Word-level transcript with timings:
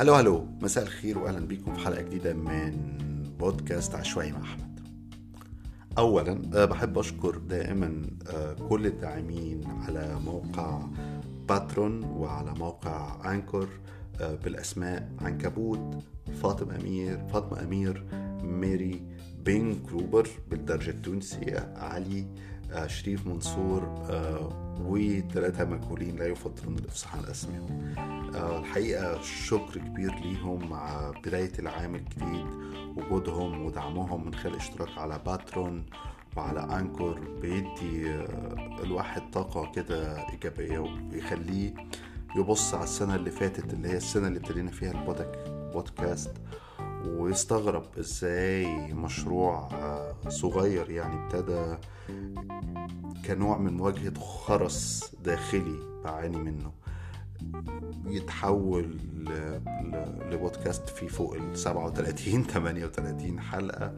هلو 0.00 0.14
هلو 0.14 0.46
مساء 0.62 0.84
الخير 0.84 1.18
واهلا 1.18 1.46
بيكم 1.46 1.74
في 1.74 1.80
حلقة 1.80 2.02
جديدة 2.02 2.34
من 2.34 2.96
بودكاست 3.38 3.94
عشوائي 3.94 4.32
مع 4.32 4.42
أحمد. 4.42 4.80
اولا 5.98 6.42
آه، 6.54 6.64
بحب 6.64 6.98
أشكر 6.98 7.38
دائما 7.38 8.02
آه، 8.30 8.52
كل 8.68 8.86
الداعمين 8.86 9.64
على 9.66 10.18
موقع 10.24 10.82
باترون 11.48 12.04
وعلى 12.04 12.54
موقع 12.54 13.32
أنكور 13.32 13.68
آه، 14.20 14.34
بالأسماء 14.34 15.12
عنكبوت 15.20 16.04
فاطمة 16.42 16.76
أمير 16.76 17.18
فاطمة 17.32 17.62
أمير 17.62 18.04
ميري 18.42 19.02
بين 19.44 19.82
كروبر 19.90 20.28
بالدرجة 20.50 20.90
التونسية 20.90 21.74
علي 21.76 22.26
شريف 22.86 23.26
منصور 23.26 23.82
وثلاثة 24.80 25.64
مجهولين 25.64 26.16
لا 26.16 26.26
يفضلون 26.26 26.78
الإفصاح 26.78 27.16
عن 27.16 27.24
أسمائهم 27.24 27.94
الحقيقة 28.58 29.22
شكر 29.22 29.78
كبير 29.78 30.14
ليهم 30.14 30.70
مع 30.70 31.10
بداية 31.24 31.52
العام 31.58 31.94
الجديد 31.94 32.46
وجودهم 32.96 33.64
ودعمهم 33.66 34.26
من 34.26 34.34
خلال 34.34 34.54
الاشتراك 34.54 34.98
على 34.98 35.20
باترون 35.26 35.86
وعلى 36.36 36.60
أنكور 36.80 37.20
بيدي 37.42 38.10
الواحد 38.84 39.30
طاقة 39.30 39.72
كده 39.72 40.28
إيجابية 40.28 40.78
وبيخليه 40.78 41.74
يبص 42.36 42.74
على 42.74 42.84
السنة 42.84 43.14
اللي 43.16 43.30
فاتت 43.30 43.74
اللي 43.74 43.88
هي 43.88 43.96
السنة 43.96 44.28
اللي 44.28 44.38
ابتدينا 44.38 44.70
فيها 44.70 44.90
البودكاست 44.92 46.30
ويستغرب 47.06 47.84
إزاي 47.98 48.92
مشروع 48.94 49.68
صغير 50.28 50.90
يعني 50.90 51.24
ابتدى 51.24 51.76
كنوع 53.26 53.58
من 53.58 53.76
مواجهة 53.76 54.20
خرس 54.20 55.14
داخلي 55.24 55.78
بعاني 56.04 56.36
منه. 56.36 56.72
يتحول 58.06 58.96
لبودكاست 60.30 60.88
فيه 60.88 61.06
فوق 61.08 61.34
ال 61.34 61.58
37 61.58 62.42
38 62.44 63.40
حلقة 63.40 63.94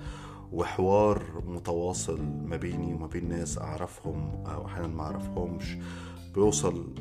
وحوار 0.53 1.43
متواصل 1.47 2.23
ما 2.23 2.57
بيني 2.57 2.95
وما 2.95 3.07
بين 3.07 3.29
ناس 3.29 3.59
أعرفهم 3.59 4.45
أو 4.47 4.67
أحيانا 4.67 4.89
ما 4.89 5.03
أعرفهمش 5.03 5.77
بيوصل 6.35 6.95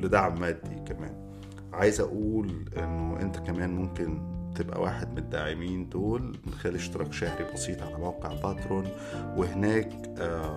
لدعم 0.00 0.40
مادي 0.40 0.74
كمان. 0.86 1.26
عايز 1.72 2.00
أقول 2.00 2.68
إنه 2.76 3.20
أنت 3.20 3.36
كمان 3.36 3.76
ممكن 3.76 4.35
تبقى 4.56 4.80
واحد 4.82 5.12
من 5.12 5.18
الداعمين 5.18 5.88
دول 5.88 6.38
من 6.46 6.52
خلال 6.52 6.74
اشتراك 6.74 7.12
شهري 7.12 7.52
بسيط 7.54 7.82
على 7.82 7.98
موقع 7.98 8.34
باترون. 8.34 8.88
وهناك 9.36 9.92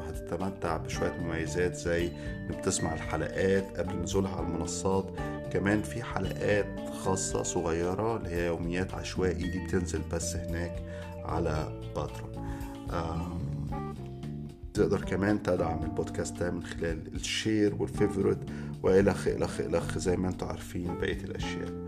هتتمتع 0.07 0.77
بشوية 0.77 1.13
مميزات 1.21 1.75
زي 1.75 2.11
إنك 2.49 2.65
تسمع 2.65 2.93
الحلقات 2.93 3.77
قبل 3.77 3.95
نزولها 3.95 4.35
على 4.35 4.47
المنصات. 4.47 5.05
كمان 5.51 5.81
في 5.81 6.03
حلقات 6.03 6.65
خاصة 7.03 7.43
صغيرة 7.43 8.17
اللي 8.17 8.29
هي 8.29 8.45
يوميات 8.47 8.93
عشوائي 8.93 9.33
دي 9.51 9.59
بتنزل 9.65 10.01
بس 10.13 10.35
هناك 10.35 10.83
على 11.25 11.81
Patreon. 11.95 12.29
تقدر 14.73 15.01
كمان 15.01 15.43
تدعم 15.43 15.83
البودكاست 15.83 16.37
ده 16.39 16.51
من 16.51 16.63
خلال 16.63 17.15
ال 17.15 17.25
share 17.25 17.75
وال 17.79 17.91
favorite 17.91 18.37
والخ 18.83 19.27
الخ 19.27 19.59
الخ 19.59 19.97
زي 19.97 20.17
ما 20.17 20.27
أنتم 20.27 20.47
عارفين 20.47 20.97
بقية 20.97 21.23
الأشياء. 21.23 21.78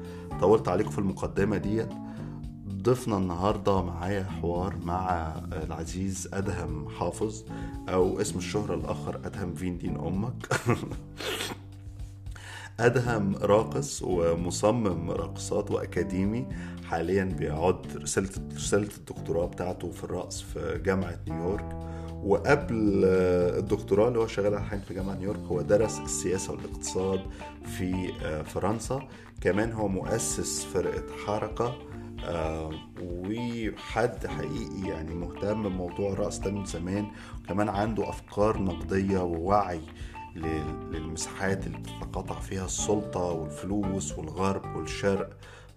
طولت 0.41 0.67
عليكم 0.67 0.89
في 0.89 0.99
المقدمة 0.99 1.57
ديت 1.57 1.89
ضفنا 2.69 3.17
النهاردة 3.17 3.81
معايا 3.81 4.23
حوار 4.23 4.75
مع 4.83 5.33
العزيز 5.63 6.29
أدهم 6.33 6.89
حافظ 6.89 7.43
أو 7.89 8.21
اسم 8.21 8.37
الشهرة 8.37 8.75
الآخر 8.75 9.15
أدهم 9.25 9.55
فين 9.55 9.77
دين 9.77 9.97
أمك. 9.97 10.47
أدهم 12.79 13.35
راقص 13.35 14.01
ومصمم 14.01 15.11
راقصات 15.11 15.71
وأكاديمي 15.71 16.45
حاليا 16.83 17.23
بيعد 17.23 17.97
رسالة 17.97 18.29
رسالة 18.55 18.89
الدكتوراه 18.97 19.45
بتاعته 19.45 19.91
في 19.91 20.03
الرقص 20.03 20.41
في 20.41 20.81
جامعة 20.85 21.19
نيويورك. 21.27 21.77
وقبل 22.23 23.01
الدكتوراه 23.57 24.07
اللي 24.07 24.19
هو 24.19 24.27
شغال 24.27 24.59
حاليا 24.59 24.83
في 24.85 24.93
جامعة 24.93 25.15
نيويورك 25.15 25.39
هو 25.39 25.61
درس 25.61 25.99
السياسة 25.99 26.53
والاقتصاد 26.53 27.21
في 27.65 28.11
فرنسا. 28.43 29.07
كمان 29.41 29.71
هو 29.71 29.87
مؤسس 29.87 30.63
فرقة 30.63 31.03
حركة 31.25 31.75
آه 32.25 32.71
وحد 33.01 34.27
حقيقي 34.27 34.87
يعني 34.87 35.15
مهتم 35.15 35.63
بموضوع 35.63 36.13
الرقص 36.13 36.39
ده 36.39 36.51
من 36.51 36.65
زمان 36.65 37.05
وكمان 37.43 37.69
عنده 37.69 38.09
أفكار 38.09 38.61
نقدية 38.61 39.19
ووعي 39.19 39.81
للمساحات 40.91 41.67
اللي 41.67 41.77
بتتقاطع 41.77 42.39
فيها 42.39 42.65
السلطة 42.65 43.19
والفلوس 43.19 44.17
والغرب 44.17 44.75
والشرق 44.75 45.29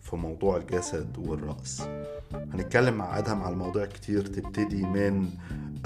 في 0.02 0.16
موضوع 0.16 0.56
الجسد 0.56 1.18
والرقص 1.18 1.80
هنتكلم 2.34 2.94
مع 2.94 3.18
أدهم 3.18 3.42
على 3.42 3.52
المواضيع 3.52 3.86
كتير 3.86 4.26
تبتدي 4.26 4.82
من 4.86 5.30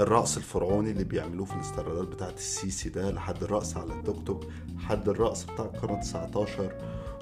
الرقص 0.00 0.36
الفرعوني 0.36 0.90
اللي 0.90 1.04
بيعملوه 1.04 1.46
في 1.46 1.54
الاستعراضات 1.54 2.08
بتاعت 2.08 2.34
السيسي 2.36 2.88
ده 2.88 3.10
لحد 3.10 3.42
الرقص 3.42 3.76
على 3.76 3.92
التوك 3.92 4.26
توك 4.26 4.44
لحد 4.76 5.08
الرقص 5.08 5.44
بتاع 5.44 5.64
القرن 5.64 6.00
19 6.00 6.72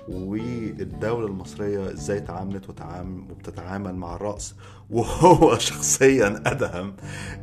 والدولة 0.09 1.27
المصرية 1.27 1.93
إزاي 1.93 2.21
تعاملت 2.21 2.69
وبتتعامل 3.31 3.95
مع 3.95 4.15
الرقص 4.17 4.55
وهو 4.91 5.59
شخصيا 5.69 6.43
أدهم 6.47 6.97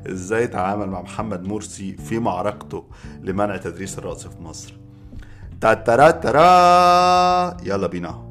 إزاي 0.08 0.48
تعامل 0.48 0.90
مع 0.90 1.02
محمد 1.02 1.44
مرسي 1.44 1.98
في 1.98 2.20
معركته 2.20 2.86
لمنع 3.22 3.58
تدريس 3.58 3.98
الرقص 4.00 4.28
في 4.28 4.42
مصر. 4.42 4.74
تاترا 5.62 6.12
ترا 6.12 7.58
يلا 7.64 7.88
بينا. 7.88 8.23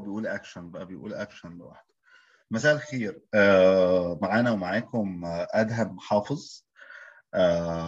بيقول 0.00 0.26
اكشن 0.26 0.70
بقى 0.70 0.86
بيقول 0.86 1.14
اكشن 1.14 1.58
لوحده. 1.58 1.94
مساء 2.50 2.74
الخير. 2.74 3.22
آه 3.34 4.18
معانا 4.22 4.50
ومعاكم 4.50 5.20
أدهم 5.24 5.98
حافظ. 5.98 6.64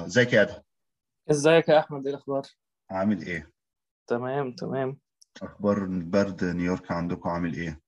إزيك 0.06 0.34
آه 0.34 0.36
يا 0.36 0.42
أدهم؟ 0.42 0.62
إزيك 1.30 1.68
يا 1.68 1.78
أحمد؟ 1.78 2.06
إيه 2.06 2.14
الأخبار؟ 2.14 2.42
عامل 2.90 3.22
إيه؟ 3.22 3.52
تمام 4.06 4.52
تمام. 4.52 4.98
أخبار 5.42 5.84
البرد 5.84 6.44
نيويورك 6.44 6.90
عندكم 6.92 7.28
عامل 7.28 7.54
إيه؟ 7.54 7.80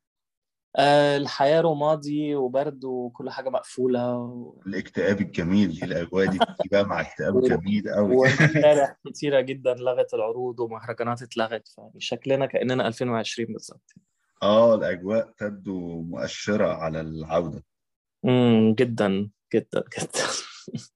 آه 0.77 1.17
الحياة 1.17 1.61
رمادي 1.61 2.35
وبرد 2.35 2.85
وكل 2.85 3.31
حاجة 3.31 3.51
مقفولة 3.51 4.17
و... 4.19 4.61
الاكتئاب 4.67 5.21
الجميل 5.21 5.73
دي 5.73 5.85
الأجواء 5.85 6.27
دي 6.31 6.39
بقى 6.73 6.85
مع 6.85 7.01
اكتئاب 7.01 7.41
جميل 7.51 7.91
قوي 7.95 8.17
وامبارح 8.17 8.97
كتيرة 9.07 9.41
جدا 9.41 9.75
لغت 9.75 10.15
العروض 10.15 10.61
ومهرجانات 10.61 11.23
اتلغت 11.23 11.69
فيعني 11.69 12.01
شكلنا 12.01 12.47
كأننا 12.47 12.89
2020 12.89 13.53
بالظبط. 13.53 13.95
آه 14.45 14.75
الأجواء 14.75 15.31
تبدو 15.39 16.03
مؤشرة 16.03 16.67
على 16.67 17.01
العودة. 17.01 17.65
امم 18.25 18.75
جدا 18.75 19.31
جدا 19.55 19.85
جدا. 19.99 20.25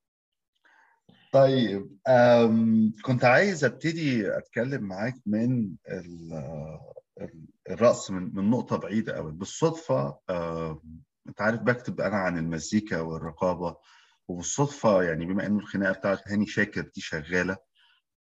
طيب 1.33 1.99
كنت 3.05 3.25
عايز 3.25 3.65
أبتدي 3.65 4.39
أتكلم 4.39 4.83
معاك 4.83 5.15
من 5.27 5.75
الرأس 7.71 8.11
من 8.11 8.35
من 8.35 8.51
نقطة 8.51 8.77
بعيدة 8.77 9.17
قوي 9.17 9.33
بالصدفة 9.33 10.19
أنت 11.29 11.41
عارف 11.41 11.61
بكتب 11.61 12.01
أنا 12.01 12.17
عن 12.17 12.39
المزيكا 12.39 13.01
والرقابة 13.01 13.77
وبالصدفة 14.29 15.03
يعني 15.03 15.27
بما 15.27 15.47
إنه 15.47 15.59
الخناقة 15.59 15.93
بتاعت 15.99 16.29
هاني 16.29 16.47
شاكر 16.47 16.81
دي 16.81 17.01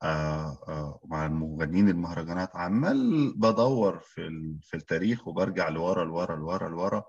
شغالة 0.03 0.99
مع 1.05 1.27
المغنيين 1.27 1.89
المهرجانات 1.89 2.57
عمال 2.57 3.33
بدور 3.37 3.99
في 3.99 4.55
في 4.63 4.77
التاريخ 4.77 5.29
وبرجع 5.29 5.69
لورا 5.69 6.05
لورا 6.05 6.37
لورا 6.37 6.69
لورا. 6.69 7.05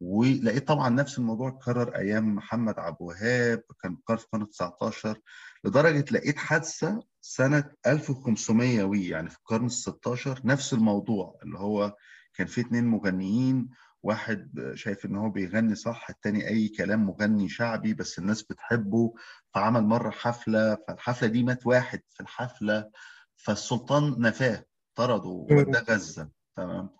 ولقيت 0.00 0.68
طبعا 0.68 0.88
نفس 0.88 1.18
الموضوع 1.18 1.48
اتكرر 1.48 1.96
أيام 1.96 2.34
محمد 2.34 2.78
عبد 2.78 2.96
الوهاب 3.00 3.62
كان 3.82 3.96
في 3.96 4.24
القرن 4.24 4.48
19 4.48 5.20
لدرجة 5.64 6.04
لقيت 6.10 6.36
حادثة 6.38 7.02
سنة 7.20 7.70
1500 7.86 8.84
وي 8.84 9.08
يعني 9.08 9.30
في 9.30 9.36
القرن 9.38 9.64
ال 9.64 9.70
16 9.70 10.40
نفس 10.44 10.72
الموضوع 10.74 11.38
اللي 11.42 11.58
هو 11.58 11.96
كان 12.34 12.46
في 12.46 12.60
اتنين 12.60 12.86
مغنيين 12.86 13.68
واحد 14.08 14.72
شايف 14.74 15.04
إن 15.06 15.16
هو 15.16 15.30
بيغني 15.30 15.74
صح 15.74 16.10
التاني 16.10 16.48
أي 16.48 16.68
كلام 16.68 17.06
مغني 17.06 17.48
شعبي 17.48 17.94
بس 17.94 18.18
الناس 18.18 18.42
بتحبه 18.42 19.14
فعمل 19.54 19.82
مرة 19.84 20.10
حفلة 20.10 20.74
فالحفلة 20.88 21.28
دي 21.28 21.42
مات 21.42 21.66
واحد 21.66 22.00
في 22.08 22.20
الحفلة 22.20 22.90
فالسلطان 23.36 24.14
نفاه 24.20 24.64
طرده 24.94 25.28
ووداه 25.28 25.80
غزة 25.94 26.30
تمام؟ 26.56 26.90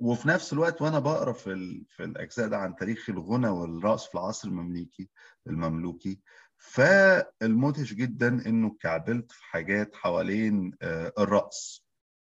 وفي 0.00 0.28
نفس 0.28 0.52
الوقت 0.52 0.82
وأنا 0.82 0.98
بقرأ 0.98 1.32
في 1.32 1.52
ال... 1.52 1.84
في 1.88 2.04
الأجزاء 2.04 2.48
ده 2.48 2.58
عن 2.58 2.76
تاريخ 2.76 3.10
الغنى 3.10 3.48
والرقص 3.48 4.06
في 4.08 4.14
العصر 4.14 4.48
المملوكي 4.48 5.08
المملوكي 5.46 6.20
فالمدهش 6.56 7.92
جدا 7.94 8.28
إنه 8.46 8.76
كعبلت 8.80 9.32
في 9.32 9.44
حاجات 9.44 9.94
حوالين 9.94 10.72
الرقص. 11.18 11.83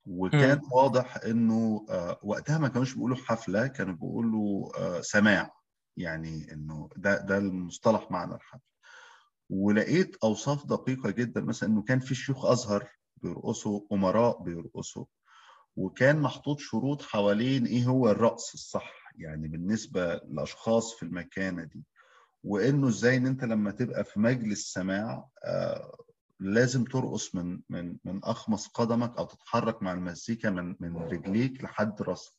وكان 0.07 0.59
م. 0.59 0.73
واضح 0.73 1.17
إنه 1.17 1.87
آه، 1.91 2.19
وقتها 2.23 2.59
ما 2.59 2.69
كانوش 2.69 2.95
بيقولوا 2.95 3.17
حفلة 3.17 3.67
كانوا 3.67 3.95
بيقولوا 3.95 4.79
آه، 4.79 5.01
سماع. 5.01 5.51
يعني 5.97 6.53
إنه 6.53 6.89
ده 6.97 7.21
ده 7.21 7.39
المصطلح 7.39 8.11
معنى 8.11 8.35
الحفلة. 8.35 8.61
ولقيت 9.51 10.17
أوصاف 10.25 10.67
دقيقة 10.67 11.11
جدا 11.11 11.41
مثلا 11.41 11.69
إنه 11.69 11.83
كان 11.83 11.99
في 12.01 12.15
شيوخ 12.15 12.47
أزهر 12.47 12.89
بيرقصوا 13.17 13.81
أمراء 13.93 14.43
بيرقصوا. 14.43 15.05
وكان 15.77 16.21
محطوط 16.21 16.59
شروط 16.61 17.03
حوالين 17.03 17.67
إيه 17.67 17.85
هو 17.87 18.11
الرقص 18.11 18.53
الصح 18.55 19.13
يعني 19.17 19.49
بالنسبة 19.49 20.15
لاشخاص 20.29 20.95
في 20.95 21.03
المكانة 21.03 21.65
دي. 21.65 21.85
وإنه 22.45 22.89
إزاي 22.89 23.17
إن 23.17 23.27
أنت 23.27 23.45
لما 23.45 23.71
تبقى 23.71 24.05
في 24.05 24.21
مجلس 24.21 24.73
سماع 24.73 25.29
آه 25.45 25.97
لازم 26.43 26.85
ترقص 26.85 27.35
من 27.35 27.61
من 27.69 27.97
من 28.05 28.25
أخمص 28.25 28.69
قدمك 28.69 29.19
أو 29.19 29.25
تتحرك 29.25 29.83
مع 29.83 29.93
المزيكا 29.93 30.50
من 30.50 30.77
من 30.81 30.97
رجليك 30.97 31.65
لحد 31.65 32.03
راسك. 32.03 32.33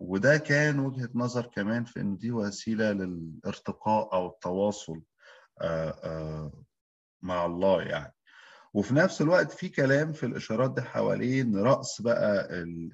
وده 0.00 0.36
كان 0.38 0.78
وجهة 0.78 1.10
نظر 1.14 1.46
كمان 1.46 1.84
في 1.84 2.00
إن 2.00 2.16
دي 2.16 2.30
وسيلة 2.32 2.92
للارتقاء 2.92 4.14
أو 4.14 4.26
التواصل 4.28 5.02
آه 5.60 5.90
آه 5.90 6.52
مع 7.22 7.46
الله 7.46 7.82
يعني. 7.82 8.12
وفي 8.74 8.94
نفس 8.94 9.22
الوقت 9.22 9.52
في 9.52 9.68
كلام 9.68 10.12
في 10.12 10.26
الإشارات 10.26 10.74
دي 10.74 10.82
حوالين 10.82 11.56
رقص 11.58 12.00
بقى 12.02 12.48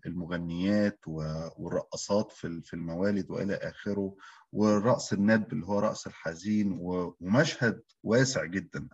المغنيات 0.07 0.99
والرقصات 1.07 2.33
في 2.33 2.75
الموالد 2.75 3.31
وإلى 3.31 3.55
آخره 3.55 4.17
والرقص 4.53 5.13
الندب 5.13 5.53
اللي 5.53 5.67
هو 5.67 5.79
رقص 5.79 6.07
الحزين 6.07 6.79
ومشهد 6.81 7.83
واسع 8.03 8.45
جدا 8.45 8.89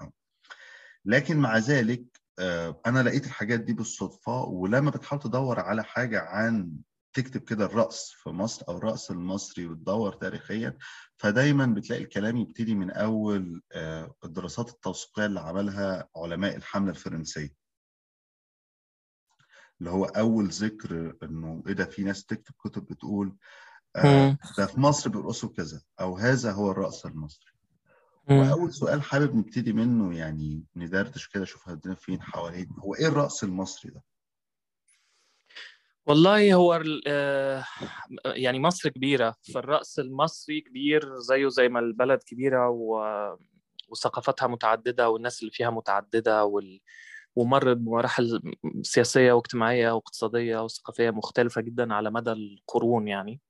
لكن 1.09 1.37
مع 1.37 1.59
ذلك 1.59 2.05
آه، 2.39 2.81
أنا 2.87 3.03
لقيت 3.03 3.27
الحاجات 3.27 3.61
دي 3.61 3.73
بالصدفة 3.73 4.43
ولما 4.43 4.91
بتحاول 4.91 5.23
تدور 5.23 5.61
على 5.61 5.85
حاجة 5.85 6.21
عن 6.21 6.73
تكتب 7.13 7.41
كده 7.41 7.65
الرقص 7.65 8.11
في 8.11 8.31
مصر 8.31 8.65
أو 8.69 8.79
الرقص 8.79 9.11
المصري 9.11 9.67
وتدور 9.67 10.13
تاريخيا 10.13 10.79
فدايما 11.17 11.67
بتلاقي 11.67 12.03
الكلام 12.03 12.37
يبتدي 12.37 12.75
من 12.75 12.91
أول 12.91 13.63
آه، 13.73 14.15
الدراسات 14.25 14.69
التوثيقية 14.71 15.27
اللي 15.27 15.41
عملها 15.41 16.09
علماء 16.17 16.57
الحملة 16.57 16.91
الفرنسية. 16.91 17.55
اللي 19.81 19.91
هو 19.91 20.05
أول 20.05 20.49
ذكر 20.49 21.17
إنه 21.23 21.63
إيه 21.67 21.73
ده 21.73 21.85
في 21.85 22.03
ناس 22.03 22.25
تكتب 22.25 22.55
كتب 22.65 22.85
بتقول 22.87 23.37
آه 23.97 24.03
ده 24.59 24.67
في 24.67 24.81
مصر 24.81 25.11
بيرقصوا 25.11 25.49
كذا 25.49 25.83
أو 26.01 26.17
هذا 26.17 26.53
هو 26.53 26.71
الرقص 26.71 27.07
المصري. 27.07 27.53
وأول 28.31 28.73
سؤال 28.73 29.03
حابب 29.03 29.37
نبتدي 29.37 29.73
منه 29.73 30.19
يعني 30.19 30.65
ندردش 30.77 31.29
كده 31.29 31.45
شوف 31.45 31.69
هدينا 31.69 31.95
فين 31.95 32.23
حوالين 32.23 32.69
هو 32.79 32.95
إيه 32.95 33.07
الرقص 33.07 33.45
المصري 33.45 33.91
ده؟ 33.91 34.03
والله 36.07 36.55
هو 36.55 36.83
آه، 37.07 37.65
يعني 38.27 38.61
مصر 38.61 38.89
كبيرة 38.89 39.35
فالرأس 39.55 39.99
المصري 39.99 40.61
كبير 40.61 41.19
زيه 41.19 41.49
زي 41.49 41.69
ما 41.69 41.81
البلد 41.81 42.23
كبيرة 42.23 42.69
و... 42.69 43.03
وثقافتها 43.89 44.47
متعددة 44.47 45.11
والناس 45.11 45.41
اللي 45.41 45.51
فيها 45.51 45.71
متعددة 45.71 46.45
وال... 46.45 46.81
ومرت 47.37 47.77
بمراحل 47.77 48.43
سياسية 48.83 49.33
واجتماعية 49.33 49.91
واقتصادية 49.91 50.65
وثقافية 50.65 51.11
مختلفة 51.11 51.61
جدا 51.61 51.95
على 51.95 52.11
مدى 52.11 52.33
القرون 52.33 53.09
يعني. 53.09 53.41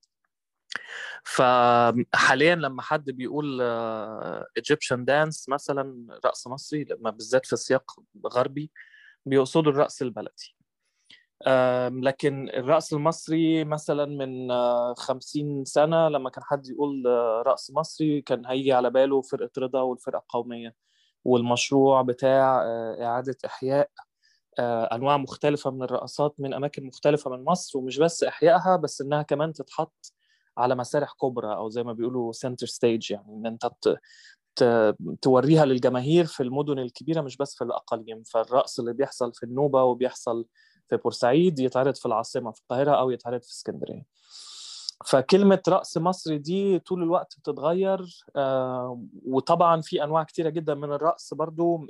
فحاليا 1.23 2.55
لما 2.55 2.81
حد 2.81 3.09
بيقول 3.09 3.61
ايجيبشن 4.57 5.05
دانس 5.05 5.49
مثلا 5.49 6.07
رقص 6.25 6.47
مصري 6.47 6.83
لما 6.83 7.09
بالذات 7.09 7.45
في 7.45 7.55
سياق 7.55 7.99
غربي 8.27 8.71
بيقصدوا 9.25 9.71
الرقص 9.71 10.01
البلدي. 10.01 10.55
لكن 12.03 12.49
الرقص 12.49 12.93
المصري 12.93 13.63
مثلا 13.63 14.05
من 14.05 14.49
خمسين 14.95 15.65
سنة 15.65 16.09
لما 16.09 16.29
كان 16.29 16.43
حد 16.43 16.67
يقول 16.67 17.03
رقص 17.45 17.71
مصري 17.71 18.21
كان 18.21 18.45
هيجي 18.45 18.73
على 18.73 18.89
باله 18.89 19.21
فرقة 19.21 19.51
رضا 19.57 19.81
والفرقة 19.81 20.19
القومية 20.19 20.75
والمشروع 21.25 22.01
بتاع 22.01 22.63
إعادة 23.01 23.37
إحياء 23.45 23.89
أنواع 24.59 25.17
مختلفة 25.17 25.71
من 25.71 25.83
الرقصات 25.83 26.35
من 26.39 26.53
أماكن 26.53 26.85
مختلفة 26.85 27.31
من 27.31 27.43
مصر 27.43 27.77
ومش 27.79 27.97
بس 27.97 28.23
إحيائها 28.23 28.75
بس 28.75 29.01
إنها 29.01 29.21
كمان 29.21 29.53
تتحط 29.53 30.13
على 30.59 30.75
مسارح 30.75 31.13
كبرى 31.21 31.55
أو 31.55 31.69
زي 31.69 31.83
ما 31.83 31.93
بيقولوا 31.93 32.31
center 32.31 32.67
stage 32.67 33.11
يعني 33.11 33.33
إن 33.33 33.45
أنت 33.45 33.65
توريها 35.21 35.65
للجماهير 35.65 36.25
في 36.25 36.43
المدن 36.43 36.79
الكبيرة 36.79 37.21
مش 37.21 37.37
بس 37.37 37.55
في 37.55 37.63
الأقاليم. 37.63 38.23
فالرقص 38.23 38.79
اللي 38.79 38.93
بيحصل 38.93 39.33
في 39.33 39.43
النوبة 39.43 39.83
وبيحصل 39.83 40.45
في 40.89 40.97
بورسعيد 40.97 41.59
يتعرض 41.59 41.95
في 41.95 42.05
العاصمة 42.05 42.51
في 42.51 42.61
القاهرة 42.61 42.91
أو 42.91 43.11
يتعرض 43.11 43.41
في 43.41 43.49
اسكندرية. 43.51 44.05
فكلمة 45.05 45.61
رأس 45.67 45.97
مصري 45.97 46.37
دي 46.37 46.79
طول 46.79 47.03
الوقت 47.03 47.35
بتتغير 47.39 48.23
آه، 48.35 49.05
وطبعا 49.25 49.81
في 49.81 50.03
أنواع 50.03 50.23
كتيرة 50.23 50.49
جدا 50.49 50.75
من 50.75 50.91
الرأس 50.91 51.33
برضو 51.33 51.87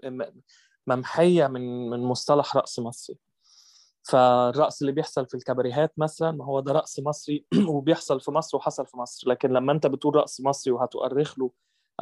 ممحية 0.88 1.48
من 1.48 1.90
من 1.90 2.00
مصطلح 2.00 2.58
رأس 2.58 2.80
مصري. 2.80 3.18
فالرقص 4.04 4.82
اللي 4.82 4.92
بيحصل 4.92 5.26
في 5.28 5.34
الكباريهات 5.36 5.94
مثلا 5.98 6.32
ما 6.32 6.46
هو 6.46 6.60
ده 6.60 6.74
رقص 6.74 7.00
مصري 7.00 7.46
وبيحصل 7.70 8.22
في 8.22 8.32
مصر 8.32 8.58
وحصل 8.58 8.86
في 8.88 8.98
مصر. 8.98 9.30
لكن 9.30 9.50
لما 9.50 9.72
أنت 9.72 9.88
بتقول 9.88 10.16
رقص 10.16 10.42
مصري 10.42 10.74
وهتؤرخ 10.74 11.40
له 11.40 11.52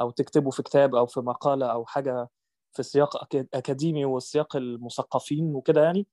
أو 0.00 0.10
تكتبه 0.10 0.50
في 0.50 0.62
كتاب 0.62 0.94
أو 0.94 1.06
في 1.06 1.20
مقالة 1.20 1.66
أو 1.66 1.86
حاجة 1.86 2.28
في 2.72 2.82
سياق 2.82 3.36
أكاديمي 3.54 4.04
وسياق 4.04 4.56
المثقفين 4.56 5.54
وكده 5.54 5.82
يعني 5.82 6.06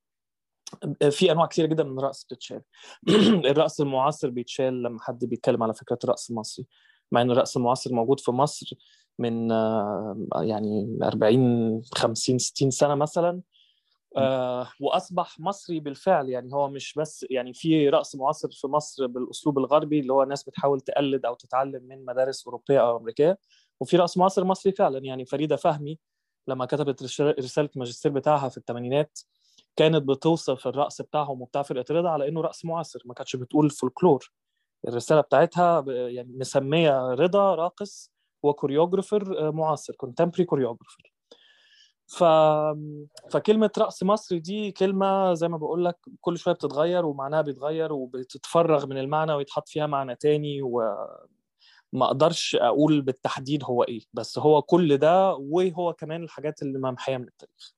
في 1.11 1.31
أنواع 1.31 1.45
كثيره 1.45 1.67
جدا 1.67 1.83
من 1.83 1.99
الرقص 1.99 2.23
بتتشال. 2.23 2.61
الرقص 3.51 3.81
المعاصر 3.81 4.29
بيتشال 4.29 4.83
لما 4.83 5.01
حد 5.01 5.25
بيتكلم 5.25 5.63
على 5.63 5.73
فكرة 5.73 5.99
الرقص 6.03 6.29
المصري. 6.29 6.65
مع 7.11 7.21
إن 7.21 7.31
الرقص 7.31 7.57
المعاصر 7.57 7.93
موجود 7.93 8.19
في 8.19 8.31
مصر 8.31 8.75
من 9.19 9.51
آه، 9.51 10.27
يعني 10.35 10.97
40 11.03 11.81
50 11.95 12.37
60 12.37 12.71
سنة 12.71 12.95
مثلا. 12.95 13.41
آه 14.17 14.67
وأصبح 14.79 15.39
مصري 15.39 15.79
بالفعل. 15.79 16.29
يعني 16.29 16.53
هو 16.53 16.69
مش 16.69 16.93
بس 16.93 17.25
يعني 17.29 17.53
في 17.53 17.89
رقص 17.89 18.15
معاصر 18.15 18.49
في 18.51 18.67
مصر 18.67 19.07
بالأسلوب 19.07 19.57
الغربي 19.59 19.99
اللي 19.99 20.13
هو 20.13 20.23
الناس 20.23 20.43
بتحاول 20.43 20.81
تقلد 20.81 21.25
أو 21.25 21.33
تتعلم 21.35 21.83
من 21.83 22.05
مدارس 22.05 22.47
أوروبية 22.47 22.79
أو 22.89 22.97
أمريكية 22.97 23.37
وفي 23.79 23.97
رقص 23.97 24.17
معاصر 24.17 24.43
مصري 24.43 24.71
فعلا. 24.71 24.99
يعني 24.99 25.25
فريدة 25.25 25.55
فهمي 25.55 25.99
لما 26.47 26.65
كتبت 26.65 27.03
رسالة 27.39 27.69
الماجستير 27.75 28.11
بتاعها 28.11 28.49
في 28.49 28.57
الثمانينات 28.57 29.19
كانت 29.75 30.03
بتوصف 30.03 30.67
الرقص 30.67 31.01
بتاعهم 31.01 31.41
وبتاع 31.41 31.61
فرقة 31.61 31.93
رضا 31.93 32.09
على 32.09 32.27
إنه 32.27 32.41
رقص 32.41 32.65
معاصر. 32.65 33.01
ما 33.05 33.13
كانتش 33.13 33.35
بتقول 33.35 33.69
فولكلور. 33.69 34.31
الرسالة 34.87 35.21
بتاعتها 35.21 35.85
يعني 35.87 36.33
مسمية 36.37 37.13
رضا 37.13 37.55
راقص 37.55 38.11
و 38.43 38.51
choreographer 38.51 39.51
معاصر 39.51 39.95
contemporary 39.95 40.45
choreographer 40.45 41.14
ف... 42.07 42.23
فكلمة 43.31 43.71
رقص 43.77 44.03
مصري 44.03 44.39
دي 44.39 44.71
كلمة 44.71 45.33
زي 45.33 45.47
ما 45.47 45.57
بقول 45.57 45.85
لك 45.85 45.97
كل 46.21 46.37
شوية 46.37 46.53
بتتغير 46.53 47.05
ومعناها 47.05 47.41
بيتغير 47.41 47.93
وبتتفرغ 47.93 48.85
من 48.85 48.97
المعنى 48.97 49.33
ويتحط 49.33 49.69
فيها 49.69 49.87
معنى 49.87 50.15
تاني 50.15 50.61
وما 50.61 52.05
أقدرش 52.05 52.55
أقول 52.55 53.01
بالتحديد 53.01 53.63
هو 53.63 53.83
إيه 53.83 54.01
بس 54.13 54.39
هو 54.39 54.61
كل 54.61 54.97
ده 54.97 55.33
وهو 55.35 55.93
كمان 55.93 56.23
الحاجات 56.23 56.61
اللي 56.61 56.79
ممحية 56.79 57.17
من 57.17 57.27
التاريخ. 57.27 57.74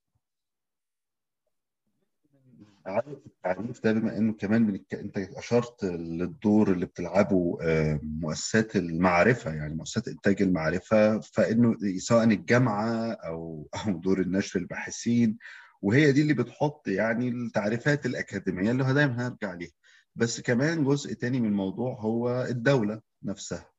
عارف 2.88 3.26
التعريف 3.26 3.84
ده 3.84 3.94
بما 3.94 4.18
إنه 4.18 4.34
كمان 4.34 4.66
بنك... 4.68 4.94
أنت 4.94 5.18
أشرت 5.18 5.84
للدور 5.84 6.72
اللي 6.72 6.86
بتلعبه 6.86 7.58
آه، 7.62 8.00
مؤسسات 8.04 8.76
المعرفة 8.76 9.54
يعني 9.54 9.76
مؤسسات 9.76 10.08
إنتاج 10.08 10.42
المعرفة 10.42 11.20
فإنه 11.20 11.76
سواء 11.98 12.24
الجامعة 12.24 13.12
أو 13.12 13.68
أو 13.88 13.92
دور 13.92 14.22
النشر 14.22 14.60
الباحثين 14.60 15.38
وهي 15.82 16.12
دي 16.12 16.22
اللي 16.22 16.34
بتحط 16.34 16.88
يعني 16.88 17.30
التعريفات 17.30 18.06
الأكاديمية 18.06 18.72
اللي 18.72 18.94
دايما 18.94 19.28
هنرجع 19.28 19.54
ليها. 19.54 19.72
بس 20.16 20.42
كمان 20.42 20.84
جزء 20.84 21.14
تاني 21.14 21.40
من 21.40 21.50
الموضوع 21.50 21.94
هو 22.00 22.46
الدولة 22.50 23.02
نفسها. 23.24 23.72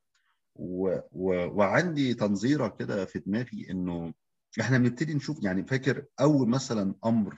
و... 0.55 0.97
و... 1.11 1.47
وعندي 1.57 2.13
تنظيرة 2.13 2.67
كده 2.67 3.05
في 3.05 3.19
دماغي 3.19 3.67
إنه 3.71 4.13
إحنا 4.61 4.77
بنبتدي 4.77 5.13
نشوف 5.13 5.43
يعني 5.43 5.65
فاكر 5.67 6.05
أول 6.19 6.49
مثلا 6.49 6.95
أمر 7.05 7.37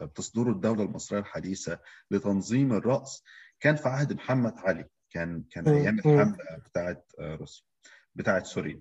بتصدره 0.00 0.50
الدولة 0.50 0.82
المصرية 0.82 1.20
الحديثة 1.20 1.78
لتنظيم 2.10 2.72
الرأس 2.72 3.22
كان 3.60 3.76
في 3.76 3.88
عهد 3.88 4.12
محمد 4.12 4.54
علي 4.58 4.88
كان 5.10 5.42
كان 5.50 5.68
أيام 5.68 5.98
الحملة 5.98 6.36
بتاعت 6.66 7.12
آه، 7.18 7.34
روسيا 7.34 7.64
بتاعت 8.14 8.46
سوريا. 8.46 8.80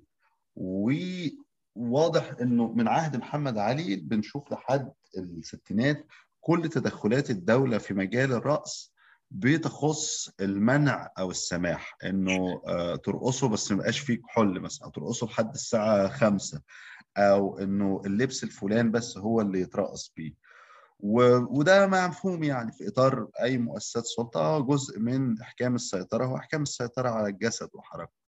وواضح 1.76 2.34
إنه 2.42 2.74
من 2.74 2.88
عهد 2.88 3.18
محمد 3.18 3.58
علي 3.58 3.96
بنشوف 3.96 4.52
لحد 4.52 4.92
الستينات 5.18 6.08
كل 6.42 6.70
تدخلات 6.70 7.30
الدولة 7.30 7.78
في 7.78 7.94
مجال 7.94 8.32
الرأس 8.34 8.94
بتخص 9.32 10.30
المنع 10.40 11.10
أو 11.20 11.32
السماح 11.32 11.98
إنه 12.04 12.62
آه، 12.68 12.96
ترقصوا 12.96 13.50
بس 13.50 13.72
ما 13.72 13.78
يبقاش 13.78 14.00
فيه 14.00 14.22
كحول 14.22 14.60
مثلا 14.60 14.86
أو 14.86 14.92
ترقصوا 14.92 15.28
لحد 15.28 15.54
الساعة 15.54 16.08
5 16.08 16.62
أو 17.18 17.60
إنه 17.60 18.02
اللبس 18.06 18.44
الفلان 18.44 18.92
بس 18.92 19.18
هو 19.18 19.42
اللي 19.42 19.62
يترقص 19.62 20.14
بيه. 20.18 20.34
وده 21.00 21.88
مفهوم 21.88 22.44
يعني 22.44 22.72
في 22.72 22.88
إطار 22.88 23.28
أي 23.42 23.58
مؤسسات 23.58 24.06
سلطة 24.06 24.60
جزء 24.60 25.00
من 25.00 25.42
إحكام 25.42 25.76
السيطرة 25.76 26.26
هو 26.26 26.38
إحكام 26.38 26.62
السيطرة 26.62 27.10
على 27.10 27.28
الجسد 27.28 27.70
وحركته. 27.74 28.26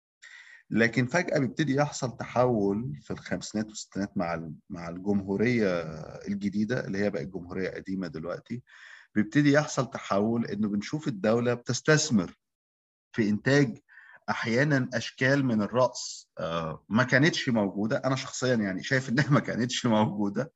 لكن 0.70 1.06
فجأة 1.06 1.38
بيبتدي 1.38 1.74
يحصل 1.74 2.16
تحول 2.16 3.00
في 3.02 3.10
الخمسينات 3.10 3.66
والستينات 3.68 4.16
مع 4.16 4.50
مع 4.70 4.88
الجمهورية 4.88 5.80
الجديدة 6.28 6.86
اللي 6.86 6.98
هي 6.98 7.10
بقت 7.10 7.26
جمهورية 7.26 7.70
قديمة 7.70 8.06
دلوقتي 8.06 8.62
بيبتدي 9.14 9.52
يحصل 9.52 9.90
تحول 9.90 10.46
إنه 10.46 10.68
بنشوف 10.68 11.08
الدولة 11.08 11.54
بتستثمر 11.54 12.38
في 13.12 13.28
إنتاج 13.28 13.78
أحيانا 14.30 14.88
أشكال 14.94 15.44
من 15.44 15.62
الرقص 15.62 16.30
ما 16.88 17.04
كانتش 17.10 17.48
موجودة. 17.48 17.96
أنا 17.96 18.16
شخصيا 18.16 18.54
يعني 18.54 18.82
شايف 18.82 19.08
إنها 19.08 19.30
ما 19.30 19.40
كانتش 19.40 19.86
موجودة. 19.86 20.52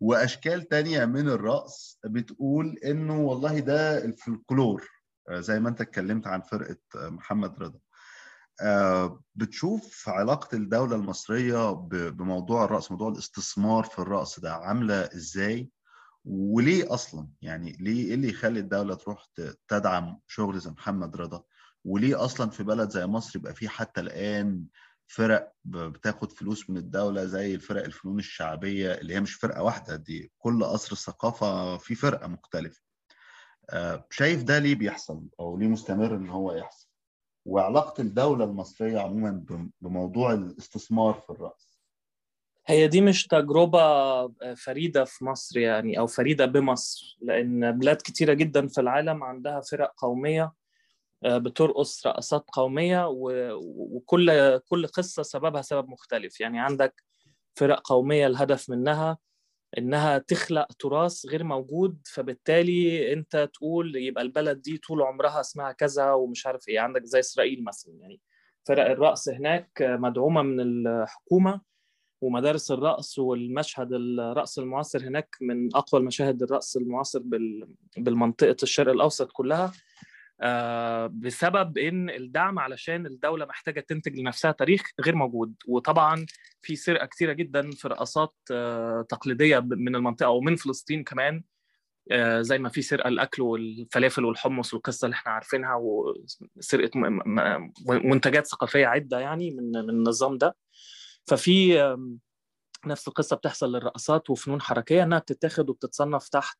وأشكال 0.00 0.68
تانية 0.68 1.04
من 1.04 1.28
الرقص 1.28 1.98
بتقول 2.04 2.78
إنه 2.84 3.20
والله 3.20 3.58
ده 3.58 4.04
الفلكلور 4.04 4.88
زي 5.30 5.60
ما 5.60 5.68
أنت 5.68 5.80
اتكلمت 5.80 6.26
عن 6.26 6.40
فرقة 6.40 6.76
محمد 6.94 7.54
رضا. 7.62 7.78
بتشوف 9.34 10.08
علاقة 10.08 10.56
الدولة 10.56 10.96
المصرية 10.96 11.72
بموضوع 12.10 12.64
الرقص 12.64 12.90
موضوع 12.90 13.08
الاستثمار 13.08 13.84
في 13.84 13.98
الرقص 13.98 14.40
ده 14.40 14.54
عاملة 14.54 14.94
إزاي؟ 15.14 15.70
وليه 16.24 16.94
أصلا؟ 16.94 17.28
يعني 17.42 17.76
ليه 17.80 18.06
إيه 18.08 18.14
اللي 18.14 18.28
يخلي 18.28 18.60
الدولة 18.60 18.94
تروح 18.94 19.26
تدعم 19.68 20.20
شغل 20.26 20.58
زي 20.58 20.70
محمد 20.70 21.16
رضا؟ 21.16 21.42
وليه 21.84 22.24
أصلا 22.24 22.50
في 22.50 22.62
بلد 22.62 22.90
زي 22.90 23.06
مصر 23.06 23.38
يبقى 23.38 23.54
فيه 23.54 23.68
حتى 23.68 24.00
الآن 24.00 24.64
فرق 25.06 25.52
بتاخد 25.64 26.32
فلوس 26.32 26.70
من 26.70 26.76
الدولة 26.76 27.24
زي 27.24 27.54
الفرق 27.54 27.84
الفنون 27.84 28.18
الشعبية 28.18 28.92
اللي 28.92 29.14
هي 29.14 29.20
مش 29.20 29.34
فرقة 29.34 29.62
واحدة 29.62 29.96
دي 29.96 30.32
كل 30.38 30.64
قصر 30.64 30.92
الثقافة 30.92 31.76
في 31.76 31.94
فرقة 31.94 32.26
مختلفة. 32.26 32.82
شايف 34.10 34.42
ده 34.42 34.58
ليه 34.58 34.74
بيحصل 34.74 35.22
أو 35.40 35.56
ليه 35.58 35.66
مستمر 35.66 36.16
إن 36.16 36.28
هو 36.28 36.52
يحصل؟ 36.52 36.88
وعلاقة 37.46 38.00
الدولة 38.00 38.44
المصرية 38.44 38.98
عموما 38.98 39.44
بموضوع 39.80 40.32
الاستثمار 40.32 41.14
في 41.14 41.30
الرأس. 41.30 41.76
هي 42.66 42.88
دي 42.88 43.00
مش 43.00 43.26
تجربة 43.26 43.82
فريدة 44.54 45.04
في 45.04 45.24
مصر 45.24 45.58
يعني 45.58 45.98
أو 45.98 46.06
فريدة 46.06 46.46
بمصر 46.46 47.18
لأن 47.22 47.78
بلاد 47.78 47.96
كتيرة 47.96 48.32
جدا 48.32 48.68
في 48.68 48.80
العالم 48.80 49.22
عندها 49.22 49.60
فرق 49.60 49.92
قومية 49.96 50.52
بترقص 51.24 52.06
رقصات 52.06 52.44
قومية 52.52 53.08
وكل 53.10 54.58
كل 54.58 54.86
قصة 54.86 55.22
سببها 55.22 55.62
سبب 55.62 55.88
مختلف. 55.88 56.40
يعني 56.40 56.60
عندك 56.60 57.02
فرق 57.54 57.80
قومية 57.80 58.26
الهدف 58.26 58.70
منها 58.70 59.18
إنها 59.78 60.18
تخلق 60.18 60.72
تراث 60.78 61.26
غير 61.26 61.44
موجود 61.44 61.98
فبالتالي 62.12 63.12
أنت 63.12 63.50
تقول 63.54 63.96
يبقى 63.96 64.22
البلد 64.22 64.62
دي 64.62 64.78
طول 64.78 65.02
عمرها 65.02 65.40
اسمها 65.40 65.72
كذا 65.72 66.12
ومش 66.12 66.46
عارف 66.46 66.68
إيه. 66.68 66.80
عندك 66.80 67.04
زي 67.04 67.20
إسرائيل 67.20 67.64
مثلا. 67.64 67.94
يعني 68.00 68.20
فرق 68.66 68.90
الرقص 68.90 69.28
هناك 69.28 69.70
مدعومة 69.82 70.42
من 70.42 70.60
الحكومة 70.60 71.60
ومدارس 72.20 72.70
الرقص 72.70 73.18
والمشهد 73.18 73.92
الرقص 73.92 74.58
المعاصر 74.58 75.00
هناك 75.02 75.36
من 75.40 75.76
أقوى 75.76 76.00
المشاهد 76.00 76.42
الرقص 76.42 76.76
المعاصر 76.76 77.22
بالمنطقة 77.96 78.56
الشرق 78.62 78.92
الأوسط 78.92 79.32
كلها. 79.32 79.72
بسبب 81.08 81.78
إن 81.78 82.10
الدعم 82.10 82.58
علشان 82.58 83.06
الدولة 83.06 83.44
محتاجة 83.46 83.80
تنتج 83.80 84.18
لنفسها 84.18 84.52
تاريخ 84.52 84.82
غير 85.00 85.14
موجود. 85.14 85.54
وطبعا 85.68 86.26
في 86.62 86.76
سرقة 86.76 87.06
كتيرة 87.06 87.32
جدا 87.32 87.70
في 87.70 87.88
رقصات 87.88 88.34
تقليدية 89.08 89.58
من 89.58 89.96
المنطقة 89.96 90.30
ومن 90.30 90.56
فلسطين 90.56 91.04
كمان. 91.04 91.44
زي 92.40 92.58
ما 92.58 92.68
في 92.68 92.82
سرقة 92.82 93.08
الأكل 93.08 93.42
والفلافل 93.42 94.24
والحمص 94.24 94.74
والقصة 94.74 95.04
اللي 95.04 95.14
إحنا 95.14 95.32
عارفينها 95.32 95.74
وسرقة 96.56 96.90
منتجات 97.88 98.46
ثقافية 98.46 98.86
عدة 98.86 99.18
يعني 99.20 99.50
من 99.50 99.72
من 99.72 99.90
النظام 99.90 100.38
ده. 100.38 100.56
ففي 101.26 101.96
نفس 102.86 103.08
القصة 103.08 103.36
بتحصل 103.36 103.72
للرقصات 103.72 104.30
وفنون 104.30 104.60
حركية 104.60 105.02
إنها 105.02 105.18
بتتاخد 105.18 105.70
وبتتصنف 105.70 106.28
تحت 106.28 106.58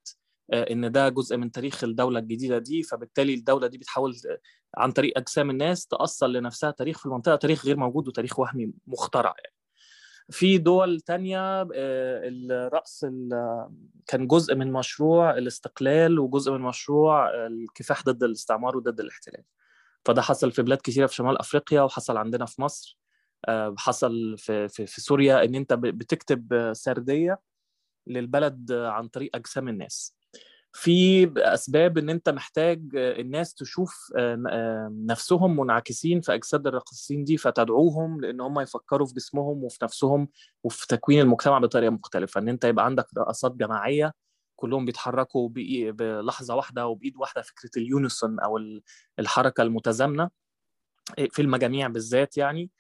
إن 0.53 0.93
ده 0.93 1.09
جزء 1.09 1.37
من 1.37 1.51
تاريخ 1.51 1.85
الدولة 1.85 2.19
الجديدة 2.19 2.59
دي 2.59 2.83
فبالتالي 2.83 3.35
الدولة 3.35 3.67
دي 3.67 3.79
بتحاول 3.79 4.17
عن 4.77 4.93
طريق 4.93 5.19
أجسام 5.19 5.51
الناس 5.51 5.87
تاصل 5.87 6.33
لنفسها 6.33 6.71
تاريخ 6.71 6.99
في 6.99 7.07
المنطقة 7.07 7.37
تاريخ 7.37 7.67
غير 7.67 7.77
موجود 7.77 8.09
وتاريخ 8.09 8.39
وهمي 8.39 8.73
مخترع 8.87 9.35
يعني. 9.39 9.57
في 10.31 10.59
دول 10.59 11.01
تانية 11.01 11.69
الرأس 11.73 13.07
كان 14.07 14.27
جزء 14.27 14.55
من 14.55 14.73
مشروع 14.73 15.39
الاستقلال 15.39 16.19
وجزء 16.19 16.53
من 16.53 16.61
مشروع 16.61 17.47
الكفاح 17.47 18.03
ضد 18.05 18.23
الاستعمار 18.23 18.77
وضد 18.77 19.01
الاحتلال. 19.01 19.43
فده 20.05 20.23
حصل 20.23 20.53
في 20.53 20.63
بلاد 20.63 20.79
كثيرة 20.79 21.07
في 21.07 21.15
شمال 21.15 21.39
أفريقيا 21.39 21.83
وحصل 21.83 22.17
عندنا 22.17 22.47
في 22.47 22.63
مصر. 22.63 22.99
حصل 23.79 24.35
في, 24.39 24.69
في, 24.69 24.87
في 24.87 25.01
سوريا 25.01 25.45
إن 25.45 25.55
أنت 25.55 25.73
بتكتب 25.73 26.73
سردية 26.73 27.41
للبلد 28.07 28.73
عن 28.73 29.09
طريق 29.09 29.37
أجسام 29.37 29.69
الناس. 29.69 30.17
في 30.79 31.31
أسباب 31.37 31.99
إن 31.99 32.11
أنت 32.11 32.29
محتاج 32.29 32.83
الناس 32.95 33.55
تشوف 33.55 34.13
نفسهم 35.07 35.57
منعكسين 35.61 36.21
في 36.21 36.35
أجساد 36.35 36.67
الراقصين 36.67 37.25
دي 37.25 37.37
فتدعوهم 37.37 38.21
لإن 38.21 38.41
هم 38.41 38.61
يفكروا 38.61 39.07
في 39.07 39.15
جسمهم 39.15 39.65
وفي 39.65 39.79
نفسهم 39.83 40.29
وفي 40.65 40.87
تكوين 40.87 41.21
المجتمع 41.21 41.59
بطريقة 41.59 41.91
مختلفة. 41.91 42.41
إن 42.41 42.49
أنت 42.49 42.65
يبقى 42.65 42.85
عندك 42.85 43.07
رقصات 43.19 43.53
جماعية 43.53 44.13
كلهم 44.57 44.85
بيتحركوا 44.85 45.49
بلحظة 45.93 46.55
واحدة 46.55 46.87
وبإيد 46.87 47.17
واحدة 47.17 47.43
فكرة 47.43 47.71
اليونيسون 47.77 48.41
أو 48.41 48.61
الحركة 49.19 49.63
المتزامنة 49.63 50.31
في 51.31 51.43
المجاميع 51.43 51.89
بالذات 51.89 52.37
يعني 52.37 52.71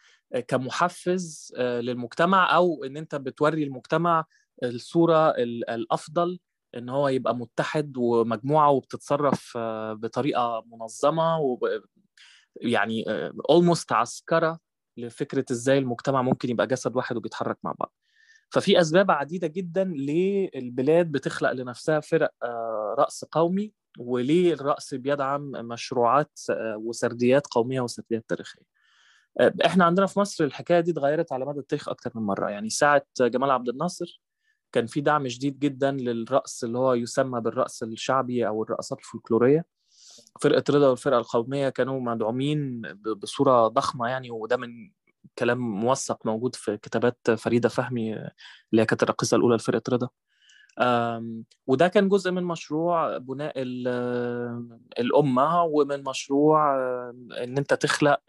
كمحفز 0.48 1.54
للمجتمع 1.58 2.56
أو 2.56 2.84
إن 2.84 2.96
أنت 2.96 3.14
بتوري 3.14 3.62
المجتمع 3.64 4.24
الصورة 4.62 5.30
الأفضل 5.30 6.38
إن 6.74 6.88
هو 6.88 7.08
يبقى 7.08 7.36
متحد 7.36 7.96
ومجموعة 7.96 8.70
وبتتصرف 8.70 9.58
بطريقة 9.92 10.64
منظمة 10.66 11.38
و 11.38 11.58
يعني 12.56 13.04
اولموست 13.50 13.92
عسكرة 13.92 14.58
لفكرة 14.96 15.44
إزاي 15.50 15.78
المجتمع 15.78 16.22
ممكن 16.22 16.50
يبقى 16.50 16.66
جسد 16.66 16.96
واحد 16.96 17.16
وبيتحرك 17.16 17.58
مع 17.64 17.74
بعض. 17.78 17.94
ففي 18.50 18.80
أسباب 18.80 19.10
عديدة 19.10 19.46
جدا 19.46 19.84
ليه 19.84 20.50
البلاد 20.54 21.12
بتخلق 21.12 21.52
لنفسها 21.52 22.00
فرق 22.00 22.30
رقص 22.98 23.24
قومي 23.24 23.72
وليه 23.98 24.52
الرقص 24.52 24.94
بيدعم 24.94 25.50
مشروعات 25.50 26.38
وسرديات 26.76 27.46
قومية 27.46 27.80
وسرديات 27.80 28.24
تاريخية. 28.28 28.62
إحنا 29.66 29.84
عندنا 29.84 30.06
في 30.06 30.20
مصر 30.20 30.44
الحكاية 30.44 30.80
دي 30.80 30.90
اتغيرت 30.90 31.32
على 31.32 31.46
مدى 31.46 31.58
التاريخ 31.60 31.88
أكتر 31.88 32.10
من 32.14 32.22
مرة. 32.22 32.50
يعني 32.50 32.70
ساعة 32.70 33.02
جمال 33.20 33.50
عبد 33.50 33.68
الناصر 33.68 34.20
كان 34.72 34.86
في 34.86 35.00
دعم 35.00 35.28
شديد 35.28 35.58
جدا 35.58 35.90
للرقص 35.90 36.64
اللي 36.64 36.78
هو 36.78 36.94
يسمى 36.94 37.40
بالرقص 37.40 37.82
الشعبي 37.82 38.46
أو 38.46 38.62
الرقصات 38.62 38.98
الفولكلورية. 38.98 39.64
فرقة 40.40 40.64
رضا 40.70 40.88
والفرقة 40.88 41.18
القومية 41.18 41.68
كانوا 41.68 42.00
مدعومين 42.00 42.82
بصورة 43.22 43.68
ضخمة 43.68 44.08
يعني 44.08 44.30
وده 44.30 44.56
من 44.56 44.90
كلام 45.38 45.58
موثق 45.58 46.26
موجود 46.26 46.54
في 46.54 46.76
كتابات 46.76 47.30
فريدة 47.30 47.68
فهمي 47.68 48.14
اللي 48.14 48.82
هي 48.82 48.86
كانت 48.86 49.02
الراقصه 49.02 49.36
الأولى 49.36 49.56
لفرقة 49.56 49.82
رضا. 49.90 50.08
وده 51.66 51.88
كان 51.88 52.08
جزء 52.08 52.30
من 52.30 52.44
مشروع 52.44 53.18
بناء 53.18 53.52
الأمة 54.98 55.62
ومن 55.62 56.04
مشروع 56.04 56.78
إن 57.42 57.58
أنت 57.58 57.74
تخلق 57.74 58.20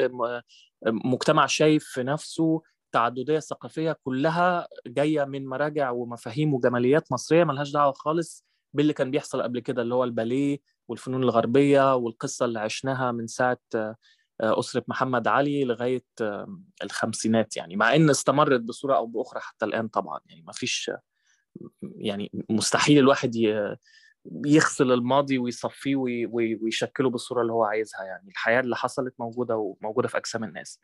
مجتمع 0.85 1.45
شايف 1.45 1.85
في 1.85 2.03
نفسه 2.03 2.61
التعدديه 2.87 3.37
الثقافيه 3.37 3.97
كلها 4.03 4.67
جاية 4.87 5.23
من 5.25 5.45
مراجع 5.45 5.91
ومفاهيم 5.91 6.53
وجماليات 6.53 7.11
مصرية 7.11 7.43
ملهاش 7.43 7.71
دعوة 7.71 7.93
خالص 7.93 8.45
باللي 8.73 8.93
كان 8.93 9.11
بيحصل 9.11 9.41
قبل 9.41 9.59
كده 9.59 9.81
اللي 9.81 9.95
هو 9.95 10.03
الباليه 10.03 10.59
والفنون 10.87 11.23
الغربية 11.23 11.95
والقصة 11.95 12.45
اللي 12.45 12.59
عشناها 12.59 13.11
من 13.11 13.27
ساعة 13.27 13.59
أسرة 14.41 14.83
محمد 14.87 15.27
علي 15.27 15.63
لغاية 15.63 16.05
الخمسينات 16.83 17.57
يعني 17.57 17.75
مع 17.75 17.95
إن 17.95 18.09
استمرت 18.09 18.61
بصورة 18.61 18.95
أو 18.95 19.05
بأخرى 19.05 19.39
حتى 19.41 19.65
الآن 19.65 19.87
طبعا 19.87 20.19
يعني 20.25 20.41
ما 20.41 20.53
فيش 20.53 20.91
يعني 21.81 22.31
مستحيل 22.49 22.99
الواحد 22.99 23.35
يغسل 24.45 24.91
الماضي 24.91 25.37
ويصفيه 25.37 25.95
ويشكله 26.31 27.09
بالصورة 27.09 27.41
اللي 27.41 27.53
هو 27.53 27.63
عايزها 27.63 28.03
يعني 28.03 28.29
الحياة 28.29 28.59
اللي 28.59 28.75
حصلت 28.75 29.13
موجودة 29.19 29.57
وموجودة 29.57 30.07
في 30.07 30.17
أجسام 30.17 30.43
الناس. 30.43 30.79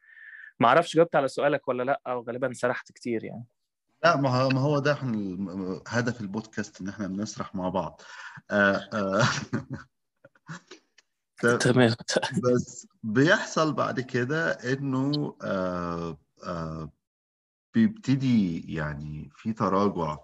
ما 0.59 0.67
أعرفش 0.67 0.95
جاوبت 0.95 1.15
على 1.15 1.27
سؤالك 1.27 1.67
ولا 1.67 1.83
لأ 1.83 2.01
أو 2.07 2.21
غالبا 2.21 2.53
سرحت 2.53 2.91
كتير 2.91 3.23
يعني. 3.23 3.45
لا 4.03 4.17
ما 4.17 4.29
هو 4.29 4.49
ما 4.49 4.59
هو 4.61 4.79
ده 4.79 4.97
هدف 5.87 6.21
البودكاست 6.21 6.81
إن 6.81 6.89
إحنا 6.89 7.07
بنسرح 7.07 7.55
مع 7.55 7.69
بعض. 7.69 8.01
آه 8.51 8.89
آه. 8.93 9.23
تمام. 11.59 11.95
بس 12.43 12.87
بيحصل 13.03 13.73
بعد 13.73 13.99
كده 13.99 14.51
إنه 14.51 15.35
آه 15.41 16.17
آه 16.43 16.91
بيبتدي 17.73 18.73
يعني 18.73 19.29
في 19.35 19.53
تراجع 19.53 20.17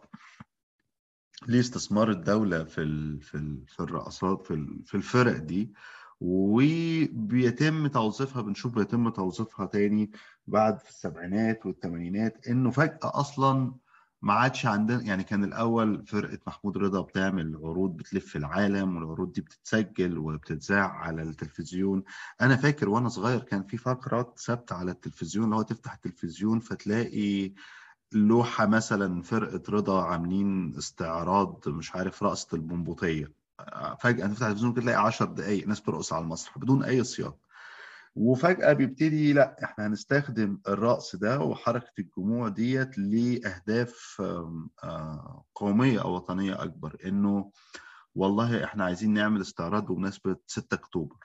ليه 1.47 1.59
استثمار 1.59 2.09
الدولة 2.09 2.63
في 2.63 2.81
ال 2.81 3.21
في 3.21 3.35
ال 3.37 3.67
في 3.67 3.79
الرقصات 3.79 4.47
في 4.47 4.83
في 4.85 4.95
الفرق 4.95 5.37
دي. 5.37 5.73
وبيتم 6.21 7.87
توظيفها 7.87 8.41
بنشوف 8.41 8.75
بيتم 8.75 9.09
توظيفها 9.09 9.65
تاني 9.65 10.11
بعد 10.47 10.79
في 10.79 10.89
السبعينات 10.89 11.65
والثمانينات 11.65 12.47
إنه 12.47 12.71
فجأة 12.71 12.99
أصلا 13.03 13.73
ما 14.21 14.33
عادش 14.33 14.65
عندنا 14.65 15.01
يعني 15.01 15.23
كان 15.23 15.43
الأول 15.43 16.05
فرقة 16.07 16.39
محمود 16.47 16.77
رضا 16.77 17.01
بتعمل 17.01 17.55
عروض 17.55 17.97
بتلف 17.97 18.35
العالم 18.35 18.95
والعروض 18.95 19.31
دي 19.31 19.41
بتتسجل 19.41 20.17
وبتتذاع 20.17 20.89
على 20.91 21.21
التلفزيون. 21.21 22.03
أنا 22.41 22.55
فاكر 22.55 22.89
وأنا 22.89 23.09
صغير 23.09 23.39
كان 23.39 23.63
في 23.63 23.77
فقرات 23.77 24.39
ثابتة 24.39 24.75
على 24.75 24.91
التلفزيون 24.91 25.45
اللي 25.45 25.55
هو 25.55 25.61
تفتح 25.61 25.93
التلفزيون 25.93 26.59
فتلاقي 26.59 27.53
لوحة 28.11 28.65
مثلا 28.65 29.21
فرقة 29.21 29.61
رضا 29.69 30.03
عاملين 30.03 30.75
استعراض 30.77 31.69
مش 31.69 31.95
عارف 31.95 32.23
رقصه 32.23 32.47
البنبوطيه 32.53 33.38
فجأة 33.99 34.27
تفتح 34.27 34.45
التلفزيون 34.45 34.73
تلاقي 34.73 34.97
10 35.05 35.25
دقائق 35.25 35.67
ناس 35.67 35.79
بترقص 35.79 36.13
على 36.13 36.23
المسرح 36.23 36.57
بدون 36.57 36.83
أي 36.83 37.03
سياق. 37.03 37.37
وفجأة 38.15 38.73
بيبتدي 38.73 39.33
لأ 39.33 39.63
إحنا 39.63 39.87
هنستخدم 39.87 40.59
الرقص 40.67 41.15
ده 41.15 41.39
وحركة 41.39 41.91
الجموع 41.99 42.47
ديت 42.47 42.97
لأهداف 42.97 44.21
قومية 45.55 46.01
أو 46.01 46.15
وطنية 46.15 46.63
أكبر. 46.63 46.97
إنه 47.05 47.51
والله 48.15 48.63
إحنا 48.63 48.83
عايزين 48.85 49.13
نعمل 49.13 49.41
استعراض 49.41 49.85
بمناسبة 49.85 50.35
6 50.47 50.73
أكتوبر 50.75 51.15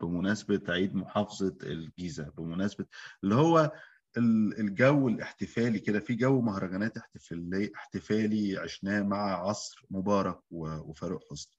بمناسبة 0.00 0.60
عيد 0.68 0.94
محافظة 0.94 1.56
الجيزة 1.62 2.30
بمناسبة 2.38 2.84
اللي 3.24 3.34
هو 3.34 3.72
الجو 4.18 5.08
الاحتفالي 5.08 5.78
كده 5.78 6.00
في 6.00 6.14
جو 6.14 6.40
مهرجانات 6.40 6.96
احتفالي 6.96 7.72
احتفالي 7.76 8.58
عشناه 8.58 9.02
مع 9.02 9.48
عصر 9.48 9.86
مبارك 9.90 10.40
وفاروق 10.50 11.24
حسني. 11.30 11.52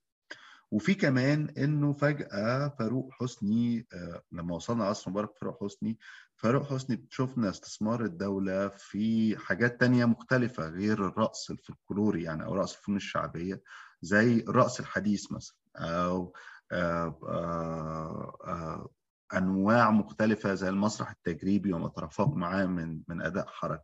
وفي 0.70 0.94
كمان 0.94 1.48
إنه 1.58 1.92
فجأة 1.92 2.68
فاروق 2.68 3.08
حسني 3.12 3.86
لما 4.32 4.54
وصلنا 4.54 4.84
عصر 4.84 5.10
مبارك 5.10 5.36
فاروق 5.36 5.64
حسني 5.64 5.98
فاروق 6.36 6.64
حسني 6.72 7.06
شفنا 7.10 7.50
استثمار 7.50 8.04
الدولة 8.04 8.68
في 8.68 9.36
حاجات 9.38 9.80
تانية 9.80 10.04
مختلفة 10.04 10.68
غير 10.68 11.06
الرقص 11.08 11.50
الفلكلوري 11.50 12.22
يعني 12.22 12.44
أو 12.44 12.54
رقص 12.54 12.76
الفنون 12.76 12.96
الشعبية 12.96 13.62
زي 14.02 14.36
الرقص 14.48 14.80
الحديث 14.80 15.32
مثلا 15.32 15.56
أو 15.76 16.32
آآ 16.72 17.14
آآ 17.28 18.88
أنواع 19.34 19.90
مختلفة 19.90 20.54
زي 20.54 20.68
المسرح 20.68 21.10
التجريبي 21.10 21.72
وما 21.72 21.88
ترافق 21.88 22.28
معاه 22.28 22.66
من 22.66 23.00
من 23.08 23.22
أداء 23.22 23.46
حركي. 23.46 23.82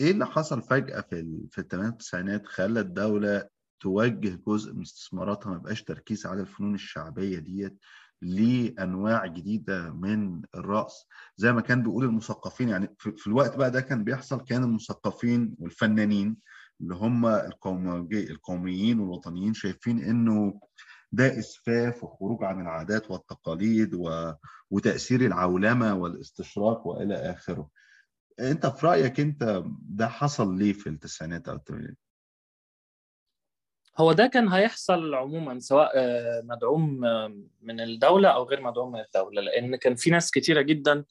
إيه 0.00 0.10
اللي 0.10 0.26
حصل 0.26 0.62
فجأة 0.62 1.00
في 1.00 1.46
في 1.50 1.64
والتسعينات 1.74 2.46
خلى 2.46 2.80
الدولة 2.80 3.48
توجه 3.80 4.40
جزء 4.46 4.72
من 4.74 4.82
استثماراتها 4.82 5.50
ما 5.50 5.56
يبقاش 5.56 5.82
تركيز 5.82 6.26
على 6.26 6.40
الفنون 6.40 6.74
الشعبية 6.74 7.38
ديت 7.38 7.78
لأنواع 8.22 9.26
جديدة 9.26 9.90
من 9.92 10.42
الرقص؟ 10.54 11.06
زي 11.36 11.52
ما 11.52 11.60
كان 11.60 11.82
بيقول 11.82 12.04
المثقفين 12.04 12.68
يعني 12.68 12.94
في 12.98 13.26
الوقت 13.26 13.56
بقى 13.56 13.70
ده 13.70 13.80
كان 13.80 14.04
بيحصل 14.04 14.40
كان 14.44 14.64
المثقفين 14.64 15.54
والفنانين 15.58 16.36
اللي 16.80 16.94
هم 16.94 17.26
القوميين 18.12 19.00
والوطنيين 19.00 19.54
شايفين 19.54 19.98
إنه 19.98 20.60
ده 21.16 21.38
إسفاف 21.38 22.04
وخروج 22.04 22.44
عن 22.44 22.60
العادات 22.60 23.10
والتقاليد 23.10 23.94
و... 23.94 24.32
وتأثير 24.70 25.20
العولمة 25.20 25.94
والاستشراق 25.94 26.86
وإلى 26.86 27.14
آخره. 27.14 27.70
أنت 28.40 28.66
في 28.66 28.86
رأيك 28.86 29.20
أنت 29.20 29.62
ده 29.82 30.08
حصل 30.08 30.58
ليه 30.58 30.72
في 30.72 30.86
التسعينات 30.88 31.48
أو 31.48 31.56
الثمانينات؟ 31.56 31.96
هو 33.98 34.12
ده 34.12 34.26
كان 34.26 34.48
هيحصل 34.48 35.14
عموما 35.14 35.60
سواء 35.60 35.92
مدعوم 36.44 37.00
من 37.62 37.80
الدولة 37.80 38.28
أو 38.28 38.44
غير 38.44 38.60
مدعوم 38.60 38.92
من 38.92 39.00
الدولة 39.00 39.42
لأن 39.42 39.76
كان 39.76 39.94
في 39.94 40.10
ناس 40.10 40.30
كتيرة 40.30 40.60
جدا 40.62 41.04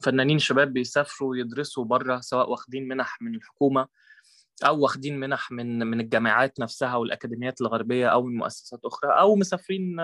فنانين 0.00 0.38
شباب 0.38 0.72
بيسافروا 0.72 1.36
يدرسوا 1.36 1.84
بره 1.84 2.20
سواء 2.20 2.50
واخدين 2.50 2.88
منح 2.88 3.22
من 3.22 3.34
الحكومة 3.34 3.88
أو 4.62 4.82
واخدين 4.82 5.20
منح 5.20 5.50
من 5.50 5.78
من 5.86 6.00
الجامعات 6.00 6.60
نفسها 6.60 6.96
والأكاديميات 6.96 7.60
الغربية 7.60 8.08
أو 8.08 8.22
من 8.22 8.36
مؤسسات 8.36 8.80
أخرى 8.84 9.12
أو 9.12 9.36
مسافرين 9.36 9.96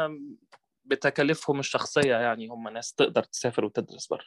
بتكاليفهم 0.84 1.58
الشخصية 1.60 2.14
يعني 2.16 2.48
هم 2.48 2.68
ناس 2.68 2.94
تقدر 2.94 3.22
تسافر 3.22 3.64
وتدرس 3.64 4.06
بره. 4.06 4.24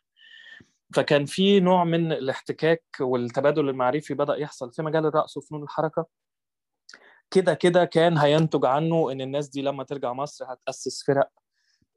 فكان 0.96 1.26
في 1.26 1.60
نوع 1.60 1.84
من 1.84 2.12
الاحتكاك 2.12 2.84
والتبادل 3.00 3.70
المعرفي 3.70 4.14
بدأ 4.14 4.36
يحصل 4.36 4.74
في 4.74 4.82
مجال 4.82 5.06
الرقص 5.06 5.38
وفنون 5.38 5.64
الحركة. 5.64 6.06
كده 7.32 7.54
كده 7.54 7.86
كان 7.86 8.18
هينتج 8.18 8.66
عنه 8.66 9.12
إن 9.12 9.22
الناس 9.22 9.50
دي 9.50 9.62
لما 9.62 9.84
ترجع 9.84 10.14
مصر 10.14 10.46
هتأسس 10.54 11.04
فرق 11.08 11.30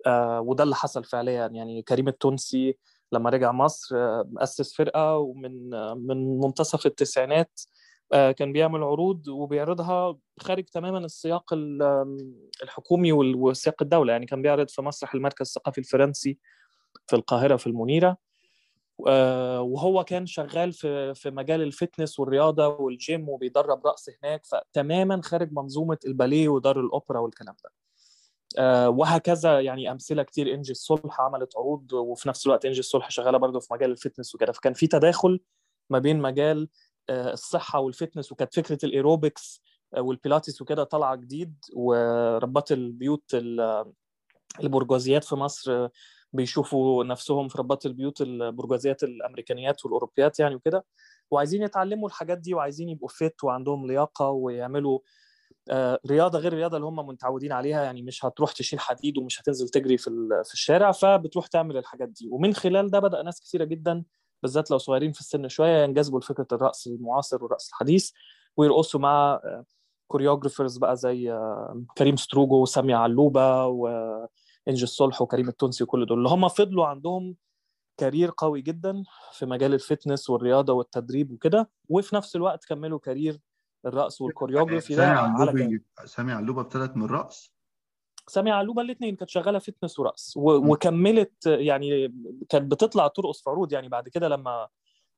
آه 0.06 0.40
وده 0.40 0.64
اللي 0.64 0.74
حصل 0.74 1.04
فعليا. 1.04 1.46
يعني 1.46 1.82
كريم 1.82 2.08
التونسي 2.08 2.78
لما 3.12 3.30
رجع 3.30 3.52
مصر 3.52 3.96
آه 3.96 4.30
أسس 4.38 4.74
فرقة 4.76 5.16
ومن 5.16 5.74
آه 5.74 5.94
من 5.94 6.40
منتصف 6.40 6.86
التسعينات 6.86 7.60
كان 8.10 8.52
بيعمل 8.52 8.82
عروض 8.82 9.28
وبيعرضها 9.28 10.18
خارج 10.40 10.64
تماما 10.64 10.98
السياق 10.98 11.54
الحكومي 12.62 13.12
وسياق 13.12 13.82
الدولة. 13.82 14.12
يعني 14.12 14.26
كان 14.26 14.42
بيعرض 14.42 14.68
في 14.68 14.82
مسرح 14.82 15.14
المركز 15.14 15.46
الثقافي 15.46 15.78
الفرنسي 15.78 16.38
في 17.06 17.16
القاهرة 17.16 17.56
في 17.56 17.66
المنيرة. 17.66 18.26
وهو 18.98 20.04
كان 20.04 20.26
شغال 20.26 20.72
في 20.72 21.14
في 21.14 21.30
مجال 21.30 21.62
ال 21.62 21.70
fitness 21.70 22.20
والرياضة 22.20 22.66
والجيم 22.68 23.28
وبيدرب 23.28 23.86
رقص 23.86 24.08
هناك 24.22 24.46
فتماما 24.46 25.20
خارج 25.22 25.52
منظومة 25.52 25.98
الباليه 26.06 26.48
ودار 26.48 26.80
الأوبرا 26.80 27.18
والكلام 27.18 27.54
ده. 27.64 27.70
وهكذا 28.88 29.60
يعني 29.60 29.90
أمثلة 29.90 30.22
كتير. 30.22 30.54
إنجي 30.54 30.72
الصلح 30.72 31.20
عملت 31.20 31.56
عروض 31.56 31.92
وفي 31.92 32.28
نفس 32.28 32.46
الوقت 32.46 32.64
إنجي 32.64 32.80
الصلح 32.80 33.10
شغالة 33.10 33.38
برضه 33.38 33.60
في 33.60 33.74
مجال 33.74 33.90
ال 33.90 33.96
fitness 33.96 34.34
وكده. 34.34 34.52
فكان 34.52 34.72
في 34.72 34.86
تداخل 34.86 35.40
ما 35.90 35.98
بين 35.98 36.18
مجال 36.20 36.68
الصحة 37.10 37.78
وال 37.80 37.92
fitness 37.92 38.32
وكانت 38.32 38.54
فكرة 38.54 38.78
ال 38.84 38.93
aerobics 38.93 39.62
وال 39.98 40.13
Pilates 40.13 40.62
وكده 40.62 40.84
طالعة 40.84 41.16
جديد 41.16 41.54
وربات 41.76 42.72
البيوت 42.72 43.36
البرجوازيات 44.60 45.24
في 45.24 45.34
مصر 45.34 45.88
بيشوفوا 46.32 47.04
نفسهم 47.04 47.48
في 47.48 47.58
ربات 47.58 47.86
البيوت 47.86 48.20
البرجوازيات 48.20 49.02
الأمريكانيات 49.02 49.84
والأوروبيات 49.84 50.40
يعني 50.40 50.54
وكده 50.54 50.84
وعايزين 51.30 51.62
يتعلموا 51.62 52.08
الحاجات 52.08 52.38
دي 52.38 52.54
وعايزين 52.54 52.88
يبقوا 52.88 53.08
fit 53.08 53.44
وعندهم 53.44 53.86
لياقة 53.86 54.30
ويعملوا 54.30 54.98
رياضة 56.06 56.38
غير 56.38 56.52
الرياضة 56.52 56.76
اللي 56.76 56.86
هم 56.88 56.96
متعودين 56.96 57.52
عليها 57.52 57.84
يعني 57.84 58.02
مش 58.02 58.24
هتروح 58.24 58.52
تشيل 58.52 58.80
حديد 58.80 59.18
ومش 59.18 59.40
هتنزل 59.40 59.68
تجري 59.68 59.98
في 59.98 60.10
في 60.44 60.54
الشارع 60.54 60.92
فبتروح 60.92 61.46
تعمل 61.46 61.76
الحاجات 61.76 62.08
دي. 62.08 62.28
ومن 62.32 62.54
خلال 62.54 62.90
ده 62.90 62.98
بدأ 62.98 63.22
ناس 63.22 63.40
كثيره 63.40 63.64
جدا 63.64 64.04
بالذات 64.46 64.70
لو 64.70 64.78
صغيرين 64.78 65.12
في 65.12 65.20
السن 65.20 65.48
شوية 65.48 65.84
ينجذبوا 65.84 66.20
لفكرة 66.20 66.46
الرقص 66.52 66.86
المعاصر 66.86 67.42
والرقص 67.44 67.68
الحديث 67.68 68.10
ويرقصوا 68.56 69.00
مع 69.00 69.40
choreographers 70.08 70.76
بقى 70.78 70.96
زي 70.96 71.38
كريم 71.98 72.16
ستروجو 72.16 72.62
وسامية 72.62 72.96
علوبة 72.96 73.66
و 73.66 73.88
انجي 74.68 74.84
الصلح 74.84 75.22
وكريم 75.22 75.48
التونسي 75.48 75.84
وكل 75.84 76.06
دول. 76.06 76.18
اللي 76.18 76.28
هم 76.28 76.48
فضلوا 76.48 76.86
عندهم 76.86 77.36
career 77.96 78.32
قوي 78.36 78.60
جدا 78.62 79.02
في 79.32 79.46
مجال 79.46 79.74
ال 79.74 79.81
fitness 79.81 80.30
والرياضة 80.30 80.72
والتدريب 80.72 81.32
وكده 81.32 81.70
وفي 81.88 82.16
نفس 82.16 82.36
الوقت 82.36 82.64
كملوا 82.64 82.98
career 82.98 83.40
الرقص 83.86 84.20
وال 84.20 84.31
choreography 84.31 84.94
ده 84.94 85.02
على 85.20 85.50
سامية 86.04 86.32
علوبة 86.32 86.60
ابتدت 86.60 86.96
من 86.96 87.04
الرقص؟ 87.04 87.55
سامية 88.28 88.50
علوبة 88.50 88.82
الاثنين 88.82 89.16
كانت 89.16 89.30
شغالة 89.30 89.58
fitness 89.58 89.98
ورقص. 89.98 90.36
وكملت 90.36 91.46
يعني 91.46 92.14
كانت 92.48 92.72
بتطلع 92.72 93.08
ترقص 93.08 93.42
في 93.42 93.50
عروض 93.50 93.72
يعني 93.72 93.88
بعد 93.88 94.08
كده 94.08 94.28
لما 94.28 94.68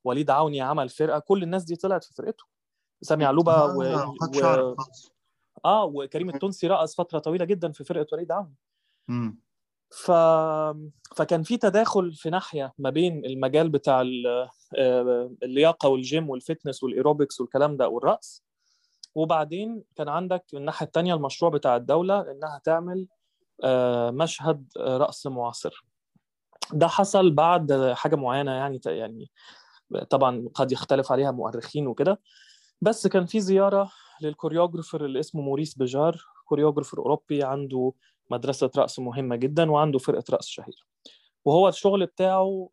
وليد 0.05 0.31
عوني 0.31 0.61
عمل 0.61 0.88
فرقة 0.88 1.18
كل 1.18 1.42
الناس 1.42 1.64
دي 1.64 1.77
طلعت 1.77 2.05
في 2.05 2.14
فرقته. 2.14 2.44
سامية 3.03 3.25
علوبة 3.25 3.53
آه 3.53 3.77
و... 3.77 3.83
و... 3.83 4.77
آه 5.64 5.85
وكريم 5.85 6.29
التونسي 6.31 6.66
رقص 6.66 6.97
فترة 6.97 7.18
طويلة 7.18 7.44
جدا 7.44 7.73
في 7.73 7.85
فرقة 7.85 8.07
وليد 8.12 8.33
عوني. 8.33 8.55
ف... 9.90 10.11
فكان 11.16 11.42
في 11.42 11.57
تداخل 11.57 12.14
في 12.14 12.31
ناحية 12.31 12.73
ما 12.79 12.90
بين 12.90 13.25
المجال 13.25 13.68
بتاع 13.68 14.03
اللياقة 15.42 15.88
والجيم 15.88 16.31
وال 16.31 16.42
fitness 16.42 16.83
وال 16.83 16.94
aerobics 16.94 17.40
والكلام 17.40 17.77
ده 17.77 17.88
والرقص 17.88 18.44
وبعدين 19.14 19.83
كان 19.97 20.09
عندك 20.09 20.44
الناحية 20.55 20.87
الثانية 20.87 21.14
المشروع 21.14 21.51
بتاع 21.51 21.77
الدولة 21.77 22.21
إنها 22.31 22.61
تعمل 22.64 23.07
مشهد 24.14 24.73
رقص 24.79 25.27
معاصر. 25.27 25.85
ده 26.73 26.88
حصل 26.88 27.31
بعد 27.31 27.92
حاجة 27.97 28.16
معينة 28.16 28.53
يعني 28.53 28.81
يعني 28.87 29.31
طبعا 30.11 30.49
قد 30.55 30.73
يختلف 30.73 31.12
عليها 31.12 31.31
مؤرخين 31.31 31.87
وكده. 31.87 32.21
بس 32.81 33.07
كان 33.07 33.27
في 33.27 33.40
زيارة 33.40 33.90
لل 34.23 34.33
choreographer 34.33 35.05
اللي 35.05 35.21
اسمه 35.21 35.42
موريس 35.42 35.79
بيجار 35.79 36.25
choreographer 36.44 36.99
أوروبي 36.99 37.42
عنده 37.42 37.92
مدرسة 38.31 38.71
رقص 38.77 38.99
مهمة 38.99 39.37
جدا 39.37 39.71
وعنده 39.71 39.99
فرقة 39.99 40.25
رقص 40.31 40.47
شهيرة 40.47 40.83
وهو 41.44 41.68
الشغل 41.68 42.07
بتاعه 42.07 42.68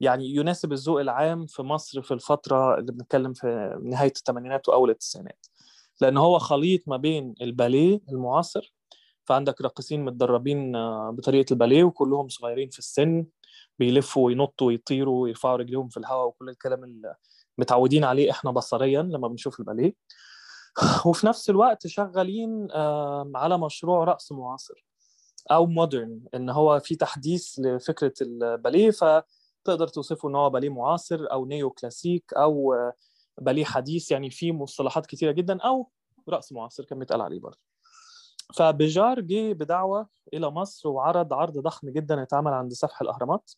يعني 0.00 0.34
يناسب 0.34 0.72
الذوق 0.72 1.00
العام 1.00 1.46
في 1.46 1.62
مصر 1.62 2.02
في 2.02 2.14
الفترة 2.14 2.78
اللي 2.78 2.92
بنتكلم 2.92 3.32
في 3.32 3.78
نهاية 3.82 4.12
الثمانينات 4.16 4.68
وأول 4.68 4.90
التسعينات. 4.90 5.46
لأن 6.00 6.16
هو 6.16 6.38
خليط 6.38 6.88
ما 6.88 6.96
بين 6.96 7.34
الباليه 7.40 8.00
المعاصر 8.08 8.74
فعندك 9.24 9.60
راقصين 9.60 10.04
متدربين 10.04 10.72
بطريقة 11.10 11.52
الباليه 11.52 11.84
وكلهم 11.84 12.28
صغيرين 12.28 12.68
في 12.70 12.78
السن 12.78 13.26
بيلفوا 13.78 14.26
وينطوا 14.26 14.66
ويطيروا 14.66 15.22
ويرفعوا 15.22 15.56
رجليهم 15.56 15.88
في 15.88 15.96
الهواء 15.96 16.26
وكل 16.26 16.48
الكلام 16.48 16.84
اللي 16.84 17.14
متعودين 17.58 18.04
عليه 18.04 18.30
إحنا 18.30 18.50
بصريا 18.50 19.02
لما 19.02 19.28
بنشوف 19.28 19.60
الباليه. 19.60 19.94
وفي 21.06 21.26
نفس 21.26 21.50
الوقت 21.50 21.86
شغالين 21.86 22.68
على 23.34 23.58
مشروع 23.58 24.04
رقص 24.04 24.32
معاصر 24.32 24.86
أو 25.50 25.66
مودرن 25.66 26.20
إن 26.34 26.50
هو 26.50 26.80
في 26.80 26.96
تحديث 26.96 27.58
لفكرة 27.58 28.12
الباليه 28.22 28.90
فتقدر 29.66 29.88
توصفه 29.88 30.28
إن 30.28 30.34
هو 30.34 30.50
باليه 30.50 30.68
معاصر 30.68 31.26
أو 31.32 31.46
نيو 31.46 31.70
كلاسيك 31.70 32.34
أو 32.34 32.74
باليه 33.38 33.64
حديث 33.64 34.10
يعني 34.10 34.30
في 34.30 34.52
مصطلحات 34.52 35.06
كثيره 35.06 35.32
جدا 35.32 35.60
أو 35.60 35.90
رقص 36.28 36.52
معاصر 36.52 36.84
كان 36.84 36.98
بيتقال 36.98 37.20
عليه 37.20 37.40
برضه. 37.40 37.58
فبجار 38.54 39.20
جه 39.20 39.52
بدعوة 39.52 40.08
إلى 40.34 40.50
مصر 40.50 40.88
وعرض 40.88 41.32
عرض 41.32 41.58
ضخم 41.58 41.90
جدا 41.90 42.22
اتعمل 42.22 42.52
عند 42.52 42.72
سفح 42.72 43.02
الأهرامات. 43.02 43.50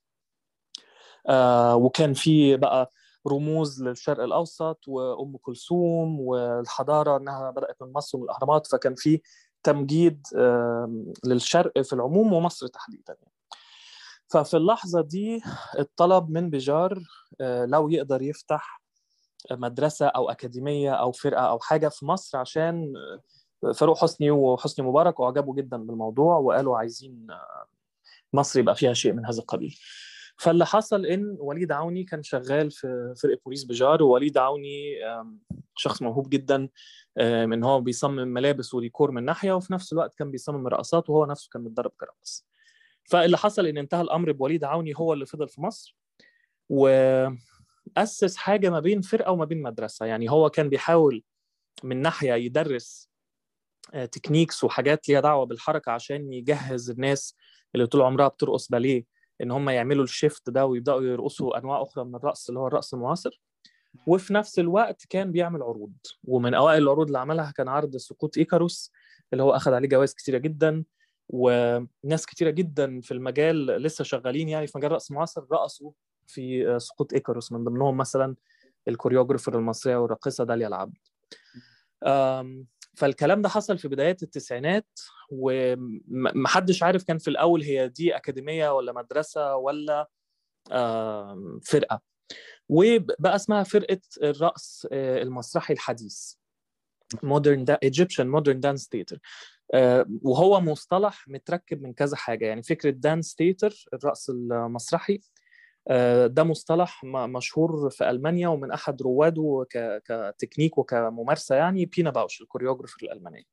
آه 1.28 1.76
وكان 1.76 2.14
في 2.14 2.56
بقى 2.56 2.92
رموز 3.28 3.82
للشرق 3.82 4.22
الأوسط 4.22 4.78
وأم 4.88 5.36
كلثوم 5.36 6.20
والحضارة 6.20 7.16
إنها 7.16 7.50
بدأت 7.50 7.82
من 7.82 7.92
مصر 7.92 8.18
ومن 8.18 8.24
الأهرامات 8.24 8.66
فكان 8.66 8.94
في 8.94 9.20
تمجيد 9.62 10.26
للشرق 11.24 11.80
في 11.80 11.92
العموم 11.92 12.32
ومصر 12.32 12.66
تحديدا 12.66 13.16
ففي 14.28 14.56
اللحظة 14.56 15.00
دي 15.00 15.42
الطلب 15.78 16.30
من 16.30 16.50
بجار 16.50 16.98
لو 17.40 17.88
يقدر 17.88 18.22
يفتح 18.22 18.82
مدرسة 19.50 20.06
أو 20.06 20.30
أكاديمية 20.30 20.90
أو 20.92 21.12
فرقة 21.12 21.42
أو 21.42 21.58
حاجة 21.58 21.88
في 21.88 22.06
مصر 22.06 22.38
عشان 22.38 22.92
فاروق 23.74 23.98
حسني 23.98 24.30
وحسني 24.30 24.86
مبارك 24.86 25.20
وعجبوا 25.20 25.54
جدا 25.54 25.76
بالموضوع 25.76 26.36
وقالوا 26.38 26.78
عايزين 26.78 27.26
مصر 28.32 28.60
يبقى 28.60 28.74
فيها 28.74 28.92
شيء 28.92 29.12
من 29.12 29.26
هذا 29.26 29.38
القبيل. 29.38 29.78
فاللي 30.36 30.66
حصل 30.66 31.06
إن 31.06 31.36
وليد 31.40 31.72
عوني 31.72 32.04
كان 32.04 32.22
شغال 32.22 32.70
في 32.70 33.14
فرقة 33.22 33.38
بوليس 33.44 33.64
بجار 33.64 34.02
ووليد 34.02 34.38
عوني 34.38 34.94
شخص 35.76 36.02
موهوب 36.02 36.28
جدا 36.28 36.68
ان 37.18 37.64
هو 37.64 37.80
بيصمم 37.80 38.28
ملابس 38.28 38.74
وديكور 38.74 39.10
من 39.10 39.24
ناحية 39.24 39.52
وفي 39.52 39.72
نفس 39.72 39.92
الوقت 39.92 40.14
كان 40.18 40.30
بيصمم 40.30 40.66
رقصات 40.66 41.10
وهو 41.10 41.26
نفسه 41.26 41.48
كان 41.52 41.62
متدرب 41.62 41.92
كرقص. 42.00 42.46
فاللي 43.08 43.36
حصل 43.38 43.66
إن 43.66 43.78
انتهى 43.78 44.00
الأمر 44.00 44.32
بوليد 44.32 44.64
عوني 44.64 44.92
هو 44.96 45.12
اللي 45.12 45.26
فضل 45.26 45.48
في 45.48 45.60
مصر 45.60 45.96
وأسس 46.68 48.36
حاجة 48.36 48.70
ما 48.70 48.80
بين 48.80 49.00
فرقة 49.00 49.32
وما 49.32 49.44
بين 49.44 49.62
مدرسة. 49.62 50.06
يعني 50.06 50.30
هو 50.30 50.50
كان 50.50 50.68
بيحاول 50.68 51.22
من 51.84 52.02
ناحية 52.02 52.32
يدرس 52.32 53.08
techniques 54.12 54.64
وحاجات 54.64 55.08
ليها 55.08 55.20
دعوة 55.20 55.46
بالحركة 55.46 55.92
عشان 55.92 56.32
يجهز 56.32 56.90
الناس 56.90 57.34
اللي 57.74 57.86
طول 57.86 58.02
عمرها 58.02 58.28
بترقص 58.28 58.68
باليه 58.68 59.04
إن 59.42 59.50
هم 59.50 59.70
يعملوا 59.70 60.04
ال 60.04 60.12
shift 60.12 60.50
ده 60.50 60.66
ويبدأوا 60.66 61.02
يرقصوا 61.02 61.58
أنواع 61.58 61.82
أخرى 61.82 62.04
من 62.04 62.14
الرقص 62.14 62.48
اللي 62.48 62.60
هو 62.60 62.66
الرقص 62.66 62.94
المعاصر. 62.94 63.40
وفي 64.06 64.34
نفس 64.34 64.58
الوقت 64.58 65.04
كان 65.10 65.32
بيعمل 65.32 65.62
عروض 65.62 65.92
ومن 66.24 66.54
أوائل 66.54 66.82
العروض 66.82 67.06
اللي 67.06 67.18
عملها 67.18 67.50
كان 67.50 67.68
عرض 67.68 67.96
سقوط 67.96 68.38
إيكاروس 68.38 68.92
اللي 69.32 69.42
هو 69.42 69.50
اخذ 69.56 69.72
عليه 69.72 69.88
جوائز 69.88 70.14
كتيرة 70.14 70.38
جدا. 70.38 70.84
وناس 71.28 72.26
كتيرة 72.26 72.50
جدا 72.50 73.00
في 73.00 73.14
المجال 73.14 73.66
لسه 73.66 74.04
شغالين 74.04 74.48
يعني 74.48 74.66
في 74.66 74.72
مجال 74.78 74.90
الرقص 74.90 75.10
المعاصر 75.10 75.44
رقصوا 75.52 75.92
في 76.26 76.76
سقوط 76.78 77.12
إيكاروس 77.12 77.52
من 77.52 77.64
ضمنهم 77.64 77.96
مثلا 77.96 78.36
الكوريوجرافر 78.88 79.58
المصرية 79.58 79.96
والراقصه 79.96 80.44
داليا 80.44 80.68
العبد. 80.68 80.96
فالكلام 82.96 83.42
ده 83.42 83.48
حصل 83.48 83.78
في 83.78 83.88
بدايات 83.88 84.22
التسعينات 84.22 84.86
ومحدش 85.30 86.82
عارف 86.82 87.04
كان 87.04 87.18
في 87.18 87.28
الأول 87.28 87.62
هي 87.62 87.88
دي 87.88 88.16
أكاديمية 88.16 88.74
ولا 88.76 88.92
مدرسة 88.92 89.56
ولا 89.56 90.08
فرقة. 91.64 92.00
وبقى 92.68 93.36
اسمها 93.36 93.62
فرقة 93.62 94.00
الرقص 94.22 94.86
المسرحي 94.92 95.74
الحديث. 95.74 96.34
modern 97.22 97.64
Egyptian 97.82 98.28
modern 98.28 98.60
dance 98.60 98.88
theater 98.92 99.18
وهو 100.22 100.60
مصطلح 100.60 101.28
متركب 101.28 101.82
من 101.82 101.92
كذا 101.92 102.16
حاجة. 102.16 102.46
يعني 102.46 102.62
فكرة 102.62 102.90
dance 102.90 103.34
theater 103.38 103.84
الرقص 103.94 104.30
المسرحي 104.30 105.20
ده 106.26 106.44
مصطلح 106.44 107.04
مشهور 107.04 107.90
في 107.90 108.10
ألمانيا 108.10 108.48
ومن 108.48 108.70
أحد 108.72 109.02
رواده 109.02 109.66
كتكنيك 110.04 110.78
وكممارسة 110.78 111.54
يعني 111.56 111.86
بينا 111.86 112.10
باوش 112.10 112.40
ال 112.40 112.44
choreographer 112.44 112.96
الألمانية. 113.02 113.44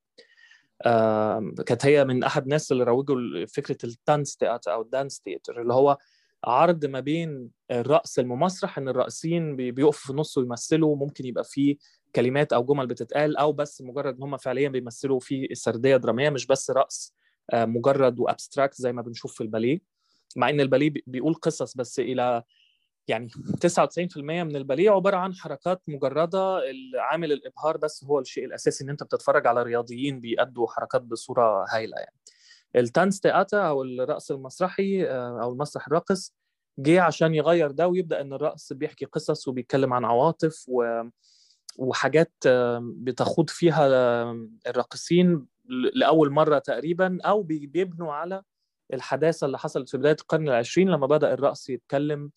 كانت 1.66 1.86
هي 1.86 2.04
من 2.04 2.24
أحد 2.24 2.42
الناس 2.42 2.72
اللي 2.72 2.84
روجوا 2.84 3.46
فكرة 3.46 3.78
ال 3.84 4.36
Tanztheater 4.36 4.72
أو 4.72 4.82
ال 4.82 4.88
dance 4.88 5.20
theater 5.20 5.62
اللي 5.62 5.74
هو 5.74 5.98
عرض 6.44 6.84
ما 6.84 7.00
بين 7.00 7.50
الرقص 7.70 8.18
الممسرح 8.18 8.78
إن 8.78 8.88
الراقصين 8.88 9.56
بيقفوا 9.56 9.92
في 10.04 10.10
النص 10.10 10.38
ويمثلوا 10.38 10.96
ممكن 10.96 11.26
يبقى 11.26 11.44
فيه 11.44 11.76
كلمات 12.16 12.52
أو 12.52 12.64
جمل 12.64 12.86
بتتقال 12.86 13.36
أو 13.36 13.52
بس 13.52 13.82
مجرد 13.82 14.16
إن 14.16 14.22
هم 14.22 14.36
فعليا 14.36 14.68
بيمثلوا 14.68 15.20
في 15.20 15.48
سردية 15.52 15.96
درامية 15.96 16.30
مش 16.30 16.46
بس 16.46 16.70
رقص 16.70 17.14
مجرد 17.54 18.20
وأبستراكت 18.20 18.74
زي 18.74 18.92
ما 18.92 19.02
بنشوف 19.02 19.34
في 19.34 19.40
الباليه. 19.40 19.80
مع 20.36 20.50
إن 20.50 20.60
الباليه 20.60 20.92
بيقول 21.06 21.34
قصص 21.34 21.76
بس 21.76 22.00
إلى 22.00 22.42
يعني 23.08 23.28
99% 23.28 24.16
من 24.16 24.56
الباليه 24.56 24.90
عبارة 24.90 25.16
عن 25.16 25.34
حركات 25.34 25.82
مجردة. 25.88 26.60
عامل 26.98 27.32
الإبهار 27.32 27.76
بس 27.76 28.04
هو 28.04 28.20
الشيء 28.20 28.44
الأساسي 28.44 28.84
إن 28.84 28.90
أنت 28.90 29.02
بتتفرج 29.02 29.46
على 29.46 29.62
رياضيين 29.62 30.20
بيأدوا 30.20 30.66
حركات 30.66 31.02
بصورة 31.02 31.64
هايلة 31.70 31.96
يعني. 31.98 32.16
التانس 32.76 33.20
تياتا 33.20 33.58
أو 33.68 33.82
الرقص 33.82 34.30
المسرحي 34.30 35.04
أو 35.06 35.52
المسرح 35.52 35.86
الراقص 35.86 36.34
جه 36.78 37.02
عشان 37.02 37.34
يغير 37.34 37.70
ده 37.70 37.88
ويبدأ 37.88 38.20
إن 38.20 38.32
الرقص 38.32 38.72
بيحكي 38.72 39.04
قصص 39.04 39.48
وبيتكلم 39.48 39.92
عن 39.92 40.04
عواطف 40.04 40.64
و... 40.68 41.02
وحاجات 41.78 42.32
بتخوض 42.80 43.50
فيها 43.50 43.86
الراقصين 44.66 45.46
لأول 45.94 46.30
مرة 46.30 46.58
تقريبا 46.58 47.18
أو 47.24 47.42
بيبنوا 47.42 48.12
على 48.12 48.42
الحداثة 48.92 49.44
اللي 49.46 49.58
حصلت 49.58 49.88
في 49.88 49.98
بداية 49.98 50.16
القرن 50.20 50.48
العشرين 50.48 50.88
لما 50.88 51.06
بدأ 51.06 51.32
الرقص 51.32 51.70
يتكلم 51.70 52.30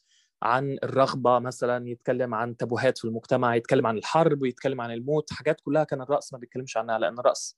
عن 0.44 0.78
الرغبة 0.84 1.40
مثلا 1.40 1.90
يتكلم 1.90 2.36
عن 2.36 2.58
تابوهات 2.58 2.98
في 2.98 3.06
المجتمع 3.06 3.56
يتكلم 3.56 3.88
عن 3.88 3.98
الحرب 3.98 4.42
ويتكلم 4.42 4.82
عن 4.82 4.92
الموت 4.92 5.34
حاجات 5.34 5.62
كلها 5.62 5.84
كان 5.84 6.02
الرقص 6.02 6.34
ما 6.34 6.40
بيتكلمش 6.40 6.78
عنها 6.78 7.00
لأن 7.00 7.20
الرقص 7.20 7.58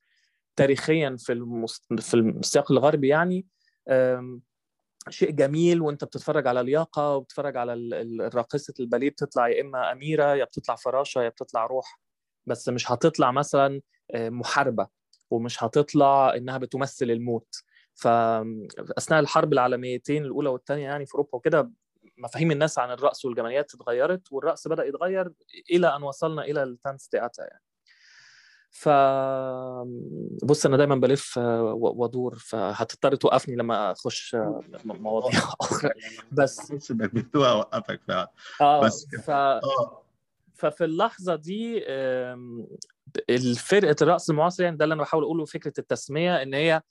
تاريخيا 0.55 1.15
في. 1.19 1.45
في 1.99 2.13
السياق 2.13 2.71
الغربي 2.71 3.07
يعني 3.07 3.45
شيء 5.09 5.31
جميل 5.31 5.81
وأنت 5.81 6.03
بتتفرج 6.03 6.47
على 6.47 6.63
لياقة 6.63 7.15
وبتتفرج 7.15 7.57
على 7.57 7.73
الراقصة 7.73 8.73
الباليه 8.79 9.09
بتطلع 9.09 9.47
يا 9.47 9.61
إما 9.61 9.91
أميرة 9.91 10.35
يا 10.35 10.45
بتطلع 10.45 10.75
فراشة 10.75 11.21
يا 11.23 11.29
بتطلع 11.29 11.65
روح. 11.65 11.99
بس 12.45 12.69
مش 12.69 12.91
هتطلع 12.91 13.31
مثلا 13.31 13.81
محاربة 14.15 14.87
ومش 15.31 15.63
هتطلع 15.63 16.35
إنها 16.35 16.57
بتمثل 16.57 17.05
الموت. 17.05 17.55
فاثناء 17.93 19.19
الحرب 19.19 19.53
العالميتين 19.53 20.25
الأولى 20.25 20.49
والثانيه 20.49 20.83
يعني 20.83 21.05
في 21.05 21.13
أوروبا 21.13 21.35
وكده 21.35 21.71
مفاهيم 22.17 22.51
الناس 22.51 22.79
عن 22.79 22.91
الرقص 22.91 23.25
والجماليات 23.25 23.73
اتغيرت 23.75 24.31
والرقص 24.31 24.67
بدأ 24.67 24.85
يتغير 24.85 25.31
إلى 25.71 25.95
أن 25.95 26.03
وصلنا 26.03 26.41
إلى 26.41 26.63
التانس 26.63 27.07
تياتا 27.07 27.43
يعني. 27.43 27.63
ف 28.73 28.89
بص 30.43 30.65
أنا 30.65 30.77
دايما 30.77 30.95
بلف 30.95 31.37
وأدور 31.37 32.35
فهتضطر 32.35 33.15
توقفني 33.15 33.55
لما 33.55 33.91
أخش 33.91 34.35
مواضيع 34.85 35.39
أخرى 35.61 35.91
بس. 36.31 36.71
بس 36.71 36.91
إنك 36.91 37.15
بتوقع 37.15 37.51
أوقفك 37.51 38.01
فعلا. 38.07 38.31
آه 38.61 38.81
بس 38.81 39.07
ف... 39.25 39.29
آه. 39.29 40.03
ففي 40.53 40.83
اللحظة 40.85 41.35
دي 41.35 41.83
الفرقة 43.29 43.95
الرقص 44.01 44.29
المعاصر 44.29 44.63
يعني 44.63 44.77
ده 44.77 44.83
اللي 44.85 44.93
أنا 44.93 45.01
بحاول 45.03 45.23
أقوله 45.23 45.45
فكرة 45.45 45.73
التسمية 45.79 46.41
إن 46.41 46.53
هي 46.53 46.81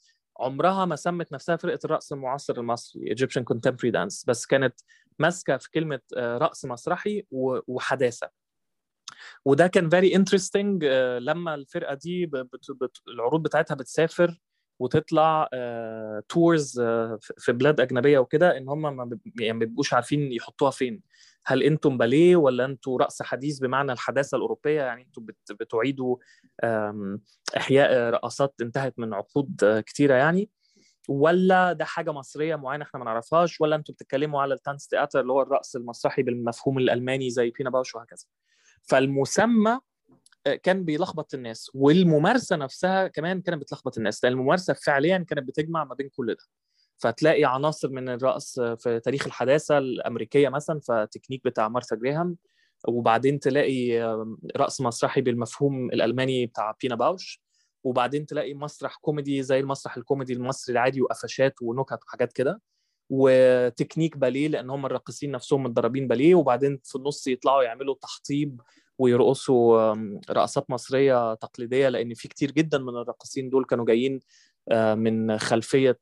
عمرها 0.41 0.85
ما 0.85 0.97
سمت 0.97 1.33
نفسها 1.33 1.57
فرقة 1.57 1.79
الرقص 1.85 2.13
المعاصر 2.13 2.57
المصري 2.59 3.15
Egyptian 3.15 3.43
Contemporary 3.55 3.93
Dance. 3.93 4.25
بس 4.27 4.47
كانت 4.47 4.75
ماسكة 5.19 5.57
في 5.57 5.71
كلمة 5.71 6.01
رقص 6.17 6.65
مسرحي 6.65 7.25
وحداثة. 7.69 8.40
وده 9.45 9.67
كان 9.67 9.89
very 9.89 10.15
interesting 10.17 10.85
لما 11.19 11.55
الفرقة 11.55 11.95
دي 11.95 12.27
بت... 12.27 12.71
بت... 12.71 12.97
العروض 13.09 13.43
بتاعتها 13.43 13.75
بتسافر 13.75 14.41
وتطلع 14.79 15.49
tours 16.29 16.81
في 17.39 17.53
بلاد 17.53 17.81
أجنبية 17.81 18.19
وكده 18.19 18.57
إن 18.57 18.69
هم 18.69 18.97
ما 18.97 19.19
يعني 19.41 19.59
بيبقوش 19.59 19.95
عارفين 19.95 20.33
يحطوها 20.33 20.71
فين. 20.71 21.03
هل 21.47 21.63
أنتم 21.63 21.99
باليه 21.99 22.37
ولا 22.37 22.65
أنتم 22.65 22.97
رقص 22.97 23.23
حديث 23.23 23.59
بمعنى 23.59 23.93
الحداثة 23.93 24.37
الأوروبية؟ 24.37 24.83
يعني 24.83 25.03
أنتم 25.03 25.25
بت... 25.25 25.53
بتعيدوا 25.53 26.17
إحياء 27.57 28.11
رقصات 28.11 28.55
انتهت 28.63 28.99
من 28.99 29.15
عقود 29.15 29.83
كتيرة 29.87 30.15
يعني 30.15 30.51
ولا 31.09 31.73
ده 31.73 31.85
حاجة 31.85 32.13
مصرية 32.13 32.57
معينة 32.57 32.85
إحنا 32.85 32.99
ما 33.01 33.05
نعرفهاش 33.05 33.61
ولا 33.61 33.77
أنتوا 33.77 33.95
بتتكلموا 33.95 34.43
على 34.43 34.55
التانس 34.55 34.87
تياتر 34.89 35.21
اللي 35.21 35.33
هو 35.33 35.43
الرقص 35.43 35.77
المسرحي 35.77 36.23
بالمفهوم 36.23 36.79
الألماني 36.79 37.31
زي 37.31 37.51
بينا 37.51 37.71
باوش 37.71 37.95
وهكذا. 37.95 38.25
فالمسمى 38.83 39.79
كان 40.63 40.85
بيلخبط 40.85 41.35
الناس 41.35 41.71
والممارسة 41.75 42.57
نفسها 42.57 43.09
كمان 43.09 43.41
كانت 43.41 43.63
بتلخبط 43.63 43.99
الناس 43.99 44.25
لأن 44.25 44.33
الممارسة 44.33 44.73
فعليا 44.73 45.19
كانت 45.19 45.49
بتجمع 45.49 45.85
ما 45.85 45.95
بين 45.95 46.09
كل 46.09 46.35
ده. 46.35 46.45
فتلاقي 46.99 47.45
عناصر 47.45 47.89
من 47.91 48.09
الرقص 48.09 48.61
في 48.61 49.01
تاريخ 49.05 49.27
الحداثة 49.27 49.79
الأمريكية 49.79 50.49
مثلا 50.49 50.81
فتكنيك 50.81 51.45
بتاع 51.45 51.69
مارثا 51.69 51.97
جريهام 51.97 52.37
وبعدين 52.89 53.41
تلاقي 53.41 54.01
رقص 54.57 54.81
مسرحي 54.81 55.21
بالمفهوم 55.21 55.91
الألماني 55.91 56.47
بتاع 56.47 56.75
بينا 56.83 56.95
باوش 56.95 57.43
وبعدين 57.85 58.27
تلاقي 58.27 58.55
مسرح 58.55 58.97
كوميدي 58.97 59.43
زي 59.43 59.61
المسرح 59.61 59.97
الكوميدي 59.97 60.33
المصري 60.33 60.73
العادي 60.73 61.03
وقفشات 61.03 61.55
ونكت 61.63 61.99
وحاجات 62.07 62.33
كده. 62.33 62.61
وتكنيك 63.11 64.17
باليه 64.17 64.49
لأن 64.49 64.71
هم 64.71 64.87
الراقصين 64.87 65.31
نفسهم 65.31 65.63
متدربين 65.63 66.09
باليه 66.09 66.35
وبعدين 66.35 66.81
في 66.85 66.97
النص 66.97 67.27
يطلعوا 67.27 67.63
يعملوا 67.63 67.95
تحطيب 68.03 68.61
ويرقصوا 68.99 69.95
رقصات 70.31 70.71
مصرية 70.71 71.35
تقليدية 71.35 71.89
لأن 71.89 72.15
في 72.15 72.29
كتير 72.29 72.51
جدا 72.51 72.79
من 72.79 72.89
الراقصين 72.89 73.51
دول 73.51 73.65
كانوا 73.65 73.85
جايين 73.87 74.21
من 74.95 75.39
خلفية 75.39 75.99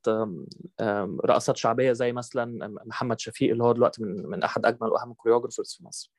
رقصات 1.27 1.57
شعبية 1.57 1.93
زي 1.93 2.13
مثلا 2.13 2.69
محمد 2.87 3.21
شفيق 3.21 3.51
اللي 3.51 3.65
هو 3.65 3.73
دلوقتي 3.73 4.03
من 4.03 4.27
من 4.27 4.43
أحد 4.43 4.67
أجمل 4.67 4.89
وأهم 4.91 5.11
الكوريوجرافرز 5.11 5.75
في 5.79 5.85
مصر. 5.85 6.13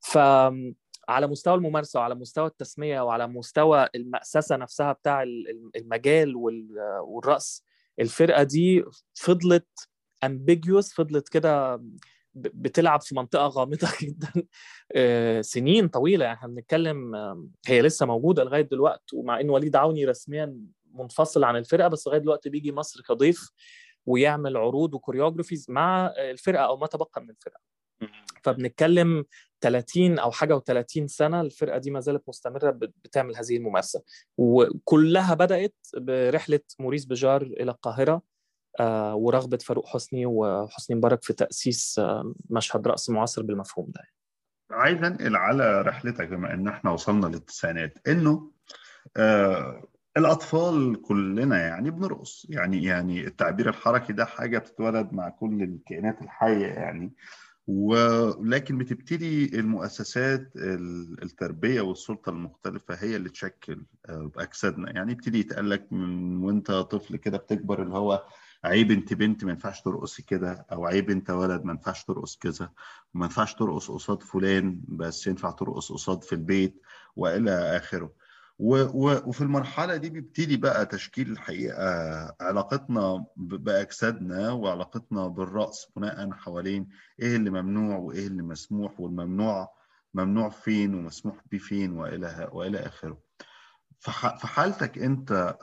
فعلى 0.00 1.26
مستوى 1.26 1.54
الممارسة 1.54 2.00
وعلى 2.00 2.14
مستوى 2.14 2.46
التسمية 2.46 3.00
وعلى 3.00 3.26
مستوى 3.26 3.88
المأسسة 3.94 4.56
نفسها 4.56 4.92
بتاع 4.92 5.22
المجال 5.76 6.36
والرقص 6.36 7.64
الفرقة 8.00 8.42
دي 8.42 8.84
فضلت 9.14 9.88
امبيجيوس 10.24 10.92
فضلت 10.92 11.28
كده 11.28 11.82
بتلعب 12.34 13.00
في 13.02 13.14
منطقة 13.14 13.46
غامضة 13.46 13.88
جدا. 14.02 14.32
سنين 15.42 15.88
طويلة. 15.88 16.24
يعني 16.24 16.36
إحنا 16.36 16.48
بنتكلم 16.48 17.14
هي 17.66 17.82
لسه 17.82 18.06
موجودة 18.06 18.44
لغاية 18.44 18.62
دلوقتي 18.62 19.16
ومع 19.16 19.40
إن 19.40 19.50
وليد 19.50 19.76
عوني 19.76 20.04
رسميا 20.04 20.56
منفصل 20.94 21.44
عن 21.44 21.56
الفرقة 21.56 21.88
بس 21.88 22.06
لغاية 22.06 22.20
دلوقتي 22.20 22.50
بيجي 22.50 22.72
مصر 22.72 23.00
كضيف 23.08 23.50
ويعمل 24.06 24.56
عروض 24.56 24.94
وكوريوجرافيز 24.94 25.66
مع 25.68 26.06
الفرقة 26.18 26.62
أو 26.64 26.76
ما 26.76 26.86
تبقى 26.86 27.20
من 27.22 27.30
الفرقة. 27.30 27.60
فبنتكلم 28.44 29.24
30 29.60 30.18
أو 30.18 30.30
حاجة 30.30 30.58
و30 30.58 31.06
سنة 31.06 31.40
الفرقة 31.40 31.78
دي 31.78 31.90
ما 31.90 32.00
زالت 32.00 32.22
مستمرة 32.28 32.70
بتعمل 32.70 33.36
هذه 33.36 33.56
الممارسة. 33.56 34.02
وكلها 34.38 35.34
بدأت 35.34 35.74
برحلة 35.96 36.60
موريس 36.78 37.04
بجار 37.04 37.42
إلى 37.42 37.70
القاهرة. 37.70 38.22
ورغبة 39.14 39.56
فاروق 39.56 39.86
حسني 39.86 40.26
وحسني 40.26 40.96
مبارك 40.96 41.22
في 41.22 41.32
تأسيس 41.32 42.00
مشهد 42.50 42.88
رقص 42.88 43.10
معاصر 43.10 43.42
بالمفهوم 43.42 43.86
ده. 43.94 44.02
عايز 44.70 45.02
أنقل 45.02 45.36
على 45.36 45.82
رحلتك 45.82 46.28
بما 46.28 46.54
إن 46.54 46.68
إحنا 46.68 46.90
وصلنا 46.90 47.26
للتسعينات 47.26 47.98
إنه 48.08 48.50
آه 49.16 49.84
الأطفال 50.16 51.02
كلنا 51.02 51.58
يعني 51.58 51.90
بنرقص. 51.90 52.46
يعني 52.50 52.84
يعني 52.84 53.26
التعبير 53.26 53.68
الحركي 53.68 54.12
ده 54.12 54.24
حاجة 54.24 54.58
بتتولد 54.58 55.12
مع 55.12 55.28
كل 55.28 55.62
الكائنات 55.62 56.22
الحية 56.22 56.66
يعني. 56.66 57.12
ولكن 57.66 58.78
بتبتدي 58.78 59.58
المؤسسات 59.58 60.52
التربية 61.22 61.80
والسلطة 61.80 62.30
المختلفة 62.30 62.94
هي 62.94 63.16
اللي 63.16 63.28
تشكل 63.28 63.84
باجسادنا 64.08 64.90
يعني 64.92 65.12
يبتدي 65.12 65.40
يتقال 65.40 65.70
لك 65.70 65.92
من 65.92 66.36
وأنت 66.44 66.70
طفل 66.70 67.16
كده 67.16 67.38
بتكبر 67.38 67.82
اللي 67.82 67.94
هو 67.94 68.24
عيب 68.64 68.90
انت 68.90 69.14
بنت 69.14 69.44
ما 69.44 69.50
ينفعش 69.50 69.80
ترقصي 69.82 70.22
كده 70.22 70.66
أو 70.72 70.86
عيب 70.86 71.10
انت 71.10 71.30
ولد 71.30 71.64
ما 71.64 71.72
ينفعش 71.72 72.04
ترقص 72.04 72.36
كذا. 72.36 72.70
وما 73.14 73.24
ينفعش 73.26 73.54
ترقص 73.54 73.90
قصاد 73.90 74.22
فلان 74.22 74.80
بس 74.88 75.26
ينفع 75.26 75.50
ترقص 75.50 75.92
قصاد 75.92 76.22
في 76.24 76.32
البيت 76.32 76.82
وإلى 77.16 77.76
آخره. 77.76 78.12
وفي 78.58 79.40
المرحلة 79.40 79.96
دي 79.96 80.10
بيبتدي 80.10 80.56
بقى 80.56 80.86
تشكيل 80.86 81.30
الحقيقة. 81.30 81.84
علاقتنا 82.40 83.24
باجسادنا 83.36 84.50
وعلاقتنا 84.52 85.26
بالرقص 85.28 85.90
بناء 85.96 86.30
حوالين 86.32 86.88
إيه 87.20 87.36
اللي 87.36 87.50
ممنوع 87.50 87.96
وإيه 87.96 88.26
اللي 88.26 88.42
مسموح 88.42 89.00
والممنوع 89.00 89.68
ممنوع 90.14 90.48
فين 90.48 90.94
ومسموح 90.94 91.36
بيه 91.50 91.58
فين 91.58 91.92
وإلى 91.92 92.48
وإلى 92.52 92.78
آخره. 92.78 93.18
في 94.00 94.46
حالتك 94.46 94.98
أنت 94.98 95.56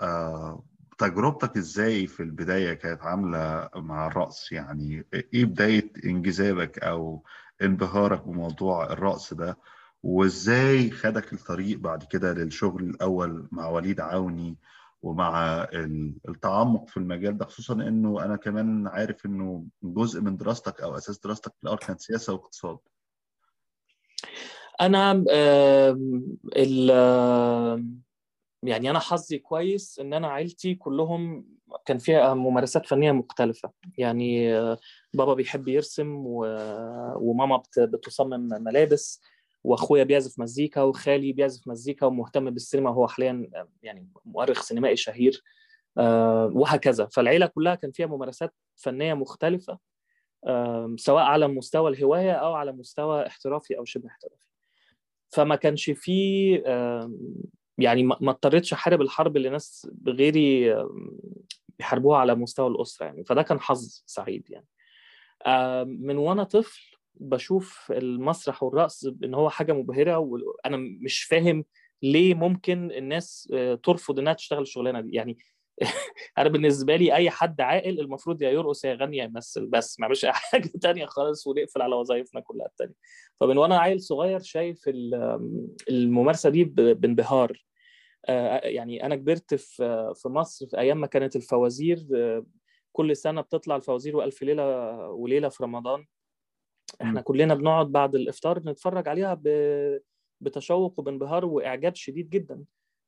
تجربتك 0.98 1.58
إزاي 1.58 2.08
في 2.08 2.24
البداية 2.24 2.74
كانت 2.74 3.02
عاملة 3.02 3.70
مع 3.76 4.08
الرقص؟ 4.08 4.52
يعني 4.52 5.06
إيه 5.14 5.46
بداية 5.46 5.92
إنجذابك 6.06 6.80
أو 6.80 7.24
انبهارك 7.62 8.28
بموضوع 8.28 8.86
الرقص 8.94 9.34
ده؟ 9.34 9.58
وإزاي 10.04 10.92
خدك 10.92 11.34
الطريق 11.34 11.80
بعد 11.80 12.04
كده 12.04 12.34
للشغل 12.34 12.84
الأول 12.84 13.48
مع 13.52 13.68
وليد 13.70 14.00
عوني 14.00 14.58
ومع 15.02 15.64
التعمق 16.30 16.88
في 16.88 16.98
المجال 16.98 17.38
ده؟ 17.38 17.46
خصوصا 17.46 17.74
إنه 17.74 18.24
أنا 18.26 18.36
كمان 18.36 18.88
عارف 18.88 19.26
إنه 19.26 19.66
جزء 19.84 20.22
من 20.22 20.38
دراستك 20.38 20.82
أو 20.82 20.98
أساس 20.98 21.20
دراستك 21.20 21.52
في 21.52 21.64
الأول 21.64 21.78
كانت 21.78 22.02
سياسة 22.02 22.34
واقتصاد. 22.34 22.78
أنا 24.82 25.24
يعني 28.63 28.89
أنا 28.89 29.00
حظي 29.00 29.38
كويس 29.38 30.00
إن 30.00 30.13
أنا 30.13 30.28
عيلتي 30.28 30.76
كلهم 30.76 31.46
كان 31.86 31.98
فيها 31.98 32.34
ممارسات 32.34 32.86
فنية 32.86 33.12
مختلفة. 33.12 33.72
يعني 33.98 34.54
بابا 35.13 35.34
بيحب 35.34 35.67
يرسم 35.67 36.24
وماما 36.26 37.63
بتصمم 37.78 38.63
ملابس 38.63 39.22
وأخويا 39.63 40.04
بيعزف 40.04 40.39
مزيكا 40.39 40.82
وخالي 40.82 41.34
بيعزف 41.34 41.67
مزيكا 41.67 42.06
ومهتم 42.06 42.50
بالسينما 42.50 42.89
وهو 42.89 43.08
حاليا 43.08 43.50
يعني 43.84 44.10
مؤرخ 44.26 44.62
سينمائي 44.62 44.96
شهير 44.96 45.43
وهكذا. 46.52 47.06
فالعيلة 47.06 47.46
كلها 47.46 47.76
كان 47.76 47.91
فيها 47.91 48.08
ممارسات 48.08 48.54
فنية 48.76 49.13
مختلفة 49.13 49.80
سواء 50.96 51.24
على 51.24 51.48
مستوى 51.48 51.91
الهواية 51.91 52.32
أو 52.32 52.54
على 52.54 52.72
مستوى 52.72 53.28
احترافي 53.28 53.78
أو 53.78 53.86
شبه 53.86 54.08
احترافي. 54.08 54.46
فما 55.30 55.56
كانش 55.56 55.89
فيه 55.89 56.63
يعني 57.78 58.04
ما 58.04 58.30
اضطريتش 58.30 58.74
احارب 58.74 59.02
الحرب 59.02 59.38
اللي 59.38 59.50
ناس 59.50 59.88
غيري 60.08 60.76
بيحاربوها 61.80 62.20
على 62.20 62.36
مستوى 62.36 62.68
الأسرة 62.68 63.06
يعني. 63.06 63.24
فده 63.24 63.42
كان 63.42 63.60
حظ 63.60 64.04
سعيد 64.06 64.50
يعني. 64.50 64.68
من 65.86 66.18
وأنا 66.18 66.44
طفل 66.44 66.82
بشوف 67.16 67.92
المسرح 67.92 68.63
والرقص 68.63 69.06
إن 69.24 69.34
هو 69.34 69.50
حاجة 69.50 69.74
مبهرة 69.74 70.18
وأنا 70.18 70.78
مش 70.78 71.24
فاهم 71.24 71.66
ليه 72.04 72.34
ممكن 72.34 72.92
الناس 72.92 73.54
ترفض 73.84 74.20
إنها 74.20 74.34
تشتغل 74.34 74.62
الشغلانة 74.62 75.02
دي. 75.02 75.12
يعني 75.16 75.38
أنا 76.38 76.50
بالنسبة 76.50 76.96
لي 76.96 77.16
أي 77.16 77.30
حد 77.30 77.62
عاقل 77.62 78.00
المفروض 78.00 78.42
يا 78.42 78.50
يرقص 78.50 78.86
يا 78.86 78.90
يغني 78.90 79.18
يا 79.18 79.24
يمثل 79.24 79.66
بس 79.66 80.00
ما 80.00 80.06
يعملش 80.06 80.26
حاجة 80.26 80.72
تانية 80.82 81.06
خالص 81.06 81.48
ونقفل 81.48 81.82
على 81.82 81.96
وظائفنا 81.96 82.42
كلها 82.42 82.66
التانية. 82.66 82.94
فمن 83.40 83.58
وأنا 83.58 83.80
عيل 83.80 84.02
صغير 84.02 84.40
شايف 84.40 84.90
الممارسة 85.90 86.50
دي 86.50 86.63
بانبهار. 86.63 87.67
يعني 88.63 89.06
أنا 89.06 89.16
كبرت 89.16 89.56
في 89.56 90.13
في 90.16 90.30
مصر 90.30 90.68
في 90.68 90.78
أيام 90.80 91.02
ما 91.02 91.08
كانت 91.08 91.36
الفوازير 91.36 92.08
كل 92.92 93.16
سنة 93.16 93.42
بتطلع 93.42 93.76
الفوازير 93.76 94.16
وألف 94.18 94.44
ليلة 94.44 94.98
وليلة 95.10 95.50
في 95.50 95.63
رمضان. 95.63 96.06
إحنا 97.02 97.22
كلنا 97.22 97.56
بنقعد 97.56 97.92
بعد 97.92 98.16
الإفطار 98.16 98.60
نتفرج 98.66 99.08
عليها 99.08 99.42
بتشوق 100.42 101.00
وبانبهار 101.00 101.46
وإعجاب 101.46 101.96
شديد 101.96 102.30
جدا. 102.30 102.63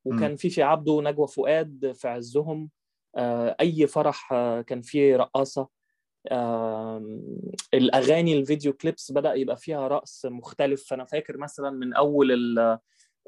وكان 0.05 0.35
في 0.35 0.49
في 0.49 0.63
عبده 0.63 0.91
ونجوى 0.91 1.27
فؤاد 1.27 1.91
في 1.95 2.07
عزهم 2.07 2.69
أي 3.61 3.87
فرح 3.87 4.29
كان 4.67 4.81
فيه 4.81 5.15
رقاصة. 5.15 5.67
الأغاني 7.73 8.37
الفيديو 8.37 8.73
كليبس 8.73 9.11
بدأ 9.11 9.33
يبقى 9.33 9.57
فيها 9.57 9.87
رقص 9.87 10.25
مختلف. 10.25 10.83
فانا 10.89 11.05
فاكر 11.05 11.37
مثلا 11.37 11.69
من 11.69 11.93
أول 11.93 12.31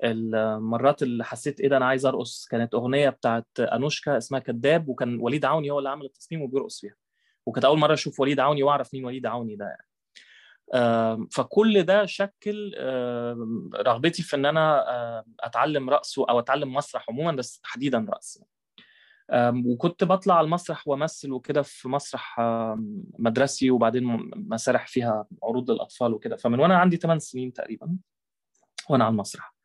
المرات 0.04 1.04
اللي 1.04 1.24
حسيت 1.24 1.60
إيه 1.62 1.70
ده 1.70 1.78
أنا 1.78 1.86
عايز 1.86 2.06
أرقص. 2.06 2.48
كانت 2.48 2.74
أغنية 2.74 3.10
بتاعت 3.10 3.48
أنوشكا 3.60 4.18
اسمها 4.18 4.40
كذاب 4.40 4.88
وكان 4.88 5.20
وليد 5.22 5.46
عوني 5.46 5.72
هو 5.72 5.80
اللي 5.80 5.90
عمل 5.90 6.06
التصميم 6.06 6.42
وبيرقص 6.42 6.80
فيها. 6.80 6.96
وكانت 7.46 7.66
أول 7.66 7.80
مرة 7.80 7.94
أشوف 7.94 8.20
وليد 8.20 8.40
عوني 8.40 8.64
وأعرف 8.64 8.94
مين 8.94 9.06
وليد 9.06 9.26
عوني 9.26 9.56
ده 9.56 9.66
يعني. 9.66 9.88
فكل 11.32 11.84
ده 11.84 12.06
شكل 12.06 12.76
رغبتي 13.76 14.24
في 14.24 14.36
إن 14.36 14.46
أنا 14.46 14.86
أتعلم 15.40 15.90
رقص 15.90 16.20
أو 16.20 16.40
أتعلم 16.40 16.74
مسرح 16.74 17.06
عموما 17.10 17.32
بس 17.32 17.60
تحديدا 17.60 18.06
رقص. 18.10 18.44
وكنت 19.66 20.04
بطلع 20.04 20.36
على 20.38 20.46
المسرح 20.46 20.88
وأمثل 20.88 21.32
وكده 21.32 21.62
في 21.62 21.90
مسرح 21.90 22.40
مدرسي 23.20 23.72
وبعدين 23.72 24.32
مسارح 24.36 24.88
فيها 24.88 25.26
عروض 25.44 25.72
للأطفال 25.72 26.14
وكده. 26.14 26.36
فمن 26.36 26.60
وأنا 26.60 26.78
عندي 26.78 26.98
8 26.98 27.20
سنين 27.20 27.54
تقريبا 27.54 27.98
وأنا 28.90 29.04
على 29.04 29.12
المسرح. 29.12 29.56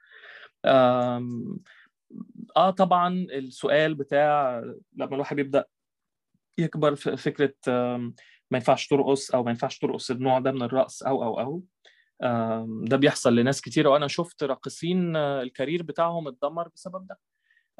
آه 0.64 2.70
طبعا 2.76 3.26
السؤال 3.32 3.94
بتاع 3.94 4.58
لما 4.96 5.14
الواحد 5.14 5.36
بيبدا 5.36 5.64
يكبر 6.58 6.94
في 6.94 7.16
فكرة 7.16 7.54
ما 8.50 8.58
ينفعش 8.58 8.86
ترقص 8.86 9.30
أو 9.30 9.44
ما 9.44 9.50
ينفعش 9.50 9.78
ترقص 9.78 10.10
النوع 10.10 10.38
ده 10.38 10.52
من 10.52 10.62
الرقص 10.62 11.02
أو 11.02 11.24
أو 11.24 11.40
أو. 11.40 11.62
ده 12.84 12.96
بيحصل 12.96 13.36
لناس 13.36 13.60
كتير. 13.60 13.88
وأنا 13.88 14.08
شفت 14.08 14.42
راقصين 14.42 15.16
الكارير 15.16 15.82
بتاعهم 15.82 16.28
اتدمر 16.28 16.68
بسبب 16.68 17.06
ده. 17.06 17.18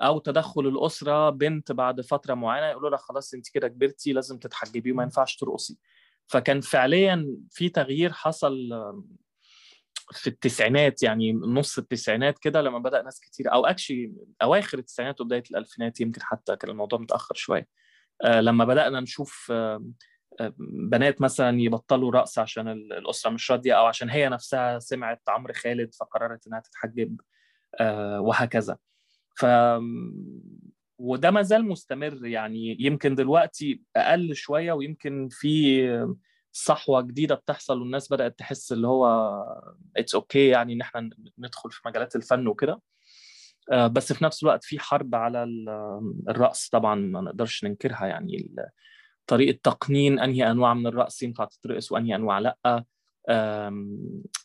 أو 0.01 0.19
تدخل 0.19 0.67
الأسرة 0.67 1.31
بنت 1.31 1.73
بعد 1.73 2.01
فترة 2.01 2.35
معينة 2.35 2.67
يقولوا 2.67 2.91
لها 2.91 2.99
خلاص 2.99 3.35
أنت 3.35 3.49
كده 3.49 3.69
كبرتي 3.69 4.13
لازم 4.13 4.39
تتحجبي 4.39 4.93
وما 4.93 5.03
ينفعش 5.03 5.37
ترقصي. 5.37 5.79
فكان 6.27 6.61
فعليا 6.61 7.37
في 7.51 7.69
تغيير 7.69 8.13
حصل 8.13 8.69
في 10.13 10.27
التسعينات 10.27 11.03
يعني 11.03 11.33
نص 11.33 11.79
التسعينات 11.79 12.39
كده 12.39 12.63
لما 12.63 12.79
بدأ 12.79 13.03
ناس 13.03 13.21
كتير 13.21 13.53
أو 13.53 13.67
اكشلي 13.67 14.13
أواخر 14.43 14.79
التسعينات 14.79 15.21
وبداية 15.21 15.43
الألفينات 15.51 16.01
يمكن 16.01 16.23
حتى 16.23 16.57
كان 16.57 16.71
الموضوع 16.71 16.99
متأخر 16.99 17.35
شوية. 17.35 17.67
لما 18.25 18.65
بدأنا 18.65 19.01
نشوف 19.01 19.53
بنات 20.91 21.21
مثلا 21.21 21.61
يبطلوا 21.61 22.13
رقص 22.13 22.39
عشان 22.39 22.69
الأسرة 22.69 23.31
مش 23.31 23.51
راضية 23.51 23.75
أو 23.75 23.87
عشان 23.87 24.11
هي 24.11 24.29
نفسها 24.29 24.79
سمعت 24.79 25.23
عمرو 25.29 25.55
خالد 25.55 25.95
فقررت 25.95 26.47
إنها 26.47 26.61
تتحجب 26.61 27.21
وهكذا. 28.19 28.79
ف 29.37 29.47
وده 30.99 31.31
ما 31.31 31.43
زال 31.43 31.65
مستمر 31.65 32.27
يعني 32.27 32.77
يمكن 32.81 33.15
دلوقتي 33.15 33.83
أقل 33.97 34.35
شوية 34.35 34.73
ويمكن 34.73 35.29
في 35.31 35.83
صحوة 36.59 37.01
جديدة 37.01 37.35
بتحصل 37.35 37.81
والناس 37.81 38.13
بدأت 38.13 38.39
تحس 38.39 38.73
اللي 38.73 38.89
هو 38.89 39.07
it's 39.97 40.49
okay 40.49 40.51
okay 40.51 40.53
يعني 40.53 40.73
إن 40.73 40.81
إحنا 40.81 41.11
ندخل 41.39 41.71
في 41.71 41.81
مجالات 41.87 42.17
الفن 42.17 42.47
وكده. 42.47 42.81
بس 43.73 44.13
في 44.13 44.25
نفس 44.25 44.43
الوقت 44.43 44.65
في 44.65 44.79
حرب 44.79 45.15
على 45.15 45.45
الرقص 46.29 46.69
طبعا 46.69 46.95
ما 46.95 47.21
نقدرش 47.21 47.65
ننكرها 47.65 48.07
يعني. 48.07 48.55
طريقة 49.27 49.59
تقنين 49.63 50.19
أنهي 50.19 50.51
أنواع 50.51 50.75
من 50.75 50.87
الرقص 50.87 51.23
ينفع 51.23 51.45
تترقص 51.45 51.93
وأنهي 51.93 52.15
أنواع 52.15 52.39
لأ. 52.39 52.85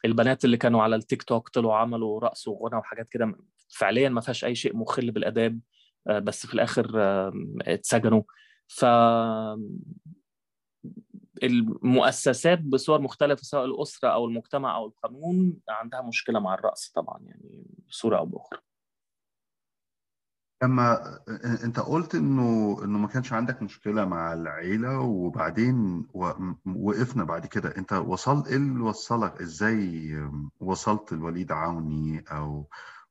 البنات 0.06 0.45
اللي 0.45 0.58
كانوا 0.58 0.84
على 0.84 0.95
التيك 0.95 1.24
توك 1.24 1.50
طلعوا 1.50 1.76
عملوا 1.76 2.19
رقص 2.19 2.47
وغنى 2.47 2.76
وحاجات 2.76 3.10
كده 3.10 3.36
فعليا 3.69 4.10
ما 4.10 4.21
فيهاش 4.21 4.45
أي 4.45 4.56
شيء 4.56 4.76
مخل 4.78 5.12
بالآداب. 5.12 5.60
بس 6.10 6.45
في 6.45 6.54
الآخر 6.54 6.91
اتسجنوا. 7.62 8.21
ف 8.67 8.86
المؤسسات 11.44 12.60
بصور 12.62 13.02
مختلفة 13.02 13.44
سواء 13.44 13.66
الأسرة 13.66 14.10
أو 14.10 14.26
المجتمع 14.26 14.76
أو 14.76 14.86
القانون 14.86 15.58
عندها 15.70 16.02
مشكلة 16.02 16.40
مع 16.40 16.54
الرقص 16.54 16.92
طبعا 16.96 17.20
يعني 17.24 17.66
بصورة 17.88 18.18
أو 18.18 18.26
بأخرى 18.26 18.60
لما 20.64 21.20
أنت 21.64 21.80
قلت 21.80 22.16
إنه 22.16 22.78
إنه 22.84 22.98
ما 22.98 23.08
كانش 23.08 23.34
عندك 23.34 23.62
مشكلة 23.64 24.06
مع 24.06 24.34
العيلة 24.34 25.00
وبعدين 25.00 26.08
وقفنا 26.76 27.24
بعد 27.24 27.46
كده 27.46 27.78
أنت 27.78 27.94
وصل 27.94 28.46
إيه 28.48 28.56
اللي 28.56 28.80
وصلك 28.80 29.42
إزاي 29.42 30.14
وصلت 30.60 31.14
لوليد 31.14 31.52
عوني 31.52 32.24
أو 32.32 32.68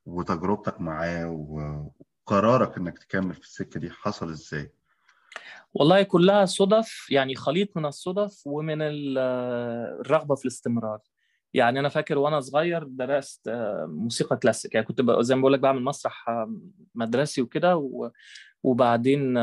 وتجربتك 0.07 0.81
معاه 0.81 1.29
وقرارك 2.27 2.77
إنك 2.77 2.99
تكمل 2.99 3.35
في 3.35 3.41
السكة 3.41 3.81
دي 3.81 3.91
حصل 3.91 4.31
إزاي؟ 4.31 4.73
والله 5.75 6.03
كلها 6.03 6.45
صدف 6.45 7.07
يعني 7.11 7.35
خليط 7.35 7.77
من 7.77 7.87
الصدف 7.87 8.43
ومن 8.47 8.79
الرغبة 8.81 10.35
في 10.35 10.45
الاستمرار. 10.45 10.99
يعني 11.55 11.81
أنا 11.81 11.89
فاكر 11.89 12.19
وأنا 12.19 12.41
صغير 12.41 12.85
درست 12.85 13.41
موسيقى 13.89 14.37
كلاسيك. 14.37 14.75
يعني 14.75 14.87
كنت 14.87 15.03
زي 15.21 15.35
ما 15.35 15.41
بقول 15.41 15.53
لك 15.53 15.61
بعمل 15.61 15.83
مسرح 15.83 16.27
مدرسي 16.95 17.43
وكده 17.43 17.91
وبعدين 18.63 19.37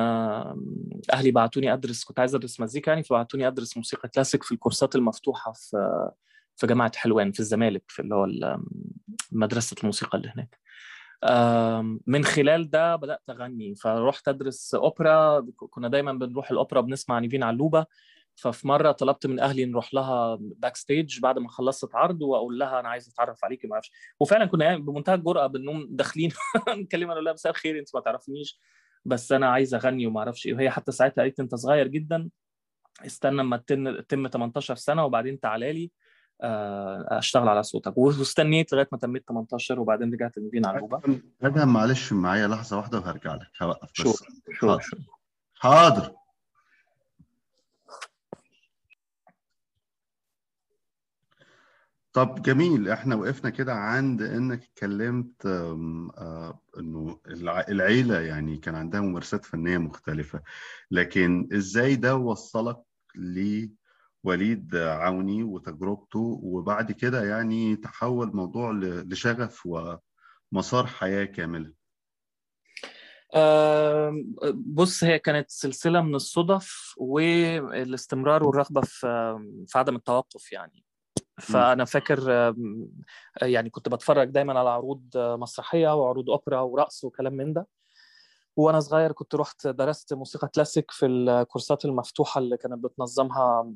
أهلي 1.14 1.32
بعتوني 1.32 1.74
أدرس 1.74 2.04
كنت 2.04 2.20
عايز 2.20 2.36
أدرس 2.36 2.60
مزيكا 2.60 2.90
يعني 2.90 3.04
فبعتوني 3.04 3.48
أدرس 3.48 3.78
موسيقى 3.78 4.10
كلاسيك 4.10 4.44
في 4.44 4.52
الكورسات 4.52 4.96
المفتوحة 4.96 5.52
في 5.52 6.10
في 6.56 6.68
جامعة 6.68 6.92
حلوان 6.96 7.32
في 7.32 7.40
الزمالك 7.40 7.84
في 7.88 8.02
اللي 8.02 8.16
هو 8.16 8.28
مدرسة 9.32 9.76
الموسيقى 9.82 10.18
اللي 10.18 10.30
هناك. 10.36 10.60
من 12.08 12.24
خلال 12.26 12.70
ده 12.70 12.96
بدأت 12.96 13.30
أغني 13.30 13.76
فرحت 13.76 14.28
أدرس 14.28 14.76
أوبرا 14.76 15.46
كنا 15.70 15.88
دايما 15.88 16.14
بنروح 16.14 16.52
الأوبرا 16.52 16.82
بنسمع 16.82 17.20
نيفين 17.20 17.44
علوبة. 17.44 17.86
ففي 18.36 18.68
مرة 18.68 18.92
طلبت 18.92 19.28
من 19.28 19.40
أهلي 19.40 19.66
نروح 19.66 19.94
لها 19.94 20.38
backstage 20.42 21.20
بعد 21.20 21.40
ما 21.40 21.50
خلصت 21.50 21.96
عرض 21.96 22.22
وأقول 22.22 22.60
لها 22.60 22.80
أنا 22.80 22.90
عايز 22.90 23.10
أتعرف 23.10 23.46
عليكي 23.46 23.68
ما 23.68 23.74
أعرفش. 23.74 23.92
وفعلا 24.20 24.46
كنا 24.46 24.66
يعني 24.66 24.78
بمنتهى 24.82 25.16
الجرأة 25.16 25.48
بنقوم 25.48 25.88
داخلين 25.90 26.32
نكلمها 26.70 27.14
نقول 27.14 27.26
لها 27.26 27.34
مساء 27.34 27.52
الخير 27.52 27.80
أنت 27.80 27.96
ما 27.96 28.02
تعرفنيش 28.02 28.60
بس 29.06 29.32
أنا 29.32 29.50
عايز 29.50 29.74
أغني 29.76 30.08
وما 30.08 30.20
أعرفش 30.20 30.48
إيه. 30.48 30.54
وهي 30.54 30.70
حتى 30.70 30.92
ساعتها 30.92 31.22
قالت 31.22 31.40
أنت 31.40 31.56
صغير 31.56 31.88
جدا 31.88 32.30
استنى 33.06 33.42
أما 33.42 33.58
تتم 33.58 34.28
18 34.28 34.76
سنة 34.76 35.06
وبعدين 35.06 35.40
تعالى 35.40 35.74
لي. 35.74 35.92
أشتغل 36.42 37.48
على 37.48 37.64
صوتك. 37.64 37.98
واستنيت 37.98 38.74
لغاية 38.74 38.88
ما 38.92 38.98
تميت 38.98 39.28
18 39.28 39.80
وبعدين 39.80 40.14
رجعت 40.14 40.38
لنبين 40.38 40.66
علوبه 40.66 41.02
ادهم 41.42 41.74
معلش 41.74 42.14
معايا 42.14 42.48
لحظة 42.48 42.78
واحدة 42.78 43.00
وهرجع 43.00 43.36
لك. 43.36 43.48
هوقف 43.62 43.90
شو 43.94 44.12
بس 44.12 44.24
شو 44.52 44.68
حاضر. 44.68 44.82
شو 44.82 44.98
حاضر. 45.56 46.12
طب 52.14 52.42
جميل 52.42 52.90
إحنا 52.90 53.16
وقفنا 53.16 53.50
كده 53.50 53.74
عند 53.74 54.22
إنك 54.22 54.64
اتكلمت 54.64 55.46
آه، 55.46 56.60
إنه 56.80 57.20
الع- 57.28 57.66
العيلة 57.70 58.20
يعني 58.20 58.58
كان 58.58 58.76
عندها 58.76 59.02
ممارسات 59.02 59.46
فنية 59.46 59.78
مختلفة. 59.78 60.42
لكن 60.92 61.50
إزاي 61.54 61.96
ده 61.96 62.16
وصلك 62.16 62.78
لوليد 64.28 64.76
عوني 64.76 65.44
وتجربته 65.44 66.40
وبعد 66.44 66.92
كده 66.92 67.24
يعني 67.24 67.76
تحول 67.76 68.28
الموضوع 68.28 68.72
لشغف 68.82 69.66
ومسار 69.66 70.86
حياة 70.86 71.26
كاملة. 71.26 71.74
آم، 73.36 74.36
بص 74.56 75.04
هي 75.04 75.20
كانت 75.20 75.50
سلسلة 75.50 76.02
من 76.02 76.16
الصدف 76.16 76.94
والاستمرار 76.98 78.44
والرغبة 78.44 78.82
في 78.82 79.38
في 79.68 79.80
عدم 79.80 79.96
التوقف 79.96 80.52
يعني. 80.52 80.84
فأنا 81.40 81.86
فاكر 81.86 82.54
يعني 83.42 83.70
كنت 83.70 83.90
بتفرج 83.90 84.30
دايما 84.30 84.60
على 84.60 84.70
عروض 84.70 85.04
مسرحية 85.16 85.96
وعروض 85.96 86.30
أوبرا 86.30 86.60
ورقص 86.60 87.04
وكلام 87.04 87.34
من 87.34 87.54
ده. 87.54 87.68
وأنا 88.56 88.80
صغير 88.80 89.12
كنت 89.12 89.36
رحت 89.36 89.68
درست 89.68 90.14
موسيقى 90.14 90.48
كلاسيك 90.48 90.92
في 90.92 91.06
الكورسات 91.06 91.86
المفتوحة 91.86 92.40
اللي 92.40 92.58
كانت 92.58 92.84
بتنظمها 92.84 93.74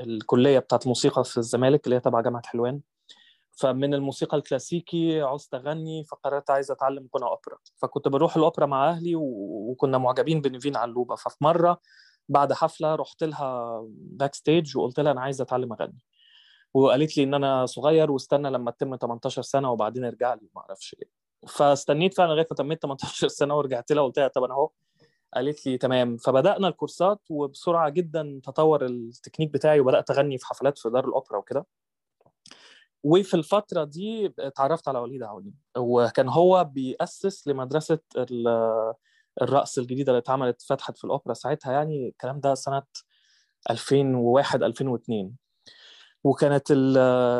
الكلية 0.00 0.58
بتاعت 0.58 0.82
الموسيقى 0.82 1.24
في 1.24 1.36
الزمالك 1.38 1.84
اللي 1.84 1.96
هي 1.96 2.00
تبع 2.00 2.20
جامعة 2.20 2.42
حلوان. 2.46 2.80
فمن 3.50 3.94
الموسيقى 3.94 4.36
الكلاسيكي 4.36 5.20
عوزت 5.20 5.54
أغني 5.54 6.04
فقررت 6.04 6.50
عايز 6.50 6.70
أتعلم 6.70 7.08
غنى 7.16 7.24
أوبرا. 7.24 7.58
فكنت 7.76 8.08
بروح 8.08 8.36
الأوبرا 8.36 8.66
مع 8.66 8.90
أهلي 8.90 9.12
وكنا 9.16 9.98
معجبين 9.98 10.40
بنيفين 10.40 10.76
علوبة. 10.76 11.14
ففي 11.14 11.36
مرة 11.40 11.80
بعد 12.28 12.52
حفلة 12.52 12.94
رحت 12.94 13.24
لها 13.24 13.80
backstage 13.92 14.76
وقلت 14.76 15.00
لها 15.00 15.12
أنا 15.12 15.20
عايز 15.20 15.40
أتعلم 15.40 15.72
أغني. 15.72 15.98
وقالت 16.74 17.16
لي 17.16 17.22
إن 17.24 17.34
أنا 17.34 17.66
صغير 17.66 18.10
واستنى 18.10 18.50
لما 18.50 18.70
اتم 18.70 18.96
18 18.96 19.42
سنة 19.42 19.72
وبعدين 19.72 20.04
ارجع 20.04 20.34
لي 20.34 20.48
ما 20.54 20.60
أعرفش 20.60 20.96
إيه 21.02 21.08
فاستنيت 21.48 22.14
فعلا 22.14 22.32
لغاية 22.32 22.46
ما 22.50 22.56
تميت 22.56 22.82
18 22.82 23.28
سنة 23.28 23.56
ورجعت 23.56 23.92
لها 23.92 24.02
قلت 24.02 24.18
لها 24.18 24.28
طب 24.28 24.44
أنا 24.44 24.54
أهو. 24.54 24.70
قالت 25.34 25.66
لي 25.66 25.78
تمام. 25.78 26.16
فبدأنا 26.16 26.68
الكورسات 26.68 27.20
وبسرعة 27.30 27.88
جدا 27.90 28.40
تطور 28.44 28.84
التكنيك 28.86 29.52
بتاعي 29.52 29.80
وبدأت 29.80 30.10
أغني 30.10 30.38
في 30.38 30.46
حفلات 30.46 30.78
في 30.78 30.90
دار 30.90 31.08
الأوبرا 31.08 31.38
وكده. 31.38 31.66
وفي 33.04 33.34
الفترة 33.34 33.84
دي 33.84 34.34
اتعرفت 34.38 34.88
على 34.88 34.98
وليد 34.98 35.22
عوني 35.22 35.54
وكان 35.78 36.28
هو 36.28 36.64
بيأسس 36.64 37.48
لمدرسة 37.48 37.98
ال- 38.16 38.94
الرقص 39.42 39.78
الجديدة 39.78 40.12
اللي 40.12 40.18
اتعملت 40.20 40.62
فتحت 40.62 40.98
في 40.98 41.04
الأوبرا 41.04 41.34
ساعتها 41.34 41.72
يعني. 41.72 42.08
الكلام 42.08 42.40
ده 42.40 42.54
سنة 42.54 42.82
2001 43.70 44.62
2002 44.62 45.36
وكانت 46.28 46.72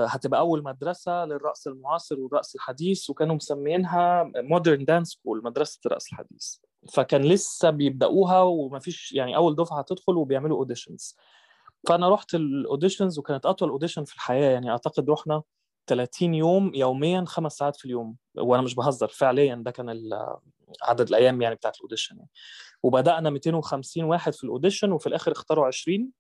هتبقى 0.09 0.41
أول 0.41 0.63
مدرسة 0.63 1.25
للرقص 1.25 1.67
المعاصر 1.67 2.21
والرقص 2.21 2.55
الحديث 2.55 3.11
وكانوا 3.11 3.35
مسمينها 3.35 4.31
Modern 4.37 4.85
Dance 4.85 5.09
School 5.09 5.43
مدرسة 5.45 5.81
الرقص 5.87 6.07
الحديث. 6.13 6.55
فكان 6.93 7.23
لسه 7.23 7.71
بيبدأوها 7.71 8.43
ومفيش 8.43 9.13
يعني 9.13 9.37
أول 9.37 9.57
دفعة 9.57 9.79
هتدخل 9.79 10.17
وبيعملوا 10.17 10.59
auditions 10.59 11.17
فأنا 11.89 12.09
رحت 12.09 12.35
ال 12.35 12.43
auditions 12.43 13.19
وكانت 13.19 13.47
أطول 13.47 13.69
audition 13.69 14.05
في 14.05 14.15
الحياة. 14.15 14.51
يعني 14.51 14.71
أعتقد 14.71 15.11
رحنا 15.11 15.43
30 15.87 16.35
يوم 16.35 16.75
يوميا 16.75 17.25
خمس 17.27 17.53
ساعات 17.53 17.77
في 17.77 17.85
اليوم. 17.85 18.17
وأنا 18.39 18.63
مش 18.63 18.75
بهزر 18.75 19.09
فعليا 19.09 19.55
ده 19.55 19.71
كان 19.71 20.11
عدد 20.83 21.09
الأيام 21.09 21.43
يعني 21.43 21.55
بتاعت 21.55 21.77
ال 21.77 21.81
audition 21.81 22.17
يعني. 22.17 22.31
وبدأنا 22.83 23.31
250 23.31 24.05
واحد 24.05 24.35
في 24.35 24.45
ال 24.45 24.50
audition 24.50 24.93
وفي 24.93 25.07
الآخر 25.07 25.33
اختاروا 25.33 25.67
20 25.67 26.11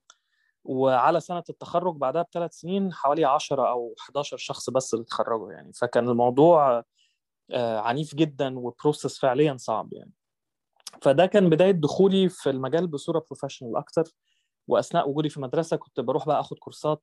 وعلى 0.69 1.21
سنة 1.21 1.43
التخرج 1.51 1.97
بعدها 1.97 2.23
بثلاث 2.23 2.53
سنين 2.53 2.93
حوالي 2.93 3.25
10 3.25 3.69
أو 3.71 3.95
11 4.01 4.37
شخص 4.37 4.71
بس 4.71 4.95
اللي 4.95 5.03
اتخرجوا 5.03 5.53
يعني. 5.53 5.73
فكان 5.73 6.09
الموضوع 6.09 6.85
آه، 7.51 7.79
عنيف 7.79 8.15
جدا 8.15 8.59
و 8.59 8.66
process 8.66 9.19
فعليا 9.19 9.57
صعب 9.57 9.93
يعني. 9.93 10.13
فده 11.03 11.27
كان 11.27 11.51
بداية 11.51 11.71
دخولي 11.71 12.29
في 12.29 12.51
المجال 12.51 12.87
بصورة 12.87 13.25
professional 13.29 13.77
أكتر. 13.77 14.05
وأثناء 14.69 15.09
وجودي 15.11 15.29
في 15.29 15.37
المدرسة 15.37 15.77
كنت 15.77 16.01
بروح 16.01 16.27
بقى 16.27 16.41
آخد 16.41 16.59
كورسات 16.59 17.03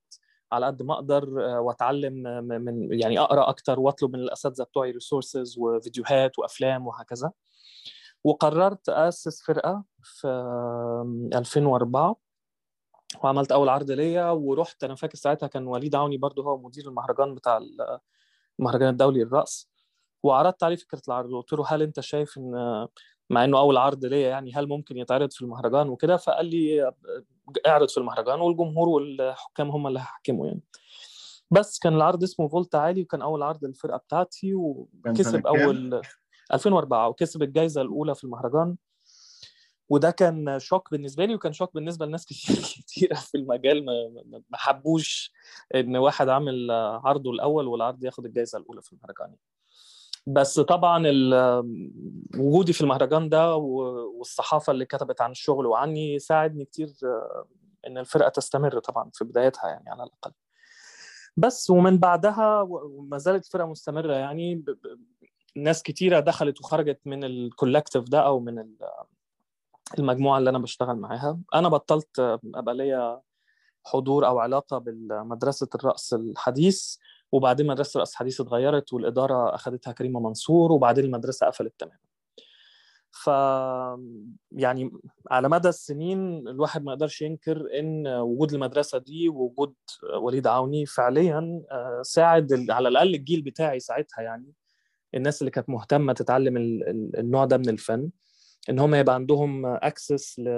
على 0.52 0.66
قد 0.66 0.84
ما 0.84 0.94
أقدر 0.94 1.30
وأتعلم 1.40 2.14
من 2.48 3.00
يعني 3.02 3.20
أقرأ 3.20 3.50
أكتر 3.50 3.80
وأطلب 3.80 4.14
من 4.16 4.20
الأساتذة 4.20 4.64
بتوعي 4.64 4.92
resources 4.92 5.58
وفيديوهات 5.60 6.40
وأفلام 6.40 6.88
وهكذا. 6.88 7.32
وقررت 8.24 8.90
أسس 8.90 9.42
فرقة 9.44 9.84
في 10.04 10.28
2004 11.34 12.25
وعملت 13.24 13.52
أول 13.52 13.70
عرض 13.70 13.92
ليا 13.92 14.30
ورحت 14.30 14.84
أنا 14.84 14.96
فاكر 14.96 15.16
ساعتها 15.16 15.48
كان 15.48 15.68
وليد 15.68 15.96
عوني 15.96 16.18
برضه 16.18 16.44
هو 16.44 16.58
مدير 16.58 16.88
المهرجان 16.88 17.36
بتاع 17.36 17.60
المهرجان 18.60 18.90
الدولي 18.90 19.24
للرقص. 19.24 19.70
وعرضت 20.24 20.64
عليه 20.64 20.76
فكرة 20.76 21.02
العرض 21.08 21.30
وقلت 21.32 21.54
له 21.54 21.66
هل 21.68 21.82
أنت 21.82 22.00
شايف 22.00 22.38
إن 22.38 22.88
مع 23.30 23.44
إنه 23.44 23.60
أول 23.60 23.78
عرض 23.78 24.06
ليا 24.06 24.30
يعني 24.30 24.54
هل 24.54 24.68
ممكن 24.68 24.98
يتعرض 24.98 25.32
في 25.32 25.42
المهرجان 25.42 25.90
وكده؟ 25.90 26.18
فقال 26.18 26.46
لي 26.46 26.92
اعرض 27.68 27.90
في 27.90 27.98
المهرجان 27.98 28.42
والجمهور 28.42 28.90
والحكام 28.90 29.70
هم 29.70 29.88
اللي 29.88 30.00
هيحكموا 30.00 30.48
يعني. 30.48 30.62
بس 31.52 31.80
كان 31.80 31.96
العرض 31.96 32.24
اسمه 32.24 32.48
فولت 32.48 32.76
عالي 32.76 33.02
وكان 33.02 33.22
أول 33.22 33.44
عرض 33.44 33.66
للفرقة 33.66 33.98
بتاعتي 33.98 34.54
وكسب 34.54 35.48
أول 35.48 36.02
2004 36.54 37.10
وكسب 37.10 37.44
الجائزه 37.44 37.82
الأولى 37.82 38.16
في 38.16 38.24
المهرجان. 38.24 38.76
وده 39.90 40.12
كان 40.12 40.60
شوك 40.60 40.92
بالنسبة 40.92 41.26
لي 41.26 41.36
وكان 41.36 41.54
شوك 41.54 41.74
بالنسبة 41.74 42.06
لناس 42.06 42.26
كتير 42.26 42.56
كتيره 42.82 43.16
في 43.16 43.38
المجال 43.38 43.86
ما 44.50 44.58
حبوش 44.58 45.34
إن 45.76 45.98
واحد 45.98 46.30
عامل 46.30 46.72
عرضه 46.72 47.32
الأول 47.32 47.68
والعرض 47.68 48.04
ياخد 48.04 48.26
الجائزه 48.26 48.58
الأولى 48.58 48.82
في 48.82 48.94
المهرجان. 48.94 49.36
بس 50.28 50.60
طبعا 50.60 51.04
وجودي 52.38 52.74
في 52.74 52.82
المهرجان 52.82 53.30
ده 53.30 53.56
والصحافة 53.56 54.72
اللي 54.72 54.86
كتبت 54.86 55.22
عن 55.22 55.32
الشغل 55.32 55.66
وعني 55.66 56.20
ساعدني 56.20 56.66
كتير 56.66 56.90
إن 57.88 57.98
الفرقة 57.98 58.30
تستمر 58.30 58.80
طبعا 58.80 59.10
في 59.14 59.24
بدايتها 59.24 59.70
يعني 59.70 59.90
على 59.90 60.04
الأقل. 60.04 60.32
بس 61.38 61.70
ومن 61.70 61.98
بعدها 61.98 62.62
وما 62.62 63.18
زالت 63.18 63.46
الفرقه 63.46 63.66
مستمرة 63.68 64.14
يعني 64.14 64.66
ناس 65.56 65.84
كتيرة 65.84 66.20
دخلت 66.20 66.62
وخرجت 66.62 67.00
من 67.06 67.24
الكولكتيف 67.24 68.04
ده 68.04 68.20
أو 68.20 68.40
من 68.40 68.60
المجموعة 70.00 70.38
اللي 70.38 70.50
أنا 70.50 70.60
بشتغل 70.60 70.96
معاها. 70.96 71.40
أنا 71.56 71.70
بطلت 71.70 72.20
أبقى 72.56 72.76
ليا 72.76 73.22
حضور 73.86 74.28
أو 74.28 74.40
علاقة 74.40 74.78
بمدرسه 74.78 75.68
الرقص 75.76 76.14
الحديث 76.14 76.96
وبعدين 77.32 77.68
مدرسة 77.68 77.98
الرقص 77.98 78.12
الحديث 78.12 78.42
اتغيرت 78.42 78.94
والإدارة 78.94 79.56
اخذتها 79.56 79.92
كريمة 79.94 80.20
منصور 80.20 80.72
وبعدين 80.72 81.06
المدرسة 81.06 81.48
قفلت 81.48 81.74
تماما. 81.80 81.98
ف 83.12 83.28
يعني 84.52 84.92
على 85.32 85.50
مدى 85.50 85.70
السنين 85.70 86.48
الواحد 86.48 86.84
ما 86.84 86.92
يقدرش 86.92 87.22
ينكر 87.22 87.80
إن 87.80 88.08
وجود 88.08 88.54
المدرسة 88.54 88.98
دي 88.98 89.30
ووجود 89.30 89.74
وليد 90.22 90.48
عوني 90.48 90.86
فعليا 90.86 91.62
ساعد 92.02 92.66
على 92.70 92.88
الأقل 92.90 93.16
الجيل 93.16 93.42
بتاعي 93.42 93.80
ساعتها 93.80 94.22
يعني 94.22 94.54
الناس 95.16 95.42
اللي 95.42 95.52
كانت 95.52 95.70
مهتمة 95.70 96.14
تتعلم 96.14 96.58
النوع 97.18 97.46
ده 97.46 97.58
من 97.58 97.70
الفن. 97.70 98.10
إن 98.70 98.80
هم 98.80 98.96
يبقى 98.96 99.16
عندهم 99.16 99.66
access 99.66 100.40
ل 100.40 100.50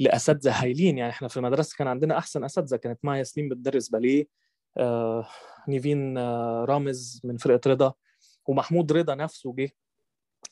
لأساتذة 0.00 0.62
هايلين. 0.62 0.98
يعني 0.98 1.10
إحنا 1.12 1.28
في 1.28 1.36
المدرسة 1.36 1.76
كان 1.78 1.88
عندنا 1.88 2.18
أحسن 2.18 2.44
أساتذة 2.44 2.76
كانت 2.76 2.98
مايا 3.04 3.18
ياسمين 3.18 3.48
بتدرس 3.48 3.88
باليه 3.88 4.26
آه، 4.78 5.28
نيفين 5.68 6.18
آه، 6.18 6.64
رامز 6.64 7.20
من 7.24 7.36
فرقة 7.36 7.70
رضا 7.70 7.92
ومحمود 8.46 8.92
رضا 8.92 9.14
نفسه 9.14 9.54
جه 9.58 9.70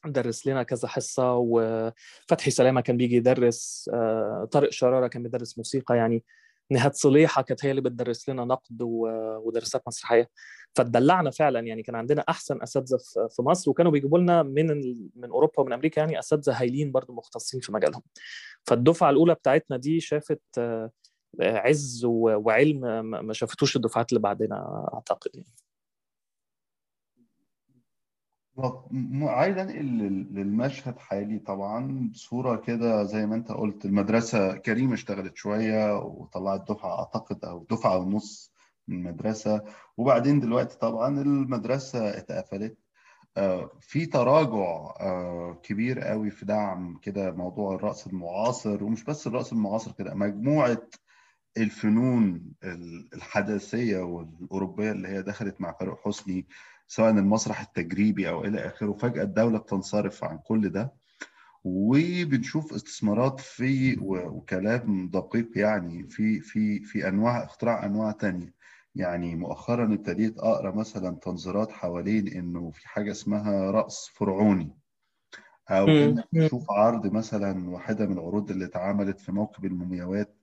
درس 0.05 0.47
لنا 0.47 0.63
كذا 0.63 0.89
حصة 0.89 1.35
وفتحي 1.37 2.51
سلامة 2.51 2.81
كان 2.81 2.97
بيجي 2.97 3.17
يدرس 3.17 3.91
آه، 3.95 4.49
طارق 4.53 4.71
شرارة 4.71 5.07
كان 5.07 5.23
بيدرس 5.23 5.59
موسيقى. 5.59 5.97
يعني 5.97 6.25
نهاد 6.71 6.95
صليحة 6.95 7.43
كانت 7.43 7.65
هي 7.65 7.71
اللي 7.71 7.81
بتدرس 7.83 8.29
لنا 8.29 8.45
نقد 8.45 8.83
ودراسات 9.45 9.83
مسرحية 9.87 10.31
فاتدلعنا 10.75 11.31
فعلا 11.31 11.61
يعني 11.61 11.83
كان 11.83 11.95
عندنا 11.95 12.25
أحسن 12.29 12.63
أساتذة 12.63 12.99
في 13.31 13.43
مصر 13.43 13.71
وكانوا 13.71 13.93
بيجيبوا 13.93 14.19
لنا 14.19 14.43
من 14.43 14.67
من 15.17 15.31
أوروبا 15.31 15.61
ومن 15.61 15.73
أمريكا 15.73 16.01
يعني 16.01 16.19
أساتذة 16.19 16.61
هايلين 16.61 16.93
برضو 16.93 17.13
مختصين 17.13 17.61
في 17.61 17.73
مجالهم 17.73 18.03
فالدفعة 18.65 19.11
الأولى 19.11 19.35
بتاعتنا 19.35 19.77
دي 19.77 20.01
شافت 20.01 20.41
عز 21.41 22.05
وعلم 22.05 22.81
ما 23.27 23.33
شافتوش 23.33 23.77
الدفعات 23.77 24.09
اللي 24.13 24.21
بعدنا 24.21 24.89
أعتقد 24.95 25.31
يعني. 25.35 25.47
عايز 28.59 29.59
انقل 29.59 29.85
للمشهد 30.33 30.99
حالي 30.99 31.39
طبعا 31.39 32.09
بصورة 32.13 32.57
كده 32.57 33.05
زي 33.05 33.27
ما 33.27 33.35
انت 33.35 33.53
قلت 33.53 33.85
المدرسة 33.85 34.57
كريمه 34.57 34.95
اشتغلت 34.95 35.37
شوية 35.37 35.97
وطلعت 35.99 36.69
دفعة 36.71 36.99
أعتقد 36.99 37.45
أو 37.45 37.67
دفعة 37.71 37.99
ونص 37.99 38.53
من 38.89 38.97
المدرسة. 38.97 39.65
وبعدين 39.97 40.41
دلوقتي 40.41 40.79
طبعا 40.79 41.21
المدرسة 41.21 42.19
اتقفلت. 42.19 42.79
في 43.81 44.07
تراجع 44.07 44.93
كبير 45.63 46.01
قوي 46.01 46.31
في 46.31 46.45
دعم 46.45 46.99
كده 47.03 47.31
موضوع 47.31 47.75
الرقص 47.75 48.07
المعاصر. 48.07 48.85
ومش 48.85 49.05
بس 49.05 49.27
الرقص 49.27 49.53
المعاصر 49.53 49.93
كده 49.93 50.15
مجموعة 50.15 50.83
الفنون 51.57 52.53
الحداثية 53.15 53.99
والأوروبية 53.99 54.93
اللي 54.93 55.09
هي 55.09 55.23
دخلت 55.23 55.61
مع 55.61 55.73
فاروق 55.73 56.01
حسني 56.05 56.47
سواء 56.93 57.11
المسرح 57.11 57.61
التجريبي 57.61 58.29
أو 58.29 58.45
إلى 58.45 58.67
آخره 58.67 58.93
فجأة 58.93 59.23
الدولة 59.23 59.59
بتنصرف 59.59 60.25
عن 60.25 60.39
كل 60.39 60.69
ده 60.71 60.93
وبنشوف 61.65 62.75
استثمارات 62.75 63.41
في 63.41 63.97
وكلام 64.03 65.09
دقيق 65.09 65.59
يعني 65.59 66.07
في 66.09 66.41
في 66.41 66.81
في 66.81 67.09
أنواع 67.09 67.45
اختراع 67.45 67.87
أنواع 67.87 68.13
تانية. 68.13 68.55
يعني 68.95 69.37
مؤخرا 69.37 69.95
ابتديت 69.95 70.39
أقرأ 70.39 70.71
مثلا 70.75 71.17
تنظيرات 71.17 71.73
حوالين 71.73 72.29
إنه 72.29 72.71
في 72.71 72.89
حاجة 72.89 73.11
اسمها 73.11 73.71
رقص 73.71 74.09
فرعوني 74.09 74.79
أو 75.71 75.87
إنك 75.89 76.25
تشوف 76.47 76.71
عرض 76.71 77.13
مثلا 77.13 77.71
واحدة 77.71 78.07
من 78.07 78.13
العروض 78.13 78.51
اللي 78.51 78.65
اتعملت 78.65 79.21
في 79.21 79.33
موكب 79.33 79.65
المومياوات 79.65 80.37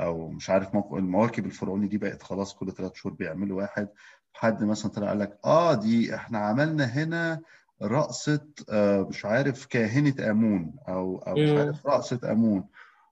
أو 0.00 0.28
مش 0.28 0.50
عارف 0.50 0.74
موكب 0.74 0.96
المواكب 0.96 1.46
الفرعوني 1.46 1.88
دي 1.88 1.98
بقت 1.98 2.22
خلاص 2.22 2.54
كل 2.54 2.72
ثلاث 2.72 2.94
شهور 2.94 3.14
بيعملوا 3.14 3.56
واحد. 3.62 3.88
حد 4.34 4.64
مثلا 4.64 4.90
طلع 4.90 5.08
قال 5.08 5.18
لك 5.18 5.38
آه 5.44 5.74
دي 5.74 6.14
إحنا 6.14 6.38
عملنا 6.38 6.84
هنا 6.84 7.40
رقصة 7.82 8.46
آه 8.70 9.06
مش 9.10 9.24
عارف 9.24 9.66
كاهنة 9.66 10.30
أمون 10.30 10.76
أو 10.88 11.18
أو 11.18 11.34
مش 11.34 11.50
عارف 11.56 11.86
رقصة 11.86 12.20
أمون. 12.32 12.64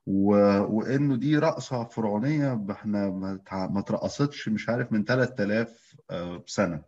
و... 0.06 0.34
وإنه 0.60 1.16
دي 1.16 1.38
رقصة 1.38 1.84
فرعونية 1.84 2.66
إحنا 2.70 3.10
ما, 3.10 3.40
ما 3.52 3.80
اترقصتش 3.80 4.48
مش 4.48 4.68
عارف 4.68 4.92
من 4.92 5.04
3000 5.04 5.96
آه 6.10 6.42
سنة. 6.46 6.82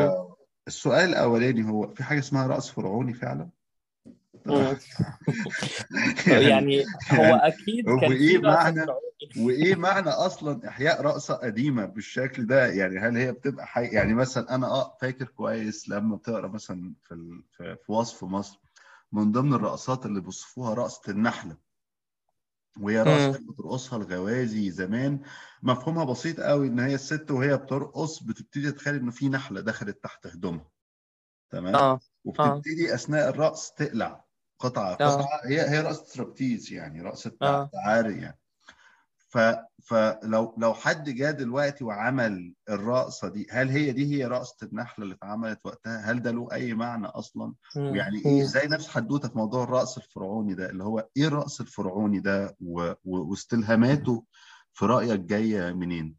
آه 0.00 0.36
السؤال 0.66 1.08
الأولاني 1.08 1.68
هو 1.70 1.88
في 1.88 2.02
حاجة 2.04 2.18
اسمها 2.18 2.46
رقص 2.46 2.70
فرعوني 2.70 3.14
فعلا؟ 3.14 3.48
يعني 6.26 6.84
هو 7.10 7.34
أكيد 7.34 7.84
كان 7.84 8.10
وإيه 8.10 8.38
معنى 8.38 8.86
وإيه 9.38 9.74
معنى 9.74 10.08
أصلا 10.08 10.68
إحياء 10.68 11.02
رقصه 11.02 11.34
قديمة 11.34 11.84
بالشكل 11.84 12.46
ده؟ 12.46 12.66
يعني 12.66 12.98
هل 12.98 13.16
هي 13.16 13.32
بتبقى 13.32 13.66
حي... 13.66 13.86
يعني 13.86 14.14
مثلا 14.14 14.54
أنا 14.54 14.66
آه 14.66 14.96
فاكر 15.00 15.24
كويس 15.24 15.88
لما 15.88 16.16
بتقرأ 16.16 16.48
مثلا 16.48 16.94
في 17.02 17.14
ال... 17.14 17.42
في 17.56 17.92
وصف 17.92 18.24
مصر 18.24 18.58
من 19.12 19.32
ضمن 19.32 19.54
الرقصات 19.54 20.06
اللي 20.06 20.20
بيوصفوها 20.20 20.74
رقصة 20.74 21.12
النحلة. 21.12 21.56
وهي 22.80 23.02
رقصة 23.02 23.40
بترقصها 23.52 23.96
الغوازي 23.96 24.70
زمان. 24.70 25.20
مفهومها 25.62 26.04
بسيط 26.04 26.40
قوي 26.40 26.66
إن 26.66 26.80
هي 26.80 26.94
الست 26.94 27.30
وهي 27.30 27.56
بترقص 27.56 28.22
بتبتدي 28.22 28.72
تتخيل 28.72 28.94
إنه 28.94 29.10
في 29.10 29.28
نحلة 29.28 29.60
دخلت 29.60 30.02
تحت 30.04 30.26
هدومها. 30.26 30.70
تمام؟ 31.50 31.74
آه. 31.74 32.00
وبتبتدي 32.24 32.94
أثناء 32.94 33.28
الرقص 33.28 33.70
تقلع. 33.70 34.24
قطعه 34.58 34.94
قطعه 34.94 35.40
هي 35.44 35.70
هي 35.70 35.80
رقصة 35.80 36.04
ترابتيز 36.14 36.72
يعني 36.72 37.02
رقصة 37.02 37.36
آه. 37.42 37.70
تعاري 37.72 38.20
يعني. 38.20 38.38
ف 39.32 39.38
فلو 39.82 40.54
لو 40.58 40.74
حد 40.74 41.10
جه 41.10 41.30
دلوقتي 41.30 41.84
وعمل 41.84 42.54
الرقصة 42.68 43.28
دي 43.28 43.46
هل 43.50 43.68
هي 43.68 43.92
دي 43.92 44.14
هي 44.16 44.26
رقصة 44.26 44.56
النحلة 44.66 45.04
اللي 45.04 45.14
اتعملت 45.14 45.60
وقتها؟ 45.64 46.00
هل 46.00 46.22
ده 46.22 46.30
له 46.30 46.48
أي 46.52 46.74
معنى 46.74 47.06
أصلا؟ 47.06 47.54
ويعني 47.76 48.22
إيه 48.26 48.42
زي 48.42 48.66
نفس 48.66 48.88
حدوتة 48.88 49.28
في 49.28 49.38
موضوع 49.38 49.64
الرقص 49.64 49.96
الفرعوني 49.96 50.54
ده؟ 50.54 50.70
اللي 50.70 50.84
هو 50.84 51.08
إيه 51.16 51.26
الرقص 51.26 51.60
الفرعوني 51.60 52.20
ده 52.20 52.56
و... 52.60 52.92
و... 53.04 53.30
واستلهاماته 53.30 54.24
في 54.72 54.84
رأيك 54.84 55.20
جاية 55.20 55.72
منين؟ 55.72 56.16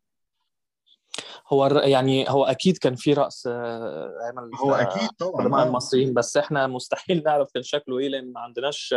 هو 1.53 1.67
يعني 1.67 2.29
هو 2.29 2.45
أكيد 2.45 2.77
كان 2.77 2.95
في 2.95 3.13
رأس 3.13 3.47
عمل 3.47 4.55
هو 4.63 4.73
أكيد 4.75 5.09
طبعا. 5.19 5.47
مع 5.47 5.63
المصريين 5.63 6.13
بس 6.13 6.37
إحنا 6.37 6.67
مستحيل 6.67 7.23
نعرف 7.25 7.51
كان 7.53 7.63
شكله 7.63 7.99
إيه 7.99 8.09
لأن 8.09 8.33
ما 8.33 8.39
عندناش 8.39 8.95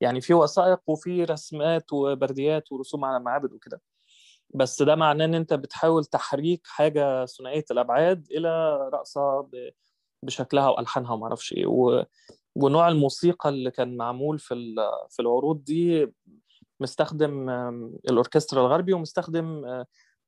يعني 0.00 0.20
في 0.20 0.34
وثائق 0.34 0.80
وفي 0.86 1.24
رسمات 1.24 1.92
وبرديات 1.92 2.72
ورسوم 2.72 3.04
على 3.04 3.20
معابد 3.20 3.52
وكده. 3.52 3.80
بس 4.54 4.82
ده 4.82 4.94
معناه 4.96 5.24
إن 5.24 5.34
أنت 5.34 5.54
بتحاول 5.54 6.04
تحريك 6.04 6.60
حاجة 6.64 7.26
ثنائيه 7.26 7.64
الأبعاد 7.70 8.26
إلى 8.30 8.76
رقصه 8.94 9.48
بشكلها 10.22 10.68
وألحانها 10.68 11.12
وما 11.12 11.24
أعرفش 11.24 11.52
إيه. 11.52 11.66
ونوع 12.56 12.88
الموسيقى 12.88 13.48
اللي 13.48 13.70
كان 13.70 13.96
معمول 13.96 14.38
في 14.38 14.74
في 15.10 15.22
العروض 15.22 15.64
دي 15.64 16.12
مستخدم 16.80 17.50
الأوركسترا 18.10 18.60
الغربي 18.60 18.92
ومستخدم 18.92 19.64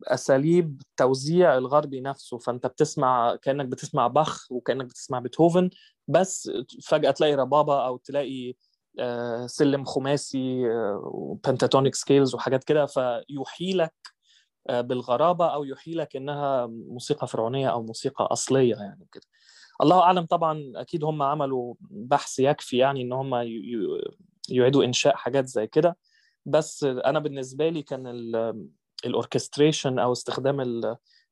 أساليب 0.05 0.83
توزيع 0.97 1.59
الغربي 1.59 2.01
نفسه. 2.01 2.39
فأنت 2.39 2.67
بتسمع 2.67 3.37
كأنك 3.37 3.67
بتسمع 3.67 4.07
باخ 4.07 4.53
وكأنك 4.53 4.85
بتسمع 4.87 5.19
بيتهوفن 5.19 5.71
بس 6.09 6.51
فجأة 6.85 7.11
تلاقي 7.11 7.35
ربابة 7.35 7.87
أو 7.87 7.97
تلاقي 7.97 8.55
سلم 9.47 9.85
خماسي 9.85 10.63
و 11.03 11.11
pentatonic 11.11 11.95
scales 11.95 12.35
وحاجات 12.35 12.65
كده. 12.65 12.87
فيوحي 12.87 13.73
لك 13.73 13.95
بالغرابة 14.71 15.47
أو 15.47 15.65
يوحي 15.65 15.93
لك 15.93 16.17
إنها 16.17 16.67
موسيقى 16.67 17.27
فرعونية 17.27 17.69
أو 17.69 17.83
موسيقى 17.83 18.25
أصلية 18.33 18.75
يعني 18.77 19.07
كده. 19.13 19.25
الله 19.83 20.01
أعلم 20.01 20.25
طبعا 20.25 20.73
أكيد 20.77 21.05
هم 21.05 21.23
عملوا 21.23 21.75
بحث 21.81 22.39
يكفي 22.39 22.77
يعني 22.77 23.03
إن 23.03 23.13
هم 23.13 23.35
يعيدوا 24.49 24.85
إنشاء 24.85 25.17
حاجات 25.17 25.47
زي 25.47 25.67
كده. 25.67 25.97
بس 26.47 26.85
أنا 26.85 27.19
بالنسبة 27.19 27.69
لي 27.69 27.83
كان 27.83 28.07
ال 29.07 29.13
orchestration 29.13 29.99
أو 29.99 30.13
استخدام 30.13 30.61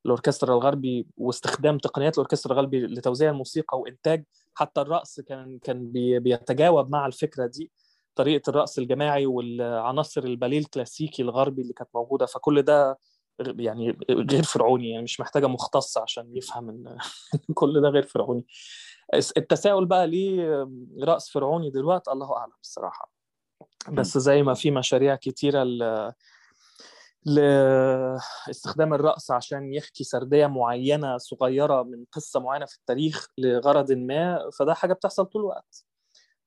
الأوركسترا 0.04 0.54
الغربي 0.54 1.06
واستخدام 1.16 1.78
تقنيات 1.78 2.14
الأوركسترا 2.14 2.52
الغربي 2.52 2.86
لتوزيع 2.86 3.30
الموسيقى 3.30 3.78
وإنتاج 3.78 4.24
حتى 4.54 4.80
الرقص 4.80 5.20
كان 5.20 5.58
كان 5.58 5.92
بيتجاوب 5.92 6.90
مع 6.90 7.06
الفكرة 7.06 7.46
دي. 7.46 7.70
طريقة 8.14 8.50
الرقص 8.50 8.78
الجماعي 8.78 9.26
والعناصر 9.26 10.24
الباليه 10.24 10.58
الكلاسيكي 10.58 11.22
الغربي 11.22 11.62
اللي 11.62 11.72
كانت 11.72 11.90
موجودة. 11.94 12.26
فكل 12.26 12.62
ده 12.62 12.98
يعني 13.40 13.98
غير 14.10 14.42
فرعوني 14.42 14.90
يعني 14.90 15.02
مش 15.02 15.20
محتاجة 15.20 15.46
مختص 15.46 15.98
عشان 15.98 16.36
يفهم 16.36 16.68
إن 16.68 16.98
كل 17.54 17.80
ده 17.82 17.88
غير 17.88 18.02
فرعوني. 18.02 18.46
التساؤل 19.14 19.86
بقى 19.86 20.06
ليه 20.06 20.68
رقص 21.02 21.30
فرعوني 21.30 21.70
دلوقتي؟ 21.70 22.10
الله 22.10 22.36
أعلم 22.36 22.52
الصراحة. 22.62 23.12
بس 23.88 24.18
زي 24.18 24.42
ما 24.42 24.54
في 24.54 24.70
مشاريع 24.70 25.14
كتيرة 25.14 25.62
لاستخدام 27.24 28.94
الرقص 28.94 29.30
عشان 29.30 29.72
يحكي 29.74 30.04
سردية 30.04 30.46
معينة 30.46 31.16
صغيرة 31.18 31.82
من 31.82 32.04
قصة 32.12 32.40
معينة 32.40 32.66
في 32.66 32.76
التاريخ 32.76 33.28
لغرض 33.38 33.92
ما 33.92 34.50
فده 34.58 34.74
حاجة 34.74 34.92
بتحصل 34.92 35.26
طول 35.26 35.42
الوقت. 35.42 35.84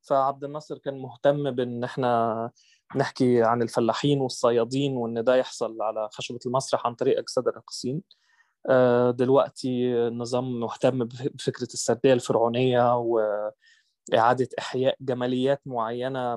فعبد 0.02 0.44
الناصر 0.44 0.78
كان 0.78 1.00
مهتم 1.00 1.52
بإن 1.52 1.84
إحنا 1.84 2.52
نحكي 2.96 3.44
عن 3.44 3.62
الفلاحين 3.62 4.22
والصيادين 4.22 4.98
وإن 4.98 5.24
ده 5.24 5.36
يحصل 5.36 5.82
على 5.82 6.10
خشبة 6.12 6.40
المسرح 6.46 6.88
عن 6.88 6.96
طريق 6.96 7.18
أجساد 7.20 7.48
الراقصين. 7.48 8.02
دلوقتي 9.12 9.94
النظام 10.08 10.60
مهتم 10.60 11.04
بفكرة 11.06 11.64
السردية 11.74 12.14
الفرعونية 12.14 12.96
واعاده 12.98 14.50
إحياء 14.60 14.96
جماليات 15.02 15.62
معينة 15.66 16.36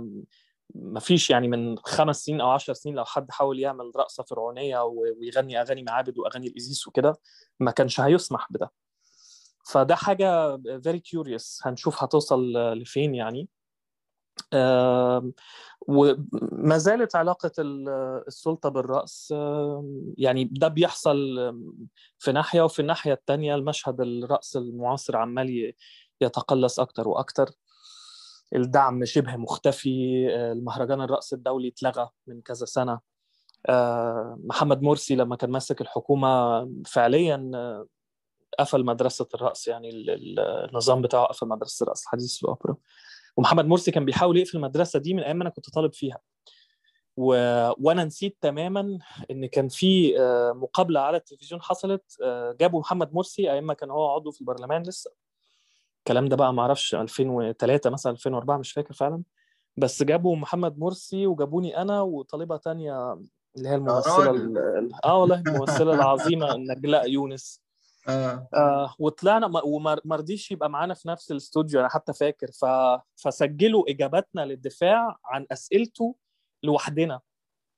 ما 0.75 1.01
فيش 1.01 1.31
يعني 1.31 1.49
من 1.49 1.79
خمس 1.79 2.25
سنين 2.25 2.41
أو 2.41 2.51
عشر 2.51 2.73
سنين 2.73 2.95
لو 2.95 3.05
حد 3.05 3.31
حاول 3.31 3.61
يعمل 3.61 3.93
رقصة 3.97 4.23
فرعونية 4.23 4.83
ويغني 4.85 5.61
أغاني 5.61 5.83
معابد 5.83 6.19
وأغاني 6.19 6.47
الايزيس 6.47 6.89
وكده 6.89 7.15
ما 7.61 7.71
كانش 7.71 8.01
هيسمح 8.01 8.47
بده. 8.51 8.71
فده 9.67 9.95
حاجة 9.95 10.57
very 10.83 10.99
curious 10.99 11.61
هنشوف 11.65 12.03
هتوصل 12.03 12.53
لفين 12.53 13.15
يعني. 13.15 13.49
وما 15.89 16.79
زالت 16.79 17.17
علاقة 17.17 17.53
السلطة 17.59 18.69
بالرقص 18.69 19.35
يعني 20.19 20.45
ده 20.45 20.69
بيحصل 20.69 21.17
في 22.19 22.33
ناحية 22.33 22.63
وفي 22.63 22.81
الناحية 22.81 23.13
الثانية 23.13 23.55
المشهد 23.55 24.01
الرأس 24.01 24.57
المعاصر 24.57 25.17
عمال 25.17 25.75
يتقلص 26.21 26.81
أكتر 26.81 27.09
وأكتر. 27.09 27.51
الدعم 28.55 29.05
شبه 29.05 29.37
مختفي 29.37 30.27
المهرجان 30.53 31.01
الرأس 31.01 31.33
الدولي 31.33 31.69
اتلغى 31.69 32.11
من 32.27 32.41
كذا 32.41 32.67
سنة. 32.67 33.01
محمد 34.45 34.83
مرسي 34.83 35.17
لما 35.17 35.37
كان 35.37 35.51
ماسك 35.51 35.81
الحكومة 35.81 36.65
فعليا 36.87 37.51
قفل 38.59 38.85
مدرسة 38.85 39.29
الرأس 39.35 39.69
يعني 39.69 39.91
النظام 40.69 41.03
بتاعه 41.03 41.25
قفل 41.27 41.49
مدرسة 41.49 41.85
الرأس 41.85 42.03
الحديث 42.03 42.37
في 42.37 42.43
الأوبرا. 42.43 42.77
ومحمد 43.37 43.65
مرسي 43.65 43.91
كان 43.91 44.05
بيحاول 44.05 44.37
يقفل 44.37 44.57
المدرسة 44.57 44.99
دي 44.99 45.15
من 45.15 45.23
أيام 45.23 45.41
أنا 45.41 45.51
كنت 45.51 45.71
طالب 45.71 45.93
فيها. 45.93 46.19
و... 47.17 47.27
وأنا 47.79 48.05
نسيت 48.05 48.37
تماما 48.41 48.99
إن 49.31 49.47
كان 49.47 49.69
في 49.69 50.15
مقابلة 50.55 51.01
على 51.01 51.17
التلفزيون 51.17 51.63
حصلت 51.63 52.17
جابوا 52.61 52.81
محمد 52.81 53.15
مرسي 53.15 53.53
أيام 53.53 53.65
ما 53.67 53.75
كان 53.75 53.91
هو 53.91 54.11
عضو 54.11 54.31
في 54.31 54.41
البرلمان 54.41 54.83
لسه. 54.83 55.11
الكلام 56.05 56.29
ده 56.29 56.37
بقى 56.37 56.55
ما 56.55 56.63
أعرفش 56.63 56.95
2003 56.95 57.91
مثلا 57.91 58.13
2004 58.13 58.59
مش 58.59 58.73
فاكر 58.73 58.95
فعلا. 58.95 59.23
بس 59.77 60.03
جابوا 60.03 60.37
محمد 60.37 60.79
مرسي 60.79 61.27
وجابوني 61.27 61.77
أنا 61.83 62.01
وطالبة 62.01 62.57
تانية 62.57 63.13
اللي 63.57 63.69
هي 63.69 63.75
الممثلة 63.75 64.31
آه 65.05 65.19
والله 65.21 65.41
الممثلة 65.47 65.95
العظيمة 65.95 66.47
نجلاء 66.71 67.11
يونس. 67.11 67.63
آه. 68.09 68.49
آه 68.55 68.95
وطلعنا 68.99 69.51
وما 69.65 70.17
رضيش 70.17 70.51
يبقى 70.51 70.71
معانا 70.71 70.95
في 70.95 71.09
نفس 71.09 71.31
الاستوديو 71.31 71.81
أنا 71.81 71.89
حتى 71.89 72.13
فاكر. 72.13 72.51
ف... 72.53 72.65
فسجلوا 73.17 73.91
إجاباتنا 73.91 74.41
للدفاع 74.41 75.19
عن 75.25 75.47
أسئلته 75.53 76.17
لوحدنا. 76.63 77.21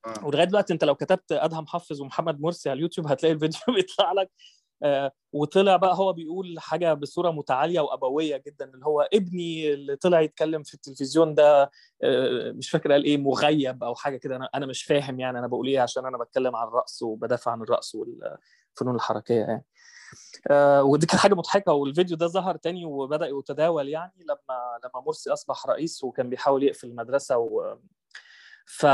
آه. 0.06 0.26
ولغاية 0.26 0.44
دلوقتي 0.44 0.72
أنت 0.72 0.84
لو 0.84 0.94
كتبت 0.94 1.32
أدهم 1.32 1.66
حفظ 1.66 2.00
ومحمد 2.00 2.40
مرسي 2.40 2.70
على 2.70 2.76
اليوتيوب 2.76 3.06
هتلاقي 3.06 3.32
الفيديو 3.32 3.60
بيطلع 3.76 4.12
لك. 4.12 4.30
آه 4.30 4.65
وطلع 5.32 5.76
بقى 5.76 5.94
هو 5.96 6.12
بيقول 6.12 6.54
حاجة 6.58 6.94
بصورة 6.94 7.30
متعالية 7.30 7.80
وأبوية 7.80 8.36
جدا 8.46 8.64
اللي 8.74 8.86
هو 8.86 9.00
ابني 9.14 9.72
اللي 9.74 9.96
طلع 9.96 10.20
يتكلم 10.20 10.62
في 10.62 10.74
التلفزيون 10.74 11.34
ده 11.34 11.70
آه 12.02 12.52
مش 12.52 12.70
فاكر 12.70 12.92
قال 12.92 13.04
إيه 13.04 13.16
مغيب 13.18 13.84
أو 13.84 13.94
حاجة 13.94 14.16
كده. 14.16 14.36
أنا 14.36 14.48
أنا 14.54 14.66
مش 14.66 14.82
فاهم 14.84 15.20
يعني 15.20 15.38
أنا 15.38 15.46
بقول 15.46 15.66
إيه 15.68 15.80
عشان 15.80 16.06
أنا 16.06 16.18
بتكلم 16.18 16.56
عن 16.56 16.68
الرقص 16.68 17.02
وبدافع 17.02 17.50
عن 17.52 17.62
الرقص 17.62 17.94
والفنون 17.94 18.94
الحركية 18.94 19.40
يعني. 19.40 19.64
آه 20.50 20.82
ودي 20.82 21.06
كانت 21.06 21.20
حاجة 21.20 21.34
مضحكة 21.34 21.72
والفيديو 21.72 22.16
ده 22.16 22.26
ظهر 22.26 22.56
تاني 22.56 22.84
وبدأ 22.84 23.26
يتداول 23.26 23.88
يعني 23.88 24.12
لما 24.24 24.78
لما 24.84 25.02
مرسي 25.06 25.32
أصبح 25.32 25.66
رئيس 25.66 26.04
وكان 26.04 26.30
بيحاول 26.30 26.62
يقفل 26.62 26.86
المدرسة 26.88 27.38
و 27.38 27.76
ف 28.66 28.86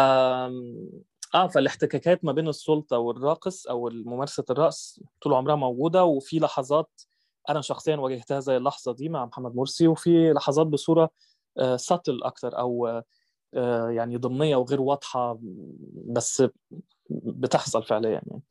آه 1.35 1.47
فالاحتكاكات 1.49 2.25
ما 2.25 2.33
بين 2.33 2.49
السلطة 2.49 2.99
والراقص 2.99 3.67
أو 3.67 3.91
ممارسة 3.93 4.45
الرقص 4.51 5.01
طول 5.23 5.35
عمرها 5.35 5.55
موجودة 5.57 6.05
وفي 6.05 6.39
لحظات 6.39 7.01
أنا 7.49 7.61
شخصيا 7.61 7.97
واجهتها 7.97 8.41
زي 8.41 8.57
اللحظة 8.57 8.93
دي 8.95 9.09
مع 9.09 9.25
محمد 9.27 9.55
مرسي 9.55 9.89
وفي 9.89 10.33
لحظات 10.33 10.67
بصورة 10.67 11.11
آه 11.59 11.77
ساتل 11.77 12.23
أكتر 12.23 12.59
أو 12.59 13.03
آه 13.55 13.91
يعني 13.91 14.17
ضمنية 14.17 14.57
وغير 14.57 14.81
واضحة 14.81 15.39
بس 16.07 16.43
بتحصل 17.11 17.83
فعليا 17.83 18.11
يعني. 18.11 18.43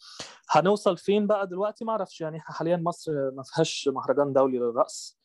هنوصل 0.50 0.98
فين 0.98 1.28
بقى 1.28 1.48
دلوقتي؟ 1.48 1.86
ما 1.86 1.92
أعرفش 1.92 2.22
يعني 2.22 2.40
حاليا 2.40 2.78
مصر 2.78 3.12
ما 3.32 3.44
فيهاش 3.44 3.90
مهرجان 3.94 4.34
دولي 4.34 4.58
للرقص. 4.58 5.18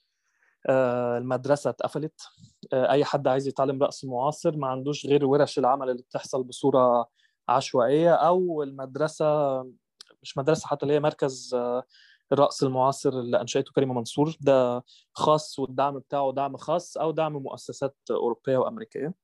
المدرسة 0.69 1.71
اتقفلت. 1.71 2.21
أي 2.73 3.05
حد 3.05 3.29
عايز 3.29 3.47
يتعلم 3.49 3.83
رقص 3.83 4.05
معاصر 4.05 4.57
ما 4.57 4.67
عندوش 4.67 5.07
غير 5.07 5.25
ورش 5.25 5.59
العمل 5.59 5.91
اللي 5.91 6.03
بتحصل 6.03 6.43
بصورة 6.43 7.07
عشوائية 7.49 8.15
أو 8.15 8.63
المدرسة 8.63 9.27
مش 10.23 10.39
مدرسة 10.39 10.67
حتى 10.69 10.83
اللي 10.83 10.95
هي 10.95 11.01
مركز 11.01 11.57
الرقص 12.33 12.63
المعاصر 12.63 13.09
اللي 13.09 13.41
أنشأته 13.41 13.73
كريمة 13.73 13.95
منصور. 13.95 14.37
ده 14.41 14.85
خاص 15.13 15.59
والدعم 15.59 15.99
بتاعه 15.99 16.33
دعم 16.33 16.57
خاص 16.57 16.97
أو 16.97 17.11
دعم 17.11 17.33
مؤسسات 17.33 17.97
أوروبية 18.11 18.57
وأمريكية. 18.57 19.15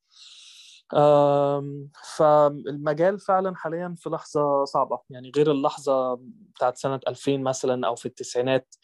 فالمجال 2.17 3.19
فعلا 3.21 3.57
حاليا 3.57 3.95
في 3.99 4.11
لحظة 4.11 4.65
صعبة. 4.65 5.01
يعني 5.11 5.33
غير 5.37 5.51
اللحظة 5.51 6.21
بتاعت 6.55 6.77
سنة 6.79 7.01
2000 7.09 7.43
مثلا 7.43 7.87
أو 7.87 7.95
في 7.95 8.07
التسعينات 8.07 8.75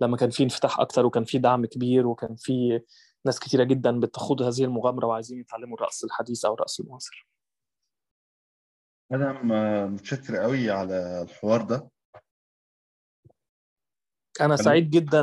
لما 0.00 0.16
كان 0.16 0.30
في 0.30 0.42
انفتاح 0.42 0.80
أكتر 0.80 1.06
وكان 1.06 1.24
في 1.24 1.38
دعم 1.38 1.66
كبير 1.66 2.06
وكان 2.06 2.36
في 2.36 2.80
ناس 3.24 3.40
كتيرة 3.40 3.64
جدا 3.64 4.00
بتخوض 4.00 4.42
هذه 4.42 4.64
المغامرة 4.64 5.06
وعايزين 5.06 5.40
يتعلموا 5.40 5.76
الرقص 5.76 6.04
الحديث 6.04 6.44
أو 6.44 6.54
الرقص 6.54 6.80
المعاصر. 6.80 7.28
أنا 9.12 9.86
متشكر 9.86 10.36
قوي 10.36 10.70
على 10.70 11.22
الحوار 11.22 11.62
ده. 11.62 11.88
أنا 14.40 14.56
سعيد 14.56 14.90
جدا 14.90 15.22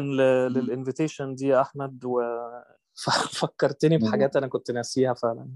للإنفيتيشن 0.49 1.36
دي 1.36 1.47
يا 1.47 1.61
أحمد 1.61 2.05
وفكرتني 2.05 3.97
بحاجات 4.07 4.36
أنا 4.36 4.47
كنت 4.47 4.71
ناسيها 4.71 5.13
فعلا. 5.13 5.49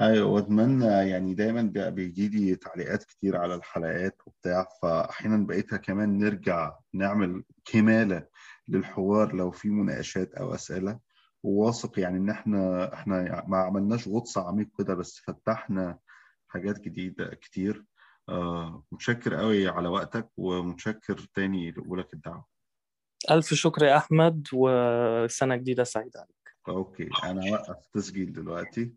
أيوه 0.00 0.26
وأتمنى 0.30 0.84
يعني 0.86 1.34
دايما 1.34 1.62
بيجي 1.90 2.28
لي 2.28 2.56
تعليقات 2.56 3.04
كتير 3.04 3.36
على 3.36 3.54
الحلقات 3.54 4.20
وبتاع 4.26 4.66
فاحيانا 4.82 5.46
بقيتها 5.46 5.76
كمان 5.76 6.18
نرجع 6.18 6.78
نعمل 6.94 7.44
كمالة 7.64 8.26
للحوار 8.68 9.34
لو 9.34 9.50
في 9.50 9.68
مناقشات 9.68 10.34
أو 10.34 10.54
أسئلة. 10.54 10.98
وواثق 11.42 11.98
يعني 11.98 12.18
إن 12.18 12.30
إحنا 12.30 12.94
إحنا 12.94 13.44
ما 13.48 13.58
عملناش 13.58 14.08
غطس 14.08 14.38
عميق 14.38 14.68
كده 14.78 14.94
بس 14.94 15.18
فتحنا 15.26 15.98
حاجات 16.48 16.80
جديدة 16.80 17.34
كتير. 17.34 17.84
آه 18.28 18.84
متشكر 18.92 19.34
قوي 19.34 19.68
على 19.68 19.88
وقتك 19.88 20.30
ومتشكر 20.36 21.18
تاني 21.34 21.70
لقبولك 21.70 22.14
الدعوة. 22.14 22.46
ألف 23.30 23.54
شكر 23.54 23.84
يا 23.84 23.96
أحمد 23.96 24.48
وسنة 24.52 25.56
جديدة 25.56 25.84
سعيدة 25.84 26.20
عليك. 26.20 26.56
أوكي 26.68 27.08
أنا 27.24 27.48
اوقف 27.48 27.86
تسجيل 27.86 28.32
دلوقتي. 28.32 28.94